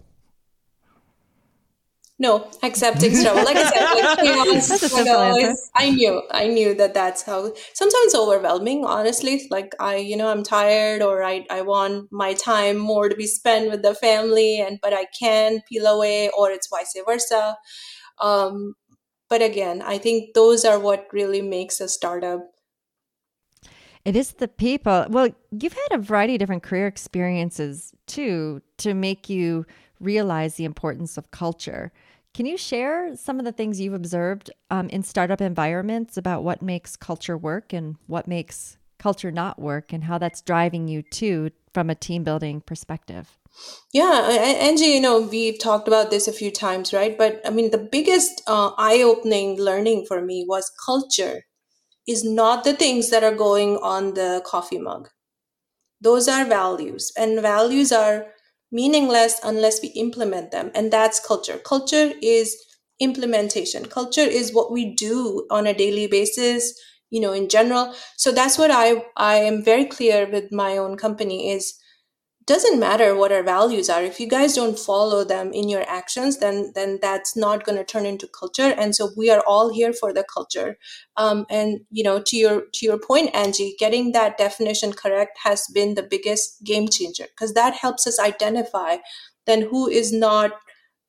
No, 2.23 2.49
accepting 2.63 3.13
struggle. 3.13 3.43
Like 3.43 3.57
I 3.57 3.69
said, 3.69 3.83
like 3.83 4.97
you 4.97 5.03
know, 5.05 5.55
I 5.75 5.89
knew, 5.89 6.21
I 6.31 6.47
knew 6.47 6.73
that 6.73 6.93
that's 6.93 7.21
how. 7.23 7.51
Sometimes 7.73 8.15
overwhelming, 8.15 8.85
honestly. 8.85 9.45
Like 9.51 9.73
I, 9.77 9.97
you 9.97 10.15
know, 10.15 10.29
I'm 10.29 10.41
tired, 10.41 11.01
or 11.01 11.21
I, 11.21 11.45
I 11.51 11.61
want 11.63 12.07
my 12.13 12.33
time 12.33 12.77
more 12.77 13.09
to 13.09 13.15
be 13.15 13.27
spent 13.27 13.69
with 13.69 13.81
the 13.81 13.93
family, 13.93 14.61
and 14.61 14.79
but 14.81 14.93
I 14.93 15.05
can 15.19 15.61
peel 15.67 15.85
away, 15.85 16.29
or 16.29 16.49
it's 16.49 16.69
vice 16.69 16.95
versa. 17.05 17.57
Um, 18.21 18.75
but 19.29 19.41
again, 19.41 19.81
I 19.81 19.97
think 19.97 20.33
those 20.33 20.63
are 20.63 20.79
what 20.79 21.07
really 21.11 21.41
makes 21.41 21.81
a 21.81 21.89
startup. 21.89 22.39
It 24.05 24.15
is 24.15 24.33
the 24.33 24.47
people. 24.47 25.07
Well, 25.09 25.29
you've 25.51 25.73
had 25.73 25.91
a 25.91 25.97
variety 25.97 26.35
of 26.35 26.39
different 26.39 26.63
career 26.63 26.87
experiences 26.87 27.93
too 28.07 28.61
to 28.77 28.93
make 28.93 29.29
you 29.29 29.65
realize 29.99 30.55
the 30.55 30.65
importance 30.65 31.17
of 31.17 31.31
culture. 31.31 31.91
Can 32.33 32.47
you 32.47 32.57
share 32.57 33.15
some 33.15 33.37
of 33.37 33.45
the 33.45 33.51
things 33.51 33.79
you've 33.79 33.93
observed 33.93 34.49
um, 34.71 34.89
in 34.89 35.03
startup 35.03 35.39
environments 35.39 36.17
about 36.17 36.43
what 36.43 36.63
makes 36.63 36.95
culture 36.95 37.37
work 37.37 37.73
and 37.73 37.95
what 38.07 38.27
makes 38.27 38.77
culture 38.97 39.29
not 39.29 39.59
work 39.59 39.93
and 39.93 40.05
how 40.05 40.17
that's 40.17 40.41
driving 40.41 40.87
you 40.87 41.03
too 41.03 41.51
from 41.73 41.91
a 41.91 41.95
team 41.95 42.23
building 42.23 42.61
perspective? 42.61 43.37
Yeah, 43.93 44.27
Angie, 44.31 44.85
you 44.85 44.99
know, 44.99 45.21
we've 45.21 45.59
talked 45.59 45.87
about 45.87 46.09
this 46.09 46.27
a 46.27 46.33
few 46.33 46.49
times, 46.49 46.91
right? 46.91 47.15
But 47.15 47.39
I 47.45 47.51
mean, 47.51 47.69
the 47.69 47.77
biggest 47.77 48.41
uh, 48.47 48.71
eye 48.79 49.03
opening 49.03 49.59
learning 49.59 50.05
for 50.07 50.19
me 50.19 50.43
was 50.47 50.71
culture 50.83 51.43
is 52.07 52.23
not 52.25 52.63
the 52.63 52.73
things 52.73 53.11
that 53.11 53.23
are 53.23 53.35
going 53.35 53.77
on 53.77 54.15
the 54.15 54.41
coffee 54.43 54.79
mug. 54.79 55.09
Those 56.01 56.27
are 56.27 56.45
values, 56.45 57.11
and 57.15 57.39
values 57.41 57.91
are 57.91 58.32
meaningless 58.73 59.39
unless 59.43 59.81
we 59.81 59.89
implement 59.89 60.51
them. 60.51 60.71
And 60.75 60.91
that's 60.91 61.25
culture. 61.25 61.59
Culture 61.59 62.13
is 62.21 62.57
implementation. 62.99 63.85
Culture 63.85 64.21
is 64.21 64.53
what 64.53 64.71
we 64.71 64.95
do 64.95 65.47
on 65.51 65.67
a 65.67 65.73
daily 65.73 66.07
basis, 66.07 66.73
you 67.09 67.21
know, 67.21 67.33
in 67.33 67.49
general. 67.49 67.93
So 68.17 68.31
that's 68.31 68.57
what 68.57 68.71
I 68.71 69.03
I 69.17 69.35
am 69.37 69.63
very 69.63 69.85
clear 69.85 70.29
with 70.29 70.51
my 70.51 70.77
own 70.77 70.97
company 70.97 71.51
is 71.51 71.75
doesn't 72.45 72.79
matter 72.79 73.15
what 73.15 73.31
our 73.31 73.43
values 73.43 73.89
are. 73.89 74.03
If 74.03 74.19
you 74.19 74.27
guys 74.27 74.55
don't 74.55 74.77
follow 74.77 75.23
them 75.23 75.51
in 75.53 75.69
your 75.69 75.83
actions 75.87 76.37
then 76.37 76.71
then 76.75 76.99
that's 77.01 77.35
not 77.35 77.63
going 77.63 77.77
to 77.77 77.83
turn 77.83 78.05
into 78.05 78.27
culture. 78.27 78.73
And 78.77 78.95
so 78.95 79.11
we 79.15 79.29
are 79.29 79.43
all 79.47 79.73
here 79.73 79.93
for 79.93 80.13
the 80.13 80.23
culture. 80.23 80.77
Um, 81.17 81.45
and 81.49 81.81
you 81.89 82.03
know 82.03 82.21
to 82.21 82.37
your 82.37 82.63
to 82.73 82.85
your 82.85 82.97
point 82.97 83.29
angie 83.33 83.75
getting 83.79 84.11
that 84.11 84.37
definition 84.37 84.93
correct 84.93 85.37
has 85.43 85.67
been 85.73 85.95
the 85.95 86.03
biggest 86.03 86.63
game 86.63 86.87
changer 86.87 87.25
because 87.29 87.53
that 87.53 87.75
helps 87.75 88.07
us 88.07 88.19
identify 88.19 88.97
then 89.45 89.61
who 89.61 89.87
is 89.87 90.11
not 90.11 90.53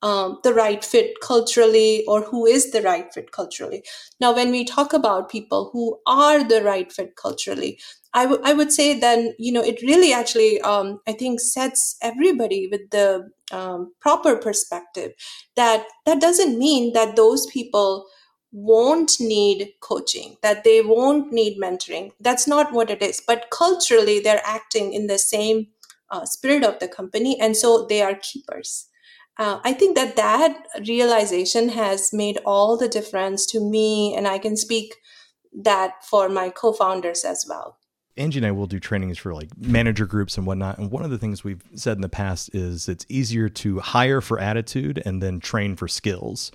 um, 0.01 0.39
the 0.43 0.53
right 0.53 0.83
fit 0.85 1.19
culturally 1.21 2.05
or 2.05 2.21
who 2.21 2.45
is 2.45 2.71
the 2.71 2.81
right 2.83 3.11
fit 3.11 3.31
culturally. 3.31 3.83
Now, 4.19 4.35
when 4.35 4.51
we 4.51 4.63
talk 4.63 4.93
about 4.93 5.29
people 5.29 5.69
who 5.73 5.99
are 6.05 6.43
the 6.43 6.61
right 6.61 6.91
fit 6.91 7.15
culturally, 7.15 7.79
I, 8.15 8.23
w- 8.25 8.41
I 8.45 8.53
would 8.53 8.71
say 8.73 8.99
then, 8.99 9.35
you 9.39 9.51
know, 9.53 9.63
it 9.63 9.81
really 9.83 10.13
actually, 10.13 10.61
um, 10.61 11.01
I 11.07 11.13
think, 11.13 11.41
sets 11.41 11.97
everybody 12.01 12.67
with 12.71 12.89
the 12.91 13.29
um, 13.51 13.93
proper 14.01 14.37
perspective 14.37 15.13
that 15.57 15.85
that 16.07 16.21
doesn't 16.21 16.57
mean 16.59 16.93
that 16.93 17.15
those 17.17 17.45
people 17.47 18.07
won't 18.53 19.19
need 19.19 19.73
coaching, 19.81 20.37
that 20.43 20.63
they 20.63 20.81
won't 20.81 21.33
need 21.33 21.59
mentoring. 21.59 22.11
That's 22.21 22.47
not 22.47 22.73
what 22.73 22.89
it 22.89 23.01
is. 23.03 23.21
But 23.27 23.47
culturally, 23.51 24.19
they're 24.21 24.41
acting 24.45 24.93
in 24.93 25.07
the 25.07 25.19
same 25.19 25.67
uh, 26.11 26.25
spirit 26.25 26.63
of 26.63 26.79
the 26.79 26.87
company. 26.87 27.39
And 27.39 27.57
so 27.57 27.85
they 27.87 28.01
are 28.01 28.15
keepers 28.15 28.87
uh, 29.37 29.59
I 29.65 29.73
think 29.73 29.95
that 29.97 30.15
that 30.15 30.65
realization 30.87 31.69
has 31.69 32.13
made 32.13 32.39
all 32.45 32.77
the 32.77 32.87
difference 32.87 33.45
to 33.47 33.59
me, 33.59 34.15
and 34.15 34.27
I 34.27 34.37
can 34.39 34.55
speak 34.55 34.95
that 35.53 36.03
for 36.05 36.29
my 36.29 36.49
co-founders 36.49 37.25
as 37.25 37.45
well. 37.49 37.77
Angie 38.17 38.39
and 38.39 38.45
I 38.45 38.51
will 38.51 38.67
do 38.67 38.79
trainings 38.79 39.17
for 39.17 39.33
like 39.33 39.49
manager 39.57 40.05
groups 40.05 40.37
and 40.37 40.47
whatnot. 40.47 40.77
And 40.77 40.89
one 40.89 41.03
of 41.03 41.11
the 41.11 41.17
things 41.17 41.43
we've 41.43 41.63
said 41.75 41.97
in 41.97 42.01
the 42.01 42.09
past 42.09 42.53
is 42.53 42.87
it's 42.87 43.05
easier 43.09 43.49
to 43.49 43.79
hire 43.79 44.21
for 44.21 44.39
attitude 44.39 45.01
and 45.05 45.21
then 45.21 45.39
train 45.39 45.75
for 45.75 45.87
skills. 45.87 46.51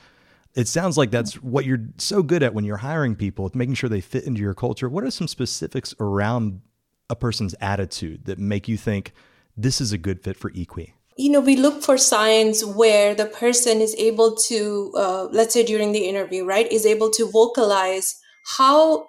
It 0.54 0.68
sounds 0.68 0.96
like 0.96 1.11
that's 1.11 1.34
what 1.34 1.64
you're 1.64 1.84
so 1.98 2.22
good 2.22 2.42
at 2.42 2.54
when 2.54 2.64
you're 2.64 2.78
hiring 2.78 3.14
people, 3.14 3.50
making 3.54 3.74
sure 3.74 3.90
they 3.90 4.00
fit 4.00 4.24
into 4.24 4.40
your 4.40 4.54
culture. 4.54 4.88
What 4.88 5.04
are 5.04 5.11
some 5.11 5.28
specifics 5.28 5.94
around 6.00 6.62
a 7.08 7.14
person's 7.16 7.54
attitude 7.61 8.24
that 8.24 8.38
make 8.38 8.66
you 8.66 8.76
think 8.76 9.12
this 9.56 9.80
is 9.80 9.92
a 9.92 9.98
good 9.98 10.22
fit 10.22 10.36
for 10.36 10.50
Equii? 10.50 10.92
you 11.16 11.30
know 11.30 11.40
we 11.40 11.56
look 11.56 11.82
for 11.82 11.98
signs 11.98 12.64
where 12.64 13.14
the 13.14 13.26
person 13.26 13.80
is 13.80 13.94
able 13.96 14.34
to 14.34 14.92
uh, 14.96 15.24
let's 15.24 15.52
say 15.52 15.62
during 15.62 15.92
the 15.92 16.08
interview 16.08 16.44
right 16.44 16.70
is 16.72 16.86
able 16.86 17.11
to 17.11 17.30
vocalize 17.30 18.18
how 18.56 19.06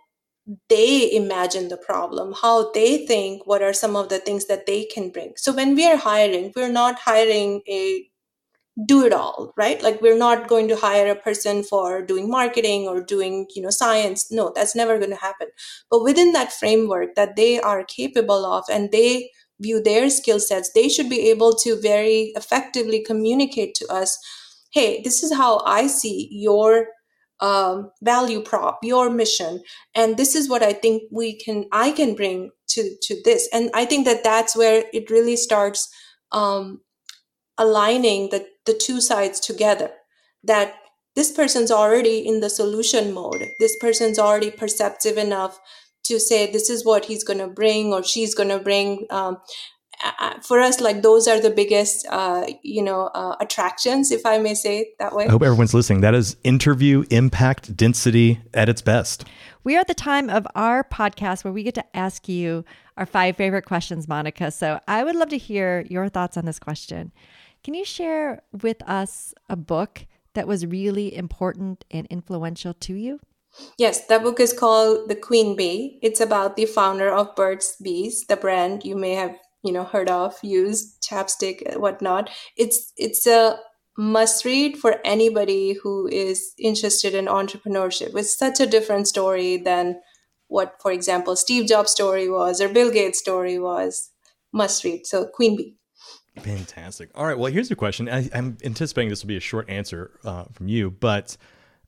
they 0.69 1.11
imagine 1.13 1.67
the 1.69 1.77
problem 1.77 2.33
how 2.41 2.71
they 2.71 3.05
think 3.05 3.45
what 3.45 3.61
are 3.61 3.73
some 3.73 3.95
of 3.95 4.09
the 4.09 4.19
things 4.19 4.47
that 4.47 4.65
they 4.65 4.85
can 4.85 5.09
bring. 5.09 5.33
So 5.37 5.53
when 5.53 5.75
we 5.75 5.85
are 5.85 5.97
hiring 5.97 6.51
we're 6.55 6.71
not 6.71 6.99
hiring 6.99 7.61
a 7.67 8.07
do 8.85 9.05
it 9.05 9.13
all 9.13 9.53
right? 9.57 9.81
Like 9.83 10.01
we're 10.01 10.17
not 10.17 10.47
going 10.47 10.67
to 10.69 10.75
hire 10.75 11.11
a 11.11 11.15
person 11.15 11.63
for 11.63 12.01
doing 12.01 12.29
marketing 12.29 12.87
or 12.87 13.03
doing 13.03 13.47
you 13.55 13.61
know 13.61 13.69
science. 13.69 14.31
No 14.31 14.51
that's 14.55 14.75
never 14.75 14.97
going 14.97 15.11
to 15.11 15.17
happen. 15.17 15.47
But 15.89 16.03
within 16.03 16.31
that 16.33 16.53
framework 16.53 17.15
that 17.15 17.35
they 17.35 17.59
are 17.59 17.83
capable 17.83 18.45
of 18.45 18.63
and 18.71 18.91
they 18.91 19.29
view 19.59 19.81
their 19.83 20.09
skill 20.09 20.39
sets, 20.39 20.71
they 20.73 20.89
should 20.89 21.09
be 21.09 21.29
able 21.29 21.53
to 21.57 21.79
very 21.79 22.31
effectively 22.35 23.03
communicate 23.03 23.75
to 23.75 23.87
us 23.91 24.17
hey, 24.73 25.01
this 25.03 25.21
is 25.21 25.33
how 25.35 25.59
I 25.65 25.87
see 25.87 26.29
your 26.31 26.87
um, 27.41 27.91
value 28.01 28.41
prop, 28.41 28.79
your 28.83 29.09
mission, 29.09 29.61
and 29.95 30.17
this 30.17 30.35
is 30.35 30.47
what 30.47 30.63
I 30.63 30.73
think 30.73 31.03
we 31.11 31.37
can, 31.37 31.65
I 31.71 31.91
can 31.91 32.15
bring 32.15 32.51
to 32.69 32.95
to 33.01 33.21
this. 33.23 33.49
And 33.51 33.69
I 33.73 33.85
think 33.85 34.05
that 34.05 34.23
that's 34.23 34.55
where 34.55 34.85
it 34.93 35.09
really 35.09 35.35
starts 35.35 35.89
um, 36.31 36.81
aligning 37.57 38.29
the 38.29 38.45
the 38.65 38.73
two 38.73 39.01
sides 39.01 39.39
together. 39.39 39.91
That 40.43 40.75
this 41.15 41.31
person's 41.31 41.71
already 41.71 42.25
in 42.25 42.39
the 42.39 42.49
solution 42.49 43.13
mode. 43.13 43.49
This 43.59 43.75
person's 43.79 44.17
already 44.17 44.51
perceptive 44.51 45.17
enough 45.17 45.59
to 46.05 46.19
say 46.19 46.49
this 46.51 46.69
is 46.69 46.85
what 46.85 47.05
he's 47.05 47.23
going 47.23 47.39
to 47.39 47.47
bring 47.47 47.93
or 47.93 48.03
she's 48.03 48.33
going 48.33 48.49
to 48.49 48.59
bring 48.59 49.05
um, 49.09 49.37
for 50.41 50.59
us 50.59 50.79
like 50.81 51.01
those 51.01 51.27
are 51.27 51.39
the 51.39 51.49
biggest 51.49 52.05
uh, 52.09 52.45
you 52.63 52.81
know 52.81 53.07
uh, 53.13 53.35
attractions 53.39 54.11
if 54.11 54.25
i 54.25 54.37
may 54.37 54.53
say 54.53 54.79
it 54.79 54.97
that 54.99 55.15
way. 55.15 55.25
I 55.25 55.31
hope 55.31 55.43
everyone's 55.43 55.73
listening. 55.73 56.01
That 56.01 56.15
is 56.15 56.37
interview 56.43 57.03
impact 57.09 57.75
density 57.75 58.41
at 58.53 58.69
its 58.69 58.81
best. 58.81 59.25
We 59.63 59.75
are 59.75 59.79
at 59.79 59.87
the 59.87 59.93
time 59.93 60.29
of 60.29 60.47
our 60.55 60.83
podcast 60.83 61.43
where 61.43 61.53
we 61.53 61.63
get 61.63 61.75
to 61.75 61.95
ask 61.95 62.27
you 62.27 62.65
our 62.97 63.05
five 63.05 63.37
favorite 63.37 63.65
questions 63.65 64.07
monica. 64.07 64.51
So 64.51 64.79
i 64.87 65.03
would 65.03 65.15
love 65.15 65.29
to 65.29 65.37
hear 65.37 65.85
your 65.89 66.09
thoughts 66.09 66.37
on 66.37 66.45
this 66.45 66.59
question. 66.59 67.11
Can 67.63 67.73
you 67.75 67.85
share 67.85 68.41
with 68.63 68.81
us 68.89 69.33
a 69.47 69.55
book 69.55 70.07
that 70.33 70.47
was 70.47 70.65
really 70.65 71.15
important 71.15 71.85
and 71.91 72.07
influential 72.07 72.73
to 72.73 72.95
you? 72.95 73.19
Yes, 73.77 74.05
that 74.07 74.23
book 74.23 74.39
is 74.39 74.53
called 74.53 75.09
The 75.09 75.15
Queen 75.15 75.55
Bee. 75.55 75.99
It's 76.01 76.21
about 76.21 76.55
the 76.55 76.65
founder 76.65 77.13
of 77.13 77.35
Burt's 77.35 77.75
Bees, 77.81 78.25
the 78.27 78.37
brand 78.37 78.83
you 78.85 78.95
may 78.95 79.13
have, 79.13 79.35
you 79.63 79.71
know, 79.71 79.83
heard 79.83 80.09
of, 80.09 80.37
used 80.41 81.01
chapstick, 81.03 81.77
whatnot. 81.77 82.29
It's 82.57 82.91
it's 82.97 83.27
a 83.27 83.59
must 83.97 84.45
read 84.45 84.77
for 84.77 84.99
anybody 85.05 85.73
who 85.73 86.07
is 86.07 86.53
interested 86.57 87.13
in 87.13 87.25
entrepreneurship. 87.25 88.15
It's 88.15 88.37
such 88.37 88.59
a 88.59 88.65
different 88.65 89.07
story 89.07 89.57
than 89.57 90.01
what, 90.47 90.75
for 90.81 90.91
example, 90.91 91.35
Steve 91.35 91.67
Jobs' 91.67 91.91
story 91.91 92.29
was 92.29 92.61
or 92.61 92.69
Bill 92.69 92.91
Gates' 92.91 93.19
story 93.19 93.59
was. 93.59 94.09
Must 94.53 94.83
read. 94.83 95.07
So 95.07 95.25
Queen 95.25 95.55
Bee. 95.55 95.77
Fantastic. 96.39 97.09
All 97.15 97.25
right. 97.25 97.37
Well, 97.37 97.51
here's 97.51 97.71
a 97.71 97.75
question. 97.75 98.09
I, 98.09 98.29
am 98.33 98.57
anticipating 98.63 99.09
this 99.09 99.23
will 99.23 99.29
be 99.29 99.37
a 99.37 99.41
short 99.41 99.69
answer 99.69 100.11
uh, 100.23 100.45
from 100.51 100.67
you, 100.67 100.91
but 100.91 101.37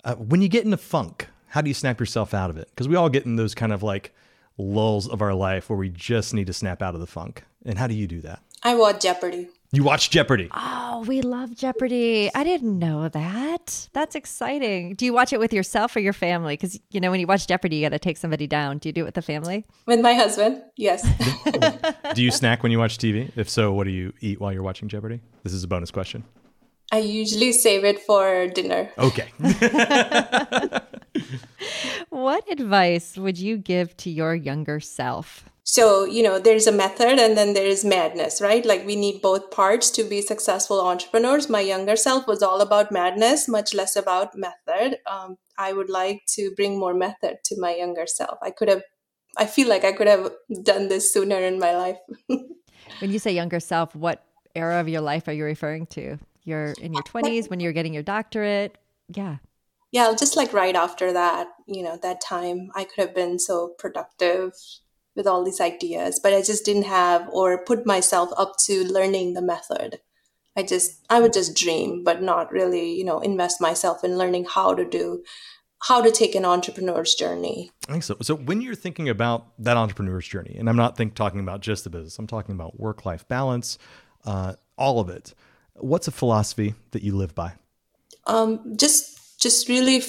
uh, 0.04 0.16
when 0.16 0.42
you 0.42 0.50
get 0.50 0.66
in 0.66 0.74
a 0.74 0.78
funk, 0.78 1.28
how 1.48 1.62
do 1.62 1.70
you 1.70 1.74
snap 1.74 2.00
yourself 2.00 2.34
out 2.34 2.50
of 2.50 2.58
it? 2.58 2.70
Because 2.70 2.88
we 2.88 2.96
all 2.96 3.10
get 3.10 3.26
in 3.26 3.36
those 3.36 3.56
kind 3.56 3.72
of 3.74 3.84
like 3.84 4.14
lulls 4.58 5.08
of 5.08 5.22
our 5.22 5.34
life 5.34 5.70
where 5.70 5.78
we 5.78 5.90
just 5.90 6.34
need 6.34 6.48
to 6.48 6.54
snap 6.54 6.82
out 6.82 6.94
of 6.94 7.00
the 7.00 7.08
funk. 7.08 7.44
And 7.66 7.78
how 7.78 7.88
do 7.88 7.94
you 7.94 8.08
do 8.08 8.22
that? 8.22 8.42
I 8.64 8.76
watch 8.76 9.02
Jeopardy. 9.02 9.50
You 9.72 9.84
watch 9.84 10.12
Jeopardy. 10.12 10.50
Oh, 10.54 11.04
we 11.08 11.22
love 11.22 11.56
Jeopardy. 11.56 12.30
I 12.36 12.44
didn't 12.44 12.78
know 12.78 13.10
that. 13.10 13.90
That's 13.92 14.16
exciting. 14.16 14.94
Do 14.94 15.04
you 15.04 15.14
watch 15.14 15.34
it 15.34 15.40
with 15.40 15.52
yourself 15.52 15.96
or 15.96 16.00
your 16.00 16.14
family? 16.14 16.54
Because, 16.54 16.80
you 16.92 17.02
know, 17.02 17.10
when 17.10 17.20
you 17.20 17.26
watch 17.26 17.48
Jeopardy, 17.48 17.78
you 17.78 17.82
got 17.82 17.90
to 17.90 17.98
take 17.98 18.18
somebody 18.18 18.46
down. 18.46 18.78
Do 18.78 18.88
you 18.88 18.94
do 18.94 19.02
it 19.02 19.06
with 19.06 19.16
the 19.16 19.24
family? 19.24 19.66
With 19.88 20.00
my 20.00 20.14
husband, 20.14 20.62
yes. 20.78 21.02
do 22.14 22.22
you 22.22 22.30
snack 22.30 22.62
when 22.62 22.72
you 22.72 22.78
watch 22.78 23.00
TV? 23.00 23.32
If 23.36 23.50
so, 23.50 23.74
what 23.74 23.86
do 23.86 23.90
you 23.90 24.14
eat 24.22 24.40
while 24.40 24.54
you're 24.54 24.62
watching 24.62 24.90
Jeopardy? 24.90 25.22
This 25.42 25.54
is 25.54 25.64
a 25.64 25.68
bonus 25.68 25.90
question. 25.90 26.24
I 26.92 27.00
usually 27.00 27.52
save 27.52 27.84
it 27.84 28.00
for 28.00 28.48
dinner. 28.50 28.92
Okay. 29.00 29.34
what 32.10 32.52
advice 32.52 33.18
would 33.18 33.40
you 33.40 33.58
give 33.58 33.98
to 33.98 34.12
your 34.12 34.36
younger 34.36 34.80
self? 34.80 35.50
So, 35.66 36.04
you 36.04 36.24
know, 36.24 36.40
there's 36.40 36.68
a 36.68 36.74
method 36.74 37.20
and 37.20 37.38
then 37.38 37.54
there's 37.54 37.86
madness, 37.86 38.42
right? 38.42 38.66
Like 38.66 38.86
we 38.86 38.98
need 38.98 39.22
both 39.22 39.50
parts 39.50 39.90
to 39.92 40.04
be 40.04 40.22
successful 40.22 40.82
entrepreneurs. 40.82 41.50
My 41.50 41.62
younger 41.62 41.96
self 41.96 42.28
was 42.28 42.44
all 42.44 42.60
about 42.60 42.92
madness, 42.92 43.48
much 43.48 43.74
less 43.74 43.96
about 43.96 44.36
method. 44.36 44.98
Um, 45.10 45.38
I 45.58 45.72
would 45.72 45.90
like 45.90 46.24
to 46.36 46.52
bring 46.56 46.78
more 46.78 46.94
method 46.94 47.38
to 47.46 47.60
my 47.60 47.76
younger 47.76 48.06
self. 48.06 48.38
I 48.42 48.52
could 48.52 48.68
have, 48.68 48.82
I 49.38 49.46
feel 49.46 49.70
like 49.70 49.86
I 49.86 49.94
could 49.94 50.08
have 50.08 50.34
done 50.64 50.90
this 50.90 51.14
sooner 51.14 51.38
in 51.38 51.60
my 51.60 51.76
life. 51.76 51.98
when 53.00 53.12
you 53.12 53.20
say 53.20 53.32
younger 53.32 53.62
self, 53.62 53.96
what 53.96 54.26
era 54.56 54.82
of 54.82 54.90
your 54.90 55.02
life 55.02 55.30
are 55.30 55.34
you 55.34 55.46
referring 55.46 55.86
to? 55.88 56.18
You're 56.44 56.74
in 56.82 56.94
your 56.94 57.04
20s 57.04 57.50
when 57.50 57.62
you're 57.62 57.72
getting 57.72 57.94
your 57.94 58.04
doctorate. 58.04 58.78
Yeah. 59.16 59.38
Yeah, 59.94 60.14
just 60.18 60.36
like 60.36 60.52
right 60.52 60.76
after 60.76 61.14
that, 61.14 61.48
you 61.68 61.84
know, 61.84 61.98
that 62.02 62.20
time 62.20 62.70
I 62.76 62.84
could 62.84 63.00
have 63.06 63.16
been 63.16 63.40
so 63.40 63.76
productive 63.78 64.52
with 65.16 65.28
all 65.28 65.44
these 65.44 65.62
ideas, 65.62 66.20
but 66.22 66.34
I 66.34 66.42
just 66.42 66.66
didn't 66.66 66.84
have 66.84 67.30
or 67.30 67.64
put 67.64 67.86
myself 67.86 68.32
up 68.38 68.56
to 68.66 68.84
learning 68.84 69.34
the 69.34 69.42
method. 69.42 70.00
I 70.56 70.64
just 70.64 71.04
I 71.10 71.20
would 71.20 71.34
just 71.34 71.56
dream, 71.56 72.04
but 72.04 72.22
not 72.22 72.52
really, 72.52 72.94
you 72.94 73.04
know, 73.04 73.20
invest 73.20 73.60
myself 73.60 74.04
in 74.04 74.18
learning 74.18 74.46
how 74.46 74.74
to 74.74 74.86
do 74.86 75.24
how 75.84 76.02
to 76.02 76.12
take 76.12 76.34
an 76.34 76.46
entrepreneur's 76.46 77.14
journey. 77.14 77.70
I 77.90 77.92
think 77.92 78.04
so. 78.04 78.16
So 78.22 78.36
when 78.36 78.62
you're 78.62 78.76
thinking 78.76 79.10
about 79.10 79.48
that 79.60 79.76
entrepreneur's 79.76 80.26
journey, 80.26 80.56
and 80.58 80.70
I'm 80.70 80.78
not 80.78 80.96
think 80.96 81.14
talking 81.14 81.42
about 81.42 81.60
just 81.60 81.84
the 81.84 81.90
business, 81.90 82.18
I'm 82.18 82.28
talking 82.28 82.56
about 82.56 82.80
work 82.80 83.06
life 83.06 83.28
balance, 83.28 83.78
uh, 84.24 84.54
all 84.78 85.02
of 85.02 85.10
it. 85.10 85.34
What's 85.76 86.08
a 86.08 86.12
philosophy 86.12 86.76
that 86.92 87.04
you 87.04 87.16
live 87.18 87.36
by? 87.36 87.54
Um, 88.28 88.78
just 88.78 89.42
just 89.42 89.68
really 89.68 90.02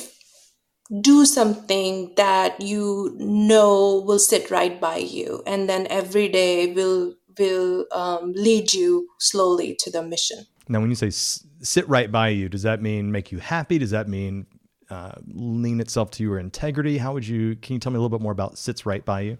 do 1.01 1.25
something 1.25 2.13
that 2.17 2.61
you 2.61 3.15
know 3.19 4.03
will 4.07 4.19
sit 4.19 4.51
right 4.51 4.81
by 4.81 4.97
you 4.97 5.43
and 5.47 5.69
then 5.69 5.87
every 5.89 6.29
day 6.29 6.73
will 6.73 7.15
will 7.39 7.87
um, 7.91 8.33
lead 8.33 8.73
you 8.73 9.09
slowly 9.19 9.75
to 9.81 9.91
the 9.91 10.03
mission. 10.03 10.47
Now 10.69 10.81
when 10.81 10.91
you 10.91 10.97
say 10.97 11.11
sit 11.11 11.89
right 11.89 12.11
by 12.11 12.29
you 12.29 12.49
does 12.49 12.63
that 12.63 12.83
mean 12.83 13.11
make 13.11 13.33
you 13.33 13.39
happy? 13.39 13.79
Does 13.79 13.91
that 13.91 14.09
mean 14.09 14.47
uh, 14.91 15.13
lean 15.27 15.81
itself 15.81 16.11
to 16.13 16.23
your 16.23 16.39
integrity? 16.39 16.99
How 16.99 17.15
would 17.15 17.27
you 17.27 17.57
can 17.57 17.75
you 17.75 17.81
tell 17.81 17.93
me 17.93 17.97
a 17.97 18.01
little 18.01 18.17
bit 18.17 18.23
more 18.23 18.33
about 18.33 18.59
sits 18.59 18.85
right 18.85 19.05
by 19.05 19.23
you? 19.23 19.39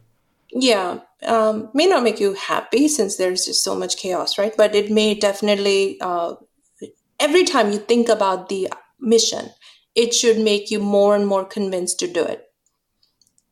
Yeah 0.51 1.01
um, 1.27 1.71
may 1.75 1.87
not 1.87 2.03
make 2.03 2.21
you 2.21 2.35
happy 2.35 2.89
since 2.89 3.17
there's 3.17 3.45
just 3.45 3.63
so 3.63 3.75
much 3.75 3.99
chaos 3.99 4.39
right? 4.39 4.55
But 4.57 4.75
it 4.75 4.91
may 4.91 5.15
definitely 5.15 6.01
uh, 6.01 6.37
every 7.21 7.45
time 7.45 7.71
you 7.71 7.79
think 7.79 8.09
about 8.09 8.49
the 8.49 8.73
mission 8.99 9.51
it 9.95 10.15
should 10.15 10.39
make 10.39 10.71
you 10.71 10.81
more 10.81 11.15
and 11.15 11.27
more 11.27 11.45
convinced 11.45 11.99
to 12.01 12.07
do 12.07 12.25
it 12.25 12.49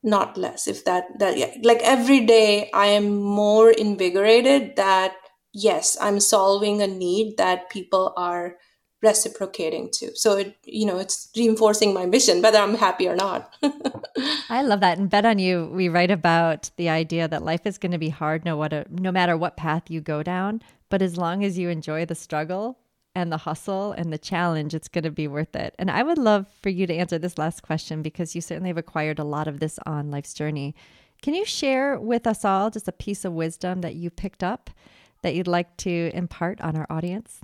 not 0.03 0.37
less 0.37 0.67
if 0.67 0.85
that 0.85 1.07
that 1.19 1.37
yeah. 1.39 1.55
like 1.63 1.81
every 1.83 2.21
day 2.21 2.71
i 2.75 2.87
am 2.87 3.21
more 3.21 3.71
invigorated 3.71 4.75
that 4.77 5.15
yes 5.53 5.97
i'm 6.01 6.19
solving 6.19 6.83
a 6.83 6.87
need 6.87 7.37
that 7.37 7.71
people 7.71 8.13
are 8.17 8.57
reciprocating 9.03 9.91
to 9.93 10.15
so 10.15 10.37
it 10.37 10.57
you 10.65 10.87
know 10.87 10.99
it's 10.99 11.29
reinforcing 11.37 11.93
my 11.93 12.07
mission 12.07 12.41
whether 12.41 12.59
i'm 12.59 12.77
happy 12.77 13.09
or 13.09 13.17
not 13.17 13.53
i 14.49 14.63
love 14.63 14.81
that 14.81 14.99
and 14.99 15.11
bet 15.11 15.25
on 15.25 15.39
you 15.39 15.69
we 15.73 15.89
write 15.89 16.11
about 16.11 16.71
the 16.77 16.89
idea 16.89 17.27
that 17.27 17.45
life 17.45 17.67
is 17.67 17.79
going 17.79 17.93
to 17.93 17.99
be 17.99 18.09
hard 18.09 18.45
no 18.45 18.57
what 18.57 18.73
no 18.91 19.11
matter 19.11 19.37
what 19.37 19.57
path 19.57 19.91
you 19.91 20.01
go 20.01 20.23
down 20.23 20.63
but 20.89 21.03
as 21.03 21.17
long 21.17 21.45
as 21.45 21.59
you 21.59 21.69
enjoy 21.69 22.05
the 22.05 22.15
struggle 22.15 22.79
and 23.15 23.31
the 23.31 23.39
hustle 23.39 23.93
and 23.93 24.13
the 24.13 24.19
challenge, 24.19 24.75
it's 24.75 24.89
going 24.89 25.05
to 25.05 25.11
be 25.11 25.29
worth 25.29 25.55
it. 25.55 25.75
And 25.79 25.91
I 25.91 26.03
would 26.03 26.19
love 26.19 26.47
for 26.63 26.71
you 26.71 26.87
to 26.87 26.95
answer 26.95 27.19
this 27.19 27.39
last 27.39 27.63
question 27.63 28.03
because 28.03 28.35
you 28.35 28.41
certainly 28.41 28.71
have 28.71 28.79
acquired 28.79 29.19
a 29.19 29.25
lot 29.25 29.49
of 29.49 29.61
this 29.61 29.79
on 29.87 30.11
life's 30.11 30.35
journey. 30.35 30.75
Can 31.21 31.35
you 31.35 31.45
share 31.45 31.99
with 32.01 32.27
us 32.27 32.45
all 32.45 32.71
just 32.71 32.89
a 32.89 32.93
piece 32.93 33.25
of 33.25 33.33
wisdom 33.33 33.81
that 33.83 33.95
you 33.95 34.11
picked 34.11 34.43
up 34.43 34.71
that 35.23 35.35
you'd 35.35 35.47
like 35.47 35.77
to 35.79 36.11
impart 36.15 36.61
on 36.61 36.77
our 36.77 36.87
audience? 36.91 37.41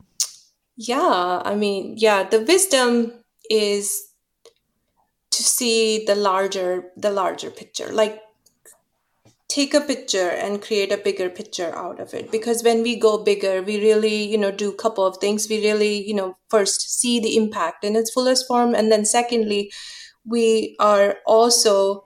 Yeah, 0.77 1.43
I 1.45 1.55
mean, 1.55 1.95
yeah, 1.97 2.25
the 2.25 2.41
wisdom 2.41 3.13
is 3.51 4.09
to 5.31 5.43
see 5.43 6.05
the 6.05 6.15
larger 6.15 6.91
the 6.97 7.11
larger 7.11 7.51
picture. 7.51 7.93
Like 7.93 8.21
take 9.49 9.73
a 9.73 9.81
picture 9.81 10.29
and 10.29 10.63
create 10.63 10.93
a 10.93 10.99
bigger 10.99 11.31
picture 11.31 11.75
out 11.75 12.01
of 12.01 12.13
it. 12.13 12.31
Because 12.31 12.63
when 12.63 12.83
we 12.83 12.97
go 12.97 13.19
bigger 13.25 13.63
we 13.63 13.81
really 13.81 14.25
you 14.25 14.39
know 14.39 14.51
do 14.51 14.71
a 14.71 14.77
couple 14.77 15.07
of 15.07 15.17
things. 15.19 15.49
We 15.49 15.59
really 15.65 16.07
you 16.07 16.15
know 16.15 16.37
first 16.51 17.01
see 17.01 17.19
the 17.21 17.37
impact 17.37 17.85
in 17.85 17.97
its 17.97 18.11
fullest 18.13 18.47
form. 18.47 18.75
And 18.75 18.93
then 18.93 19.05
secondly 19.05 19.73
we 20.25 20.77
are 20.81 21.17
also 21.27 22.05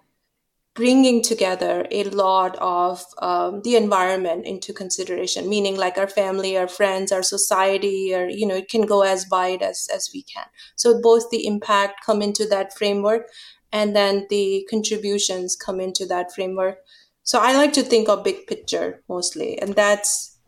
bringing 0.74 1.22
together 1.22 1.86
a 1.90 2.04
lot 2.04 2.56
of 2.56 3.04
um, 3.18 3.60
the 3.62 3.76
environment 3.76 4.46
into 4.46 4.72
consideration. 4.72 5.48
Meaning 5.48 5.76
like 5.76 5.98
our 5.98 6.08
family 6.08 6.56
our 6.56 6.68
friends 6.68 7.12
our 7.12 7.22
society 7.22 8.14
or 8.14 8.28
you 8.28 8.46
know 8.46 8.56
it 8.56 8.68
can 8.68 8.82
go 8.86 9.02
as 9.02 9.26
wide 9.30 9.62
as 9.62 9.88
as 9.94 10.10
we 10.14 10.22
can. 10.22 10.46
So 10.76 11.00
both 11.00 11.30
the 11.30 11.46
impact 11.46 12.04
come 12.06 12.22
into 12.22 12.46
that 12.46 12.76
framework 12.76 13.28
and 13.72 13.96
then 13.96 14.26
the 14.30 14.66
contributions 14.70 15.56
come 15.56 15.80
into 15.80 16.06
that 16.06 16.32
framework 16.34 16.78
so 17.22 17.38
I 17.40 17.54
like 17.54 17.72
to 17.74 17.82
think 17.82 18.08
of 18.08 18.24
big 18.24 18.46
picture 18.46 19.02
mostly, 19.08 19.58
and 19.60 19.74
that's 19.74 20.38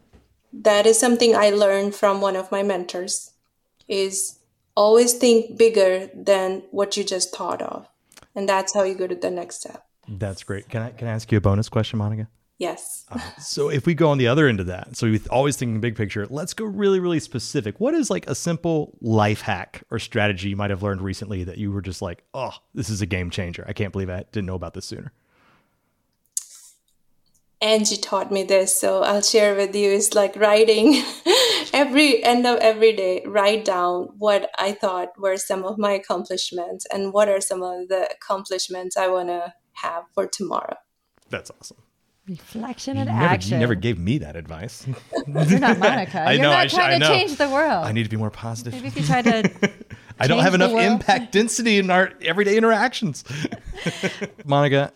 that 0.52 0.86
is 0.86 0.98
something 0.98 1.34
I 1.34 1.50
learned 1.50 1.94
from 1.94 2.20
one 2.20 2.36
of 2.36 2.50
my 2.50 2.62
mentors. 2.62 3.32
Is 3.86 4.38
always 4.74 5.12
think 5.12 5.58
bigger 5.58 6.08
than 6.14 6.62
what 6.70 6.96
you 6.96 7.04
just 7.04 7.34
thought 7.34 7.60
of, 7.60 7.86
and 8.34 8.48
that's 8.48 8.74
how 8.74 8.82
you 8.82 8.94
go 8.94 9.06
to 9.06 9.14
the 9.14 9.30
next 9.30 9.60
step. 9.60 9.84
That's 10.08 10.42
great. 10.42 10.68
Can 10.68 10.82
I 10.82 10.90
can 10.90 11.08
I 11.08 11.12
ask 11.12 11.30
you 11.30 11.38
a 11.38 11.40
bonus 11.40 11.68
question, 11.68 11.98
Monica? 11.98 12.28
Yes. 12.58 13.04
Uh, 13.10 13.18
so 13.38 13.68
if 13.68 13.84
we 13.84 13.94
go 13.94 14.10
on 14.10 14.18
the 14.18 14.28
other 14.28 14.46
end 14.46 14.60
of 14.60 14.66
that, 14.66 14.96
so 14.96 15.06
you're 15.06 15.20
always 15.28 15.56
thinking 15.56 15.80
big 15.80 15.96
picture, 15.96 16.26
let's 16.30 16.54
go 16.54 16.64
really, 16.64 17.00
really 17.00 17.18
specific. 17.18 17.80
What 17.80 17.94
is 17.94 18.10
like 18.10 18.28
a 18.28 18.34
simple 18.34 18.96
life 19.00 19.40
hack 19.40 19.82
or 19.90 19.98
strategy 19.98 20.50
you 20.50 20.56
might 20.56 20.70
have 20.70 20.82
learned 20.82 21.02
recently 21.02 21.42
that 21.44 21.58
you 21.58 21.72
were 21.72 21.82
just 21.82 22.00
like, 22.00 22.22
oh, 22.32 22.52
this 22.72 22.90
is 22.90 23.02
a 23.02 23.06
game 23.06 23.30
changer. 23.30 23.64
I 23.66 23.72
can't 23.72 23.92
believe 23.92 24.08
I 24.08 24.24
didn't 24.30 24.46
know 24.46 24.54
about 24.54 24.74
this 24.74 24.84
sooner. 24.84 25.12
Angie 27.64 27.96
taught 27.96 28.30
me 28.30 28.42
this, 28.42 28.78
so 28.78 29.02
I'll 29.02 29.22
share 29.22 29.56
with 29.56 29.74
you. 29.74 29.90
It's 29.90 30.12
like 30.12 30.36
writing 30.36 31.02
every 31.72 32.22
end 32.22 32.46
of 32.46 32.58
every 32.58 32.94
day, 32.94 33.22
write 33.24 33.64
down 33.64 34.10
what 34.18 34.50
I 34.58 34.72
thought 34.72 35.18
were 35.18 35.38
some 35.38 35.64
of 35.64 35.78
my 35.78 35.92
accomplishments 35.92 36.86
and 36.92 37.14
what 37.14 37.30
are 37.30 37.40
some 37.40 37.62
of 37.62 37.88
the 37.88 38.06
accomplishments 38.12 38.98
I 38.98 39.08
want 39.08 39.30
to 39.30 39.54
have 39.72 40.04
for 40.12 40.26
tomorrow. 40.26 40.76
That's 41.30 41.50
awesome. 41.58 41.78
Reflection 42.28 42.98
and 42.98 43.08
never, 43.08 43.24
action. 43.24 43.54
You 43.54 43.60
never 43.60 43.74
gave 43.74 43.98
me 43.98 44.18
that 44.18 44.36
advice. 44.36 44.86
You're 45.26 45.58
not 45.58 45.78
Monica. 45.78 46.20
I 46.20 46.32
You're 46.32 46.42
know. 46.42 46.50
Not 46.50 46.58
I, 46.58 46.66
trying 46.68 47.02
I 47.02 47.06
to 47.06 47.06
change 47.06 47.36
the 47.36 47.48
world. 47.48 47.86
I 47.86 47.92
need 47.92 48.02
to 48.02 48.10
be 48.10 48.18
more 48.18 48.30
positive. 48.30 48.74
Maybe 48.74 48.88
if 48.88 48.96
you 48.96 49.04
try 49.04 49.22
to. 49.22 49.50
I 50.20 50.26
don't 50.26 50.42
have 50.42 50.54
enough 50.54 50.72
impact 50.72 51.32
density 51.32 51.78
in 51.78 51.90
our 51.90 52.12
everyday 52.20 52.58
interactions. 52.58 53.24
Monica, 54.44 54.92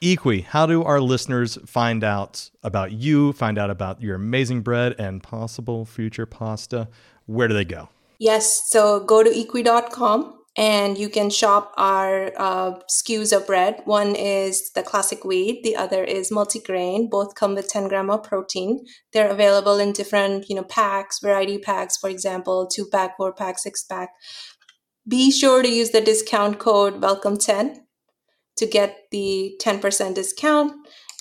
Equii, 0.00 0.44
how 0.44 0.64
do 0.64 0.84
our 0.84 1.00
listeners 1.00 1.58
find 1.66 2.04
out 2.04 2.50
about 2.62 2.92
you, 2.92 3.32
find 3.32 3.58
out 3.58 3.68
about 3.68 4.00
your 4.00 4.14
amazing 4.14 4.60
bread 4.60 4.94
and 4.96 5.22
possible 5.24 5.84
future 5.84 6.24
pasta? 6.24 6.86
Where 7.26 7.48
do 7.48 7.54
they 7.54 7.64
go? 7.64 7.88
Yes, 8.20 8.68
so 8.68 9.00
go 9.00 9.24
to 9.24 9.30
equii.com 9.30 10.38
and 10.56 10.96
you 10.96 11.08
can 11.08 11.30
shop 11.30 11.72
our 11.76 12.32
uh, 12.36 12.78
SKUs 12.88 13.36
of 13.36 13.48
bread. 13.48 13.82
One 13.86 14.14
is 14.14 14.70
the 14.72 14.84
classic 14.84 15.24
wheat, 15.24 15.64
the 15.64 15.74
other 15.74 16.04
is 16.04 16.30
multigrain. 16.30 17.10
Both 17.10 17.34
come 17.34 17.56
with 17.56 17.68
10 17.68 17.88
gram 17.88 18.08
of 18.08 18.22
protein. 18.22 18.84
They're 19.12 19.30
available 19.30 19.80
in 19.80 19.92
different, 19.92 20.48
you 20.48 20.54
know, 20.54 20.64
packs, 20.64 21.18
variety 21.18 21.58
packs, 21.58 21.96
for 21.96 22.08
example, 22.08 22.68
two 22.68 22.86
pack, 22.86 23.16
four 23.16 23.32
pack, 23.32 23.58
six 23.58 23.82
pack. 23.82 24.10
Be 25.08 25.32
sure 25.32 25.60
to 25.62 25.68
use 25.68 25.90
the 25.90 26.00
discount 26.00 26.60
code 26.60 27.00
welcome10 27.00 27.78
to 28.58 28.66
get 28.66 29.10
the 29.10 29.58
10% 29.60 30.14
discount 30.14 30.72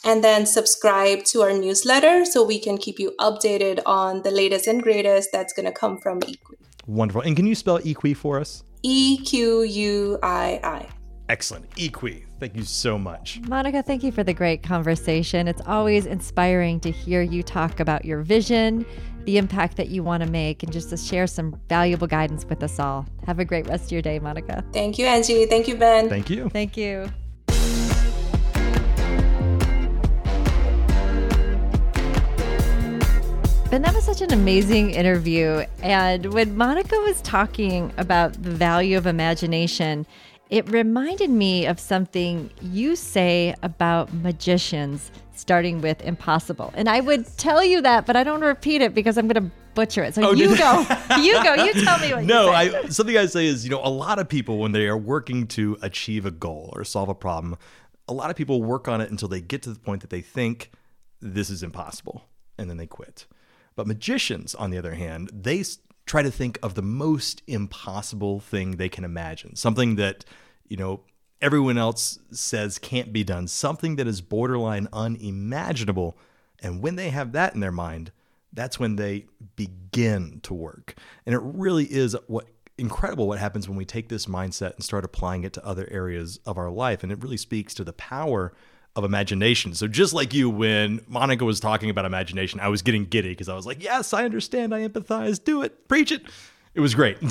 and 0.03 0.23
then 0.23 0.45
subscribe 0.45 1.23
to 1.25 1.41
our 1.41 1.53
newsletter 1.53 2.23
so 2.25 2.43
we 2.43 2.59
can 2.59 2.77
keep 2.77 2.99
you 2.99 3.13
updated 3.19 3.81
on 3.85 4.21
the 4.21 4.31
latest 4.31 4.67
and 4.67 4.81
greatest 4.83 5.29
that's 5.31 5.53
going 5.53 5.65
to 5.65 5.71
come 5.71 5.97
from 5.97 6.19
Equii. 6.21 6.57
Wonderful. 6.85 7.21
And 7.21 7.35
can 7.35 7.45
you 7.45 7.55
spell 7.55 7.79
Equii 7.79 8.15
for 8.15 8.39
us? 8.39 8.63
E 8.83 9.17
Q 9.17 9.63
U 9.63 10.19
I 10.23 10.59
I. 10.63 10.87
Excellent. 11.29 11.69
Equii. 11.71 12.23
Thank 12.39 12.55
you 12.55 12.63
so 12.63 12.97
much. 12.97 13.41
Monica, 13.47 13.83
thank 13.83 14.03
you 14.03 14.11
for 14.11 14.23
the 14.23 14.33
great 14.33 14.63
conversation. 14.63 15.47
It's 15.47 15.61
always 15.65 16.05
inspiring 16.05 16.79
to 16.81 16.91
hear 16.91 17.21
you 17.21 17.43
talk 17.43 17.79
about 17.79 18.05
your 18.05 18.21
vision, 18.21 18.85
the 19.25 19.37
impact 19.37 19.75
that 19.77 19.89
you 19.89 20.03
want 20.03 20.23
to 20.23 20.29
make, 20.29 20.63
and 20.63 20.71
just 20.71 20.89
to 20.91 20.97
share 20.97 21.27
some 21.27 21.59
valuable 21.67 22.07
guidance 22.07 22.45
with 22.45 22.63
us 22.63 22.79
all. 22.79 23.05
Have 23.25 23.39
a 23.39 23.45
great 23.45 23.67
rest 23.67 23.85
of 23.85 23.91
your 23.91 24.01
day, 24.01 24.19
Monica. 24.19 24.63
Thank 24.71 24.97
you, 24.97 25.05
Angie. 25.05 25.47
Thank 25.47 25.67
you, 25.67 25.75
Ben. 25.75 26.07
Thank 26.07 26.29
you. 26.29 26.47
Thank 26.49 26.77
you. 26.77 27.09
Ben, 33.69 33.81
that 33.81 33.93
was 33.93 34.05
such 34.05 34.21
an 34.21 34.31
amazing 34.31 34.91
interview. 34.91 35.65
And 35.81 36.33
when 36.33 36.55
Monica 36.55 36.95
was 36.99 37.21
talking 37.21 37.91
about 37.97 38.41
the 38.41 38.51
value 38.51 38.97
of 38.97 39.05
imagination, 39.05 40.05
It 40.49 40.69
reminded 40.71 41.29
me 41.29 41.65
of 41.65 41.77
something 41.77 42.49
you 42.61 42.95
say 42.95 43.53
about 43.63 44.13
magicians, 44.13 45.11
starting 45.35 45.81
with 45.81 46.01
impossible. 46.03 46.71
And 46.73 46.87
I 46.87 47.01
would 47.01 47.27
tell 47.37 47.61
you 47.61 47.81
that, 47.81 48.05
but 48.05 48.15
I 48.15 48.23
don't 48.23 48.39
repeat 48.39 48.81
it 48.81 48.93
because 48.93 49.17
I'm 49.17 49.27
going 49.27 49.43
to 49.43 49.51
butcher 49.75 50.03
it. 50.05 50.15
So 50.15 50.29
Oh, 50.29 50.31
you 50.31 50.57
go. 50.57 50.85
You 51.19 51.33
go. 51.43 51.53
You 51.55 51.73
tell 51.73 51.99
me 51.99 52.13
what 52.13 52.23
no, 52.23 52.45
you 52.61 52.71
say. 52.71 52.77
I 52.77 52.87
something 52.87 53.17
I 53.17 53.25
say 53.25 53.45
is, 53.45 53.65
you 53.65 53.69
know, 53.69 53.81
a 53.83 53.89
lot 53.89 54.19
of 54.19 54.29
people 54.29 54.57
when 54.59 54.71
they 54.71 54.87
are 54.87 54.97
working 54.97 55.47
to 55.47 55.77
achieve 55.81 56.25
a 56.25 56.31
goal 56.31 56.71
or 56.73 56.85
solve 56.85 57.09
a 57.09 57.15
problem, 57.15 57.57
a 58.07 58.13
lot 58.13 58.29
of 58.29 58.37
people 58.37 58.63
work 58.63 58.87
on 58.87 59.01
it 59.01 59.11
until 59.11 59.27
they 59.27 59.41
get 59.41 59.61
to 59.63 59.73
the 59.73 59.79
point 59.79 59.99
that 59.99 60.09
they 60.11 60.21
think 60.21 60.71
this 61.19 61.49
is 61.49 61.61
impossible 61.61 62.23
and 62.57 62.69
then 62.69 62.77
they 62.77 62.87
quit. 62.87 63.25
But 63.77 63.87
magicians, 63.87 64.55
on 64.55 64.71
the 64.71 64.77
other 64.77 64.95
hand, 64.95 65.29
they 65.31 65.63
try 66.07 66.23
to 66.23 66.31
think 66.31 66.57
of 66.63 66.73
the 66.73 66.81
most 66.81 67.43
impossible 67.47 68.39
thing 68.39 68.71
they 68.71 68.89
can 68.89 69.05
imagine, 69.05 69.55
something 69.55 69.95
that, 69.97 70.25
you 70.67 70.75
know, 70.75 71.01
everyone 71.41 71.77
else 71.77 72.17
says 72.31 72.79
can't 72.79 73.13
be 73.13 73.23
done, 73.23 73.47
something 73.47 73.95
that 73.97 74.07
is 74.07 74.19
borderline 74.19 74.87
unimaginable. 74.91 76.17
And 76.59 76.81
when 76.81 76.95
they 76.95 77.11
have 77.11 77.33
that 77.33 77.53
in 77.53 77.59
their 77.59 77.71
mind, 77.71 78.11
that's 78.51 78.79
when 78.79 78.95
they 78.95 79.27
begin 79.55 80.39
to 80.41 80.55
work. 80.55 80.95
And 81.27 81.35
it 81.35 81.41
really 81.43 81.85
is 81.85 82.17
what 82.25 82.47
incredible 82.79 83.27
what 83.27 83.37
happens 83.37 83.69
when 83.69 83.77
we 83.77 83.85
take 83.85 84.09
this 84.09 84.25
mindset 84.25 84.73
and 84.73 84.83
start 84.83 85.05
applying 85.05 85.43
it 85.43 85.53
to 85.53 85.65
other 85.65 85.87
areas 85.91 86.39
of 86.47 86.57
our 86.57 86.71
life. 86.71 87.03
And 87.03 87.11
it 87.11 87.21
really 87.21 87.37
speaks 87.37 87.75
to 87.75 87.83
the 87.83 87.93
power 87.93 88.53
of 88.97 89.03
imagination. 89.03 89.75
So 89.75 89.87
just 89.87 90.11
like 90.13 90.33
you, 90.33 90.49
when 90.49 91.01
Monica 91.07 91.45
was 91.45 91.59
talking 91.59 91.89
about 91.89 92.05
imagination, 92.05 92.59
I 92.59 92.67
was 92.67 92.81
getting 92.81 93.05
giddy 93.05 93.29
because 93.29 93.47
I 93.47 93.53
was 93.55 93.65
like, 93.65 93.81
yes, 93.83 94.11
I 94.11 94.25
understand. 94.25 94.73
I 94.73 94.85
empathize. 94.87 95.41
Do 95.41 95.61
it. 95.61 95.87
Preach 95.87 96.11
it. 96.11 96.23
It 96.73 96.81
was 96.81 96.93
great. 96.95 97.17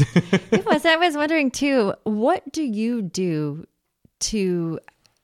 It 0.52 0.64
was. 0.64 0.86
I 0.86 0.96
was 0.96 1.16
wondering 1.16 1.50
too, 1.50 1.92
what 2.04 2.50
do 2.52 2.62
you 2.62 3.02
do 3.02 3.66
to, 4.20 4.78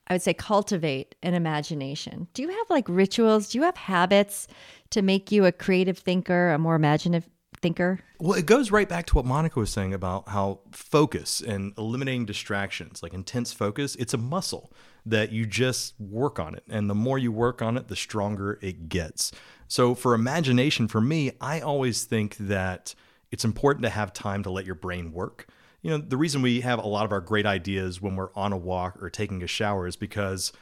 I 0.09 0.15
would 0.15 0.23
say, 0.23 0.35
cultivate 0.35 1.15
an 1.23 1.35
imagination? 1.35 2.29
Do 2.35 2.43
you 2.43 2.49
have 2.49 2.71
like 2.71 2.87
rituals? 2.89 3.51
Do 3.51 3.59
you 3.59 3.65
have 3.65 3.77
habits 3.77 4.49
to 4.91 5.01
make 5.01 5.33
you 5.33 5.47
a 5.47 5.53
creative 5.53 5.99
thinker, 5.99 6.53
a 6.53 6.59
more 6.59 6.75
imaginative 6.75 7.29
thinker? 7.63 8.01
Well, 8.19 8.39
it 8.39 8.45
goes 8.45 8.71
right 8.71 8.89
back 8.89 9.07
to 9.07 9.15
what 9.15 9.25
Monica 9.25 9.59
was 9.59 9.71
saying 9.71 9.95
about 9.95 10.29
how 10.29 10.61
focus 10.73 11.41
and 11.41 11.73
eliminating 11.79 12.27
distractions, 12.27 13.03
like 13.03 13.15
intense 13.15 13.53
focus, 13.53 13.95
it's 13.95 14.13
a 14.13 14.19
muscle 14.19 14.73
that 15.07 15.33
you 15.33 15.47
just 15.47 15.99
work 15.99 16.39
on 16.39 16.55
it. 16.55 16.65
And 16.69 16.91
the 16.91 16.95
more 16.95 17.19
you 17.19 17.33
work 17.33 17.63
on 17.63 17.77
it, 17.77 17.89
the 17.89 17.97
stronger 17.97 18.59
it 18.61 18.89
gets. 18.89 19.33
So, 19.69 19.95
for 19.95 20.13
imagination, 20.13 20.89
for 20.89 21.01
me, 21.01 21.33
I 21.41 21.61
always 21.61 22.05
think 22.05 22.37
that 22.37 22.95
it's 23.31 23.45
important 23.45 23.85
to 23.85 23.91
have 23.91 24.13
time 24.13 24.43
to 24.43 24.51
let 24.51 24.67
your 24.67 24.75
brain 24.75 25.13
work. 25.13 25.47
You 25.81 25.91
know, 25.91 25.99
the 25.99 26.19
reason 26.19 26.43
we 26.43 26.61
have 26.61 26.79
a 26.79 26.87
lot 26.87 27.07
of 27.07 27.13
our 27.13 27.21
great 27.21 27.47
ideas 27.47 28.01
when 28.01 28.15
we're 28.15 28.35
on 28.35 28.53
a 28.53 28.57
walk 28.57 29.03
or 29.03 29.09
taking 29.09 29.43
a 29.43 29.47
shower 29.47 29.87
is 29.87 29.97
because 29.97 30.53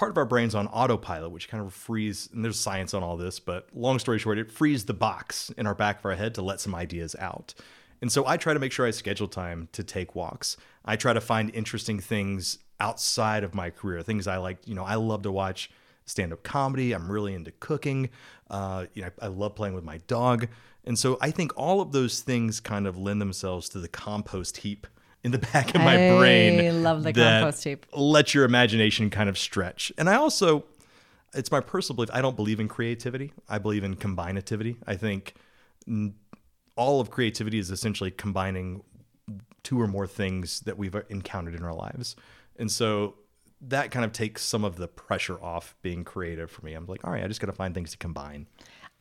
part 0.00 0.10
of 0.10 0.16
our 0.16 0.24
brain's 0.24 0.54
on 0.54 0.66
autopilot, 0.68 1.30
which 1.30 1.46
kind 1.46 1.62
of 1.62 1.74
frees, 1.74 2.30
and 2.32 2.42
there's 2.42 2.58
science 2.58 2.94
on 2.94 3.02
all 3.02 3.18
this, 3.18 3.38
but 3.38 3.68
long 3.74 3.98
story 3.98 4.18
short, 4.18 4.38
it 4.38 4.50
frees 4.50 4.86
the 4.86 4.94
box 4.94 5.50
in 5.58 5.66
our 5.66 5.74
back 5.74 5.98
of 5.98 6.06
our 6.06 6.14
head 6.14 6.34
to 6.34 6.40
let 6.40 6.58
some 6.58 6.74
ideas 6.74 7.14
out. 7.18 7.52
And 8.00 8.10
so 8.10 8.26
I 8.26 8.38
try 8.38 8.54
to 8.54 8.58
make 8.58 8.72
sure 8.72 8.86
I 8.86 8.92
schedule 8.92 9.28
time 9.28 9.68
to 9.72 9.84
take 9.84 10.14
walks. 10.14 10.56
I 10.86 10.96
try 10.96 11.12
to 11.12 11.20
find 11.20 11.54
interesting 11.54 12.00
things 12.00 12.60
outside 12.80 13.44
of 13.44 13.54
my 13.54 13.68
career, 13.68 14.00
things 14.00 14.26
I 14.26 14.38
like. 14.38 14.66
You 14.66 14.74
know, 14.74 14.84
I 14.84 14.94
love 14.94 15.20
to 15.24 15.30
watch 15.30 15.70
stand 16.06 16.32
up 16.32 16.42
comedy. 16.42 16.92
I'm 16.92 17.12
really 17.12 17.34
into 17.34 17.50
cooking. 17.50 18.08
Uh, 18.48 18.86
you 18.94 19.02
know, 19.02 19.10
I 19.20 19.26
love 19.26 19.54
playing 19.54 19.74
with 19.74 19.84
my 19.84 19.98
dog. 20.06 20.48
And 20.82 20.98
so 20.98 21.18
I 21.20 21.30
think 21.30 21.52
all 21.58 21.82
of 21.82 21.92
those 21.92 22.20
things 22.20 22.58
kind 22.58 22.86
of 22.86 22.96
lend 22.96 23.20
themselves 23.20 23.68
to 23.68 23.78
the 23.78 23.88
compost 23.88 24.56
heap 24.56 24.86
in 25.22 25.32
the 25.32 25.38
back 25.38 25.74
of 25.74 25.80
my 25.82 26.08
I 26.08 26.16
brain. 26.16 26.82
love 26.82 27.02
the 27.02 27.12
compost 27.12 27.64
heap. 27.64 27.86
Let 27.92 28.34
your 28.34 28.44
imagination 28.44 29.10
kind 29.10 29.28
of 29.28 29.36
stretch. 29.38 29.92
And 29.98 30.08
I 30.08 30.14
also, 30.14 30.64
it's 31.34 31.50
my 31.50 31.60
personal 31.60 31.96
belief, 31.96 32.10
I 32.12 32.22
don't 32.22 32.36
believe 32.36 32.60
in 32.60 32.68
creativity. 32.68 33.32
I 33.48 33.58
believe 33.58 33.84
in 33.84 33.96
combinativity. 33.96 34.76
I 34.86 34.96
think 34.96 35.34
all 36.76 37.00
of 37.00 37.10
creativity 37.10 37.58
is 37.58 37.70
essentially 37.70 38.10
combining 38.10 38.82
two 39.62 39.80
or 39.80 39.86
more 39.86 40.06
things 40.06 40.60
that 40.60 40.78
we've 40.78 40.94
uh, 40.94 41.02
encountered 41.10 41.54
in 41.54 41.62
our 41.62 41.74
lives. 41.74 42.16
And 42.58 42.70
so 42.70 43.16
that 43.60 43.90
kind 43.90 44.04
of 44.04 44.12
takes 44.12 44.42
some 44.42 44.64
of 44.64 44.76
the 44.76 44.88
pressure 44.88 45.42
off 45.42 45.74
being 45.82 46.02
creative 46.04 46.50
for 46.50 46.64
me. 46.64 46.72
I'm 46.72 46.86
like, 46.86 47.04
all 47.04 47.12
right, 47.12 47.22
I 47.22 47.28
just 47.28 47.40
got 47.40 47.46
to 47.46 47.52
find 47.52 47.74
things 47.74 47.90
to 47.90 47.98
combine. 47.98 48.46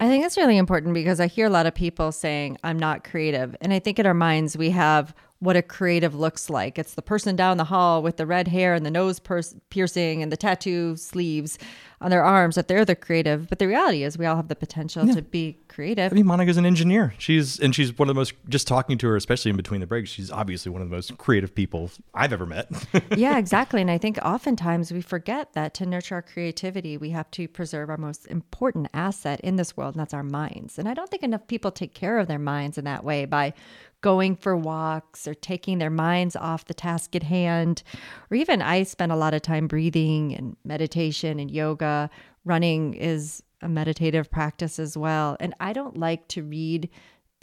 I 0.02 0.08
think 0.08 0.24
that's 0.24 0.38
really 0.38 0.58
important 0.58 0.94
because 0.94 1.20
I 1.20 1.28
hear 1.28 1.48
a 1.48 1.50
lot 1.50 1.66
of 1.66 1.76
people 1.76 2.12
saying, 2.12 2.58
I'm 2.64 2.80
not 2.80 3.04
creative. 3.04 3.56
And 3.62 3.74
I 3.74 3.80
think 3.80 4.00
in 4.00 4.06
our 4.06 4.14
minds, 4.14 4.58
we 4.58 4.70
have 4.72 5.14
what 5.40 5.56
a 5.56 5.62
creative 5.62 6.14
looks 6.14 6.50
like. 6.50 6.78
It's 6.78 6.96
the 6.96 7.02
person 7.02 7.36
down 7.36 7.58
the 7.58 7.66
hall 7.66 8.04
with 8.04 8.18
the 8.18 8.26
red 8.26 8.50
hair 8.50 8.74
and 8.74 8.86
the 8.86 8.92
nose 8.92 9.20
pers- 9.20 9.56
piercing 9.70 10.22
and 10.22 10.32
the 10.32 10.38
tattoo 10.38 10.98
sleeves 10.98 11.58
on 12.02 12.12
their 12.12 12.24
arms 12.24 12.56
that 12.56 12.68
they're 12.68 12.86
the 12.86 12.96
creative. 12.96 13.50
But 13.50 13.60
the 13.60 13.68
reality 13.68 14.04
is, 14.04 14.18
we 14.18 14.26
all 14.26 14.36
have 14.36 14.48
the 14.48 14.56
potential 14.56 15.06
to 15.14 15.22
be 15.22 15.58
creative. 15.68 16.12
I 16.12 16.16
mean, 16.16 16.26
Monica's 16.26 16.58
an 16.58 16.66
engineer. 16.66 17.14
She's 17.18 17.60
and 17.60 17.74
she's 17.74 17.98
one 17.98 18.10
of 18.10 18.16
the 18.16 18.20
most. 18.20 18.34
Just 18.48 18.68
talking 18.68 18.98
to 19.00 19.08
her, 19.08 19.16
especially 19.16 19.52
in 19.52 19.58
between 19.58 19.82
the 19.82 19.88
breaks, 19.88 20.10
she's 20.10 20.32
obviously 20.32 20.72
one 20.72 20.82
of 20.82 20.90
the 20.90 20.96
most 20.96 21.18
creative 21.18 21.54
people 21.54 21.92
I've 22.14 22.34
ever 22.34 22.46
met. 22.46 22.70
yeah, 23.18 23.38
exactly. 23.38 23.82
And 23.82 23.92
I 23.92 23.98
think 23.98 24.18
oftentimes 24.24 24.92
we 24.92 25.02
forget 25.02 25.54
that 25.54 25.74
to 25.76 25.86
nurture 25.86 26.16
our 26.16 26.22
creativity, 26.22 26.98
we 26.98 27.10
have 27.12 27.30
to 27.32 27.48
preserve 27.48 27.90
our 27.90 27.98
most 27.98 28.28
important 28.28 28.88
asset 28.94 29.40
in 29.42 29.56
this 29.58 29.76
world, 29.76 29.96
and 29.96 30.02
that's 30.02 30.14
our 30.14 30.24
minds. 30.24 30.80
And 30.80 30.88
I 30.88 30.94
don't 30.94 31.10
think 31.10 31.24
enough 31.24 31.48
people 31.48 31.72
take 31.72 31.94
care 31.94 32.20
of 32.20 32.28
their 32.28 32.40
minds 32.40 32.78
in 32.78 32.86
that 32.86 33.04
way 33.04 33.26
by 33.26 33.54
going 34.02 34.36
for 34.36 34.56
walks 34.56 35.28
or 35.28 35.34
taking 35.34 35.78
their 35.78 35.90
minds 35.90 36.36
off 36.36 36.66
the 36.66 36.74
task 36.74 37.16
at 37.16 37.24
hand. 37.24 37.84
Or 38.32 38.38
even 38.38 38.62
I 38.62 38.84
spend 38.84 39.12
a 39.12 39.18
lot 39.18 39.34
of 39.34 39.42
time 39.42 39.68
breathing 39.68 40.34
and 40.34 40.56
meditation 40.64 41.40
and 41.40 41.52
yoga. 41.52 42.10
Running 42.46 42.94
is 42.94 43.44
a 43.62 43.68
meditative 43.68 44.32
practice 44.32 44.80
as 44.80 44.96
well. 44.98 45.36
And 45.40 45.54
I 45.60 45.74
don't 45.74 45.98
like 45.98 46.28
to 46.30 46.44
read 46.44 46.90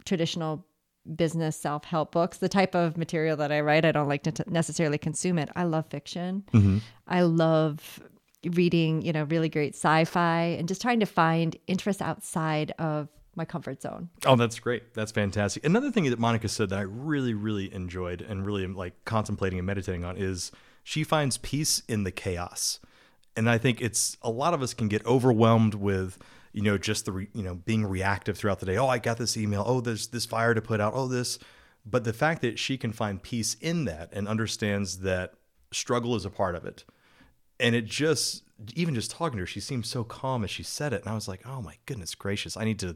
traditional 0.05 0.65
business 1.15 1.55
self 1.55 1.85
help 1.85 2.11
books. 2.11 2.37
The 2.39 2.49
type 2.49 2.75
of 2.75 2.97
material 2.97 3.37
that 3.37 3.51
I 3.51 3.61
write, 3.61 3.85
I 3.85 3.91
don't 3.91 4.09
like 4.09 4.23
to 4.23 4.31
t- 4.31 4.43
necessarily 4.47 4.97
consume 4.97 5.37
it. 5.39 5.49
I 5.55 5.63
love 5.63 5.85
fiction. 5.89 6.43
Mm-hmm. 6.53 6.79
I 7.07 7.21
love 7.21 7.99
reading, 8.51 9.01
you 9.01 9.13
know, 9.13 9.23
really 9.23 9.49
great 9.49 9.75
sci 9.75 10.05
fi 10.05 10.41
and 10.41 10.67
just 10.67 10.81
trying 10.81 10.99
to 10.99 11.05
find 11.05 11.55
interest 11.67 12.01
outside 12.01 12.71
of 12.79 13.09
my 13.37 13.45
comfort 13.45 13.81
zone. 13.81 14.09
Oh, 14.25 14.35
that's 14.35 14.59
great. 14.59 14.93
That's 14.93 15.11
fantastic. 15.11 15.65
Another 15.65 15.91
thing 15.91 16.09
that 16.09 16.19
Monica 16.19 16.49
said 16.49 16.69
that 16.69 16.79
I 16.79 16.83
really, 16.83 17.33
really 17.33 17.73
enjoyed 17.73 18.21
and 18.21 18.45
really 18.45 18.63
am 18.63 18.75
like 18.75 18.93
contemplating 19.05 19.59
and 19.59 19.65
meditating 19.65 20.03
on 20.03 20.17
is 20.17 20.51
she 20.83 21.03
finds 21.03 21.37
peace 21.37 21.83
in 21.87 22.03
the 22.03 22.11
chaos. 22.11 22.79
And 23.35 23.49
I 23.49 23.57
think 23.57 23.81
it's 23.81 24.17
a 24.21 24.31
lot 24.31 24.53
of 24.53 24.61
us 24.61 24.73
can 24.73 24.87
get 24.87 25.05
overwhelmed 25.05 25.75
with, 25.75 26.17
you 26.53 26.63
know, 26.63 26.77
just 26.77 27.05
the, 27.05 27.11
re, 27.11 27.27
you 27.33 27.43
know, 27.43 27.55
being 27.55 27.85
reactive 27.85 28.37
throughout 28.37 28.59
the 28.59 28.65
day. 28.65 28.77
Oh, 28.77 28.87
I 28.87 28.97
got 28.97 29.17
this 29.17 29.37
email. 29.37 29.63
Oh, 29.65 29.79
there's 29.79 30.07
this 30.07 30.25
fire 30.25 30.53
to 30.53 30.61
put 30.61 30.81
out. 30.81 30.93
Oh, 30.95 31.07
this. 31.07 31.37
But 31.85 32.03
the 32.03 32.13
fact 32.13 32.41
that 32.41 32.57
she 32.57 32.77
can 32.77 32.91
find 32.91 33.21
peace 33.21 33.55
in 33.61 33.85
that 33.85 34.09
and 34.11 34.27
understands 34.27 34.99
that 34.99 35.35
struggle 35.71 36.15
is 36.15 36.25
a 36.25 36.29
part 36.29 36.55
of 36.55 36.65
it. 36.65 36.83
And 37.59 37.75
it 37.75 37.85
just, 37.85 38.43
even 38.75 38.95
just 38.95 39.11
talking 39.11 39.37
to 39.37 39.43
her, 39.43 39.47
she 39.47 39.59
seemed 39.59 39.85
so 39.85 40.03
calm 40.03 40.43
as 40.43 40.49
she 40.49 40.63
said 40.63 40.93
it. 40.93 41.01
And 41.01 41.09
I 41.09 41.15
was 41.15 41.27
like, 41.27 41.45
oh 41.45 41.61
my 41.61 41.75
goodness 41.85 42.15
gracious, 42.15 42.57
I 42.57 42.65
need 42.65 42.79
to 42.79 42.95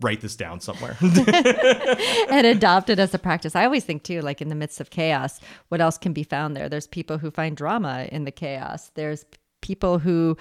write 0.00 0.20
this 0.20 0.36
down 0.36 0.60
somewhere. 0.60 0.96
and 1.00 2.46
adopt 2.46 2.90
it 2.90 2.98
as 2.98 3.14
a 3.14 3.18
practice. 3.18 3.54
I 3.54 3.64
always 3.64 3.84
think 3.84 4.02
too, 4.02 4.20
like 4.20 4.40
in 4.40 4.48
the 4.48 4.54
midst 4.54 4.80
of 4.80 4.90
chaos, 4.90 5.40
what 5.68 5.80
else 5.80 5.98
can 5.98 6.12
be 6.12 6.24
found 6.24 6.56
there? 6.56 6.68
There's 6.68 6.86
people 6.86 7.18
who 7.18 7.30
find 7.30 7.56
drama 7.56 8.08
in 8.10 8.24
the 8.24 8.30
chaos. 8.30 8.90
There's 8.94 9.24
people 9.60 9.98
who 9.98 10.36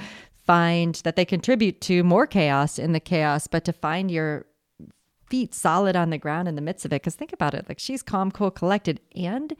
find 0.45 0.95
that 1.03 1.15
they 1.15 1.25
contribute 1.25 1.81
to 1.81 2.03
more 2.03 2.27
chaos 2.27 2.77
in 2.77 2.91
the 2.91 2.99
chaos, 2.99 3.47
but 3.47 3.63
to 3.65 3.73
find 3.73 4.11
your 4.11 4.45
feet 5.29 5.53
solid 5.53 5.95
on 5.95 6.09
the 6.09 6.17
ground 6.17 6.47
in 6.47 6.55
the 6.55 6.61
midst 6.61 6.85
of 6.85 6.91
it. 6.91 7.01
Because 7.01 7.15
think 7.15 7.33
about 7.33 7.53
it, 7.53 7.65
like 7.69 7.79
she's 7.79 8.03
calm, 8.03 8.31
cool, 8.31 8.51
collected, 8.51 8.99
and 9.15 9.55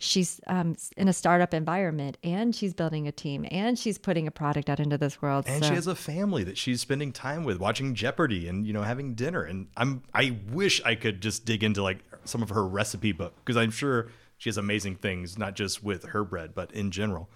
she's 0.00 0.40
um, 0.46 0.74
in 0.96 1.06
a 1.08 1.12
startup 1.12 1.54
environment, 1.54 2.16
and 2.24 2.54
she's 2.54 2.74
building 2.74 3.06
a 3.06 3.12
team, 3.12 3.46
and 3.50 3.78
she's 3.78 3.98
putting 3.98 4.26
a 4.26 4.30
product 4.30 4.68
out 4.68 4.80
into 4.80 4.98
this 4.98 5.22
world. 5.22 5.44
and 5.46 5.62
So- 5.62 5.68
she 5.68 5.74
has 5.76 5.86
a 5.86 5.94
family 5.94 6.42
that 6.44 6.58
she's 6.58 6.80
spending 6.80 7.12
time 7.12 7.44
with, 7.44 7.60
watching 7.60 7.94
Jeopardy 7.94 8.48
and 8.48 8.66
you 8.66 8.72
know 8.72 8.82
having 8.82 9.14
dinner. 9.14 9.42
And 9.44 9.68
I'm 9.76 10.02
I 10.12 10.38
wish 10.50 10.82
I 10.82 10.96
could 10.96 11.20
just 11.20 11.44
dig 11.44 11.62
into 11.62 11.82
like 11.82 11.98
some 12.24 12.42
of 12.42 12.48
her 12.48 12.66
recipe 12.66 13.12
book 13.12 13.34
because 13.44 13.56
I'm 13.56 13.70
sure 13.70 14.08
she 14.38 14.48
has 14.48 14.56
amazing 14.56 14.96
things, 14.96 15.38
not 15.38 15.54
just 15.54 15.84
with 15.84 16.04
her 16.06 16.24
bread, 16.24 16.54
but 16.54 16.72
in 16.72 16.90
general. 16.90 17.28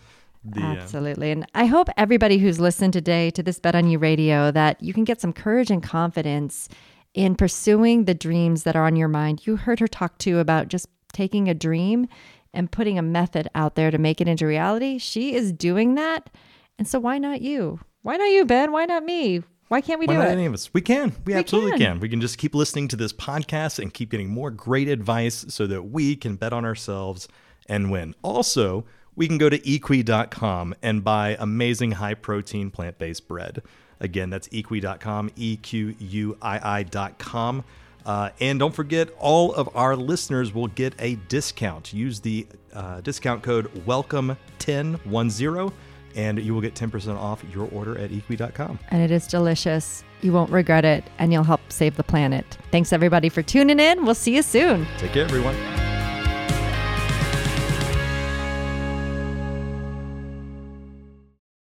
The, 0.43 0.61
uh, 0.61 0.75
Absolutely. 0.77 1.31
And 1.31 1.47
I 1.55 1.67
hope 1.67 1.89
everybody 1.97 2.39
who's 2.39 2.61
listened 2.61 2.93
today 2.93 3.31
to 3.31 3.43
this 3.43 3.59
Bet 3.59 3.75
on 3.75 3.89
You 3.89 3.99
radio 3.99 4.51
that 4.51 4.83
you 4.83 4.93
can 4.93 5.05
get 5.05 5.21
some 5.21 5.33
courage 5.33 5.71
and 5.71 5.83
confidence 5.83 6.69
in 7.15 7.35
pursuing 7.35 8.05
the 8.05 8.15
dreams 8.15 8.65
that 8.65 8.75
are 8.77 8.85
on 8.85 8.97
your 8.97 9.09
mind. 9.09 9.47
You 9.47 9.57
heard 9.57 9.81
her 9.81 9.87
talk 9.87 10.19
too 10.19 10.39
about 10.41 10.69
just 10.69 10.89
taking 11.13 11.49
a 11.49 11.55
dream 11.55 12.09
and 12.55 12.71
putting 12.71 12.99
a 12.99 13.03
method 13.03 13.49
out 13.55 13.75
there 13.75 13.91
to 13.91 13.99
make 13.99 14.21
it 14.21 14.29
into 14.29 14.47
reality. 14.47 14.99
She 14.99 15.35
is 15.35 15.53
doing 15.53 15.95
that. 15.97 16.31
And 16.79 16.89
so 16.89 16.99
why 16.99 17.19
not 17.19 17.43
you? 17.43 17.81
Why 18.03 18.17
not 18.17 18.27
you, 18.31 18.45
Ben? 18.45 18.73
Why 18.73 18.85
not 18.85 19.05
me? 19.05 19.43
Why 19.69 19.81
can't 19.81 19.99
we 19.99 20.07
Why 20.07 20.15
do 20.15 20.19
not 20.19 20.29
it? 20.29 20.33
any 20.33 20.47
of 20.47 20.55
us? 20.55 20.73
We 20.75 20.81
can. 20.83 21.15
We, 21.25 21.35
absolutely 21.35 21.73
can. 21.73 21.81
can. 21.81 22.01
We 22.01 22.09
can 22.09 22.21
just 22.21 22.39
keep 22.39 22.55
listening 22.55 22.89
to 22.89 22.97
this 22.97 23.13
podcast 23.13 23.79
and 23.79 23.93
keep 23.93 24.11
getting 24.11 24.29
more 24.29 24.51
great 24.51 24.89
advice 24.89 25.47
so 25.49 25.67
that 25.67 25.83
we 25.85 26.17
can 26.17 26.37
bet 26.37 26.53
on 26.53 26.65
ourselves 26.65 27.29
and 27.67 27.91
win. 27.91 28.15
Also, 28.23 28.85
we 29.17 29.27
can 29.27 29.39
go 29.39 29.49
to 29.49 29.59
equii.com 29.59 30.75
and 30.83 31.03
buy 31.03 31.37
amazing 31.39 31.93
high 31.93 32.15
protein 32.15 32.71
plant 32.71 32.99
based 32.99 33.27
bread. 33.27 33.63
Again, 34.01 34.29
that's 34.29 34.49
equii.com, 34.49 35.31
E 35.37 35.57
Q 35.57 35.95
U 35.99 36.39
I 36.43 36.81
I.com. 36.81 37.65
Uh, 38.05 38.31
and 38.41 38.59
don't 38.59 38.75
forget, 38.75 39.09
all 39.19 39.55
of 39.55 39.69
our 39.75 39.97
listeners 39.97 40.53
will 40.53 40.67
get 40.69 40.95
a 40.99 41.15
discount. 41.29 41.93
Use 41.93 42.21
the 42.21 42.47
uh, 42.75 43.01
discount 43.01 43.43
code 43.43 43.73
WELCOME1010 43.87 45.73
and 46.17 46.39
you 46.39 46.55
will 46.55 46.61
get 46.61 46.75
10% 46.75 47.17
off 47.17 47.43
your 47.53 47.69
order 47.73 47.99
at 47.99 48.11
equii.com. 48.11 48.79
And 48.91 49.03
it 49.03 49.11
is 49.11 49.27
delicious. 49.27 50.05
You 50.21 50.33
won't 50.33 50.51
regret 50.51 50.85
it, 50.85 51.05
and 51.19 51.33
you'll 51.33 51.45
help 51.45 51.61
save 51.71 51.97
the 51.97 52.05
planet. 52.05 52.57
Thanks, 52.71 52.93
everybody, 52.93 53.29
for 53.29 53.43
tuning 53.43 53.81
in. 53.81 54.05
We'll 54.05 54.15
see 54.15 54.35
you 54.37 54.43
soon. 54.43 54.87
Take 54.99 55.13
care, 55.13 55.25
everyone. 55.25 55.57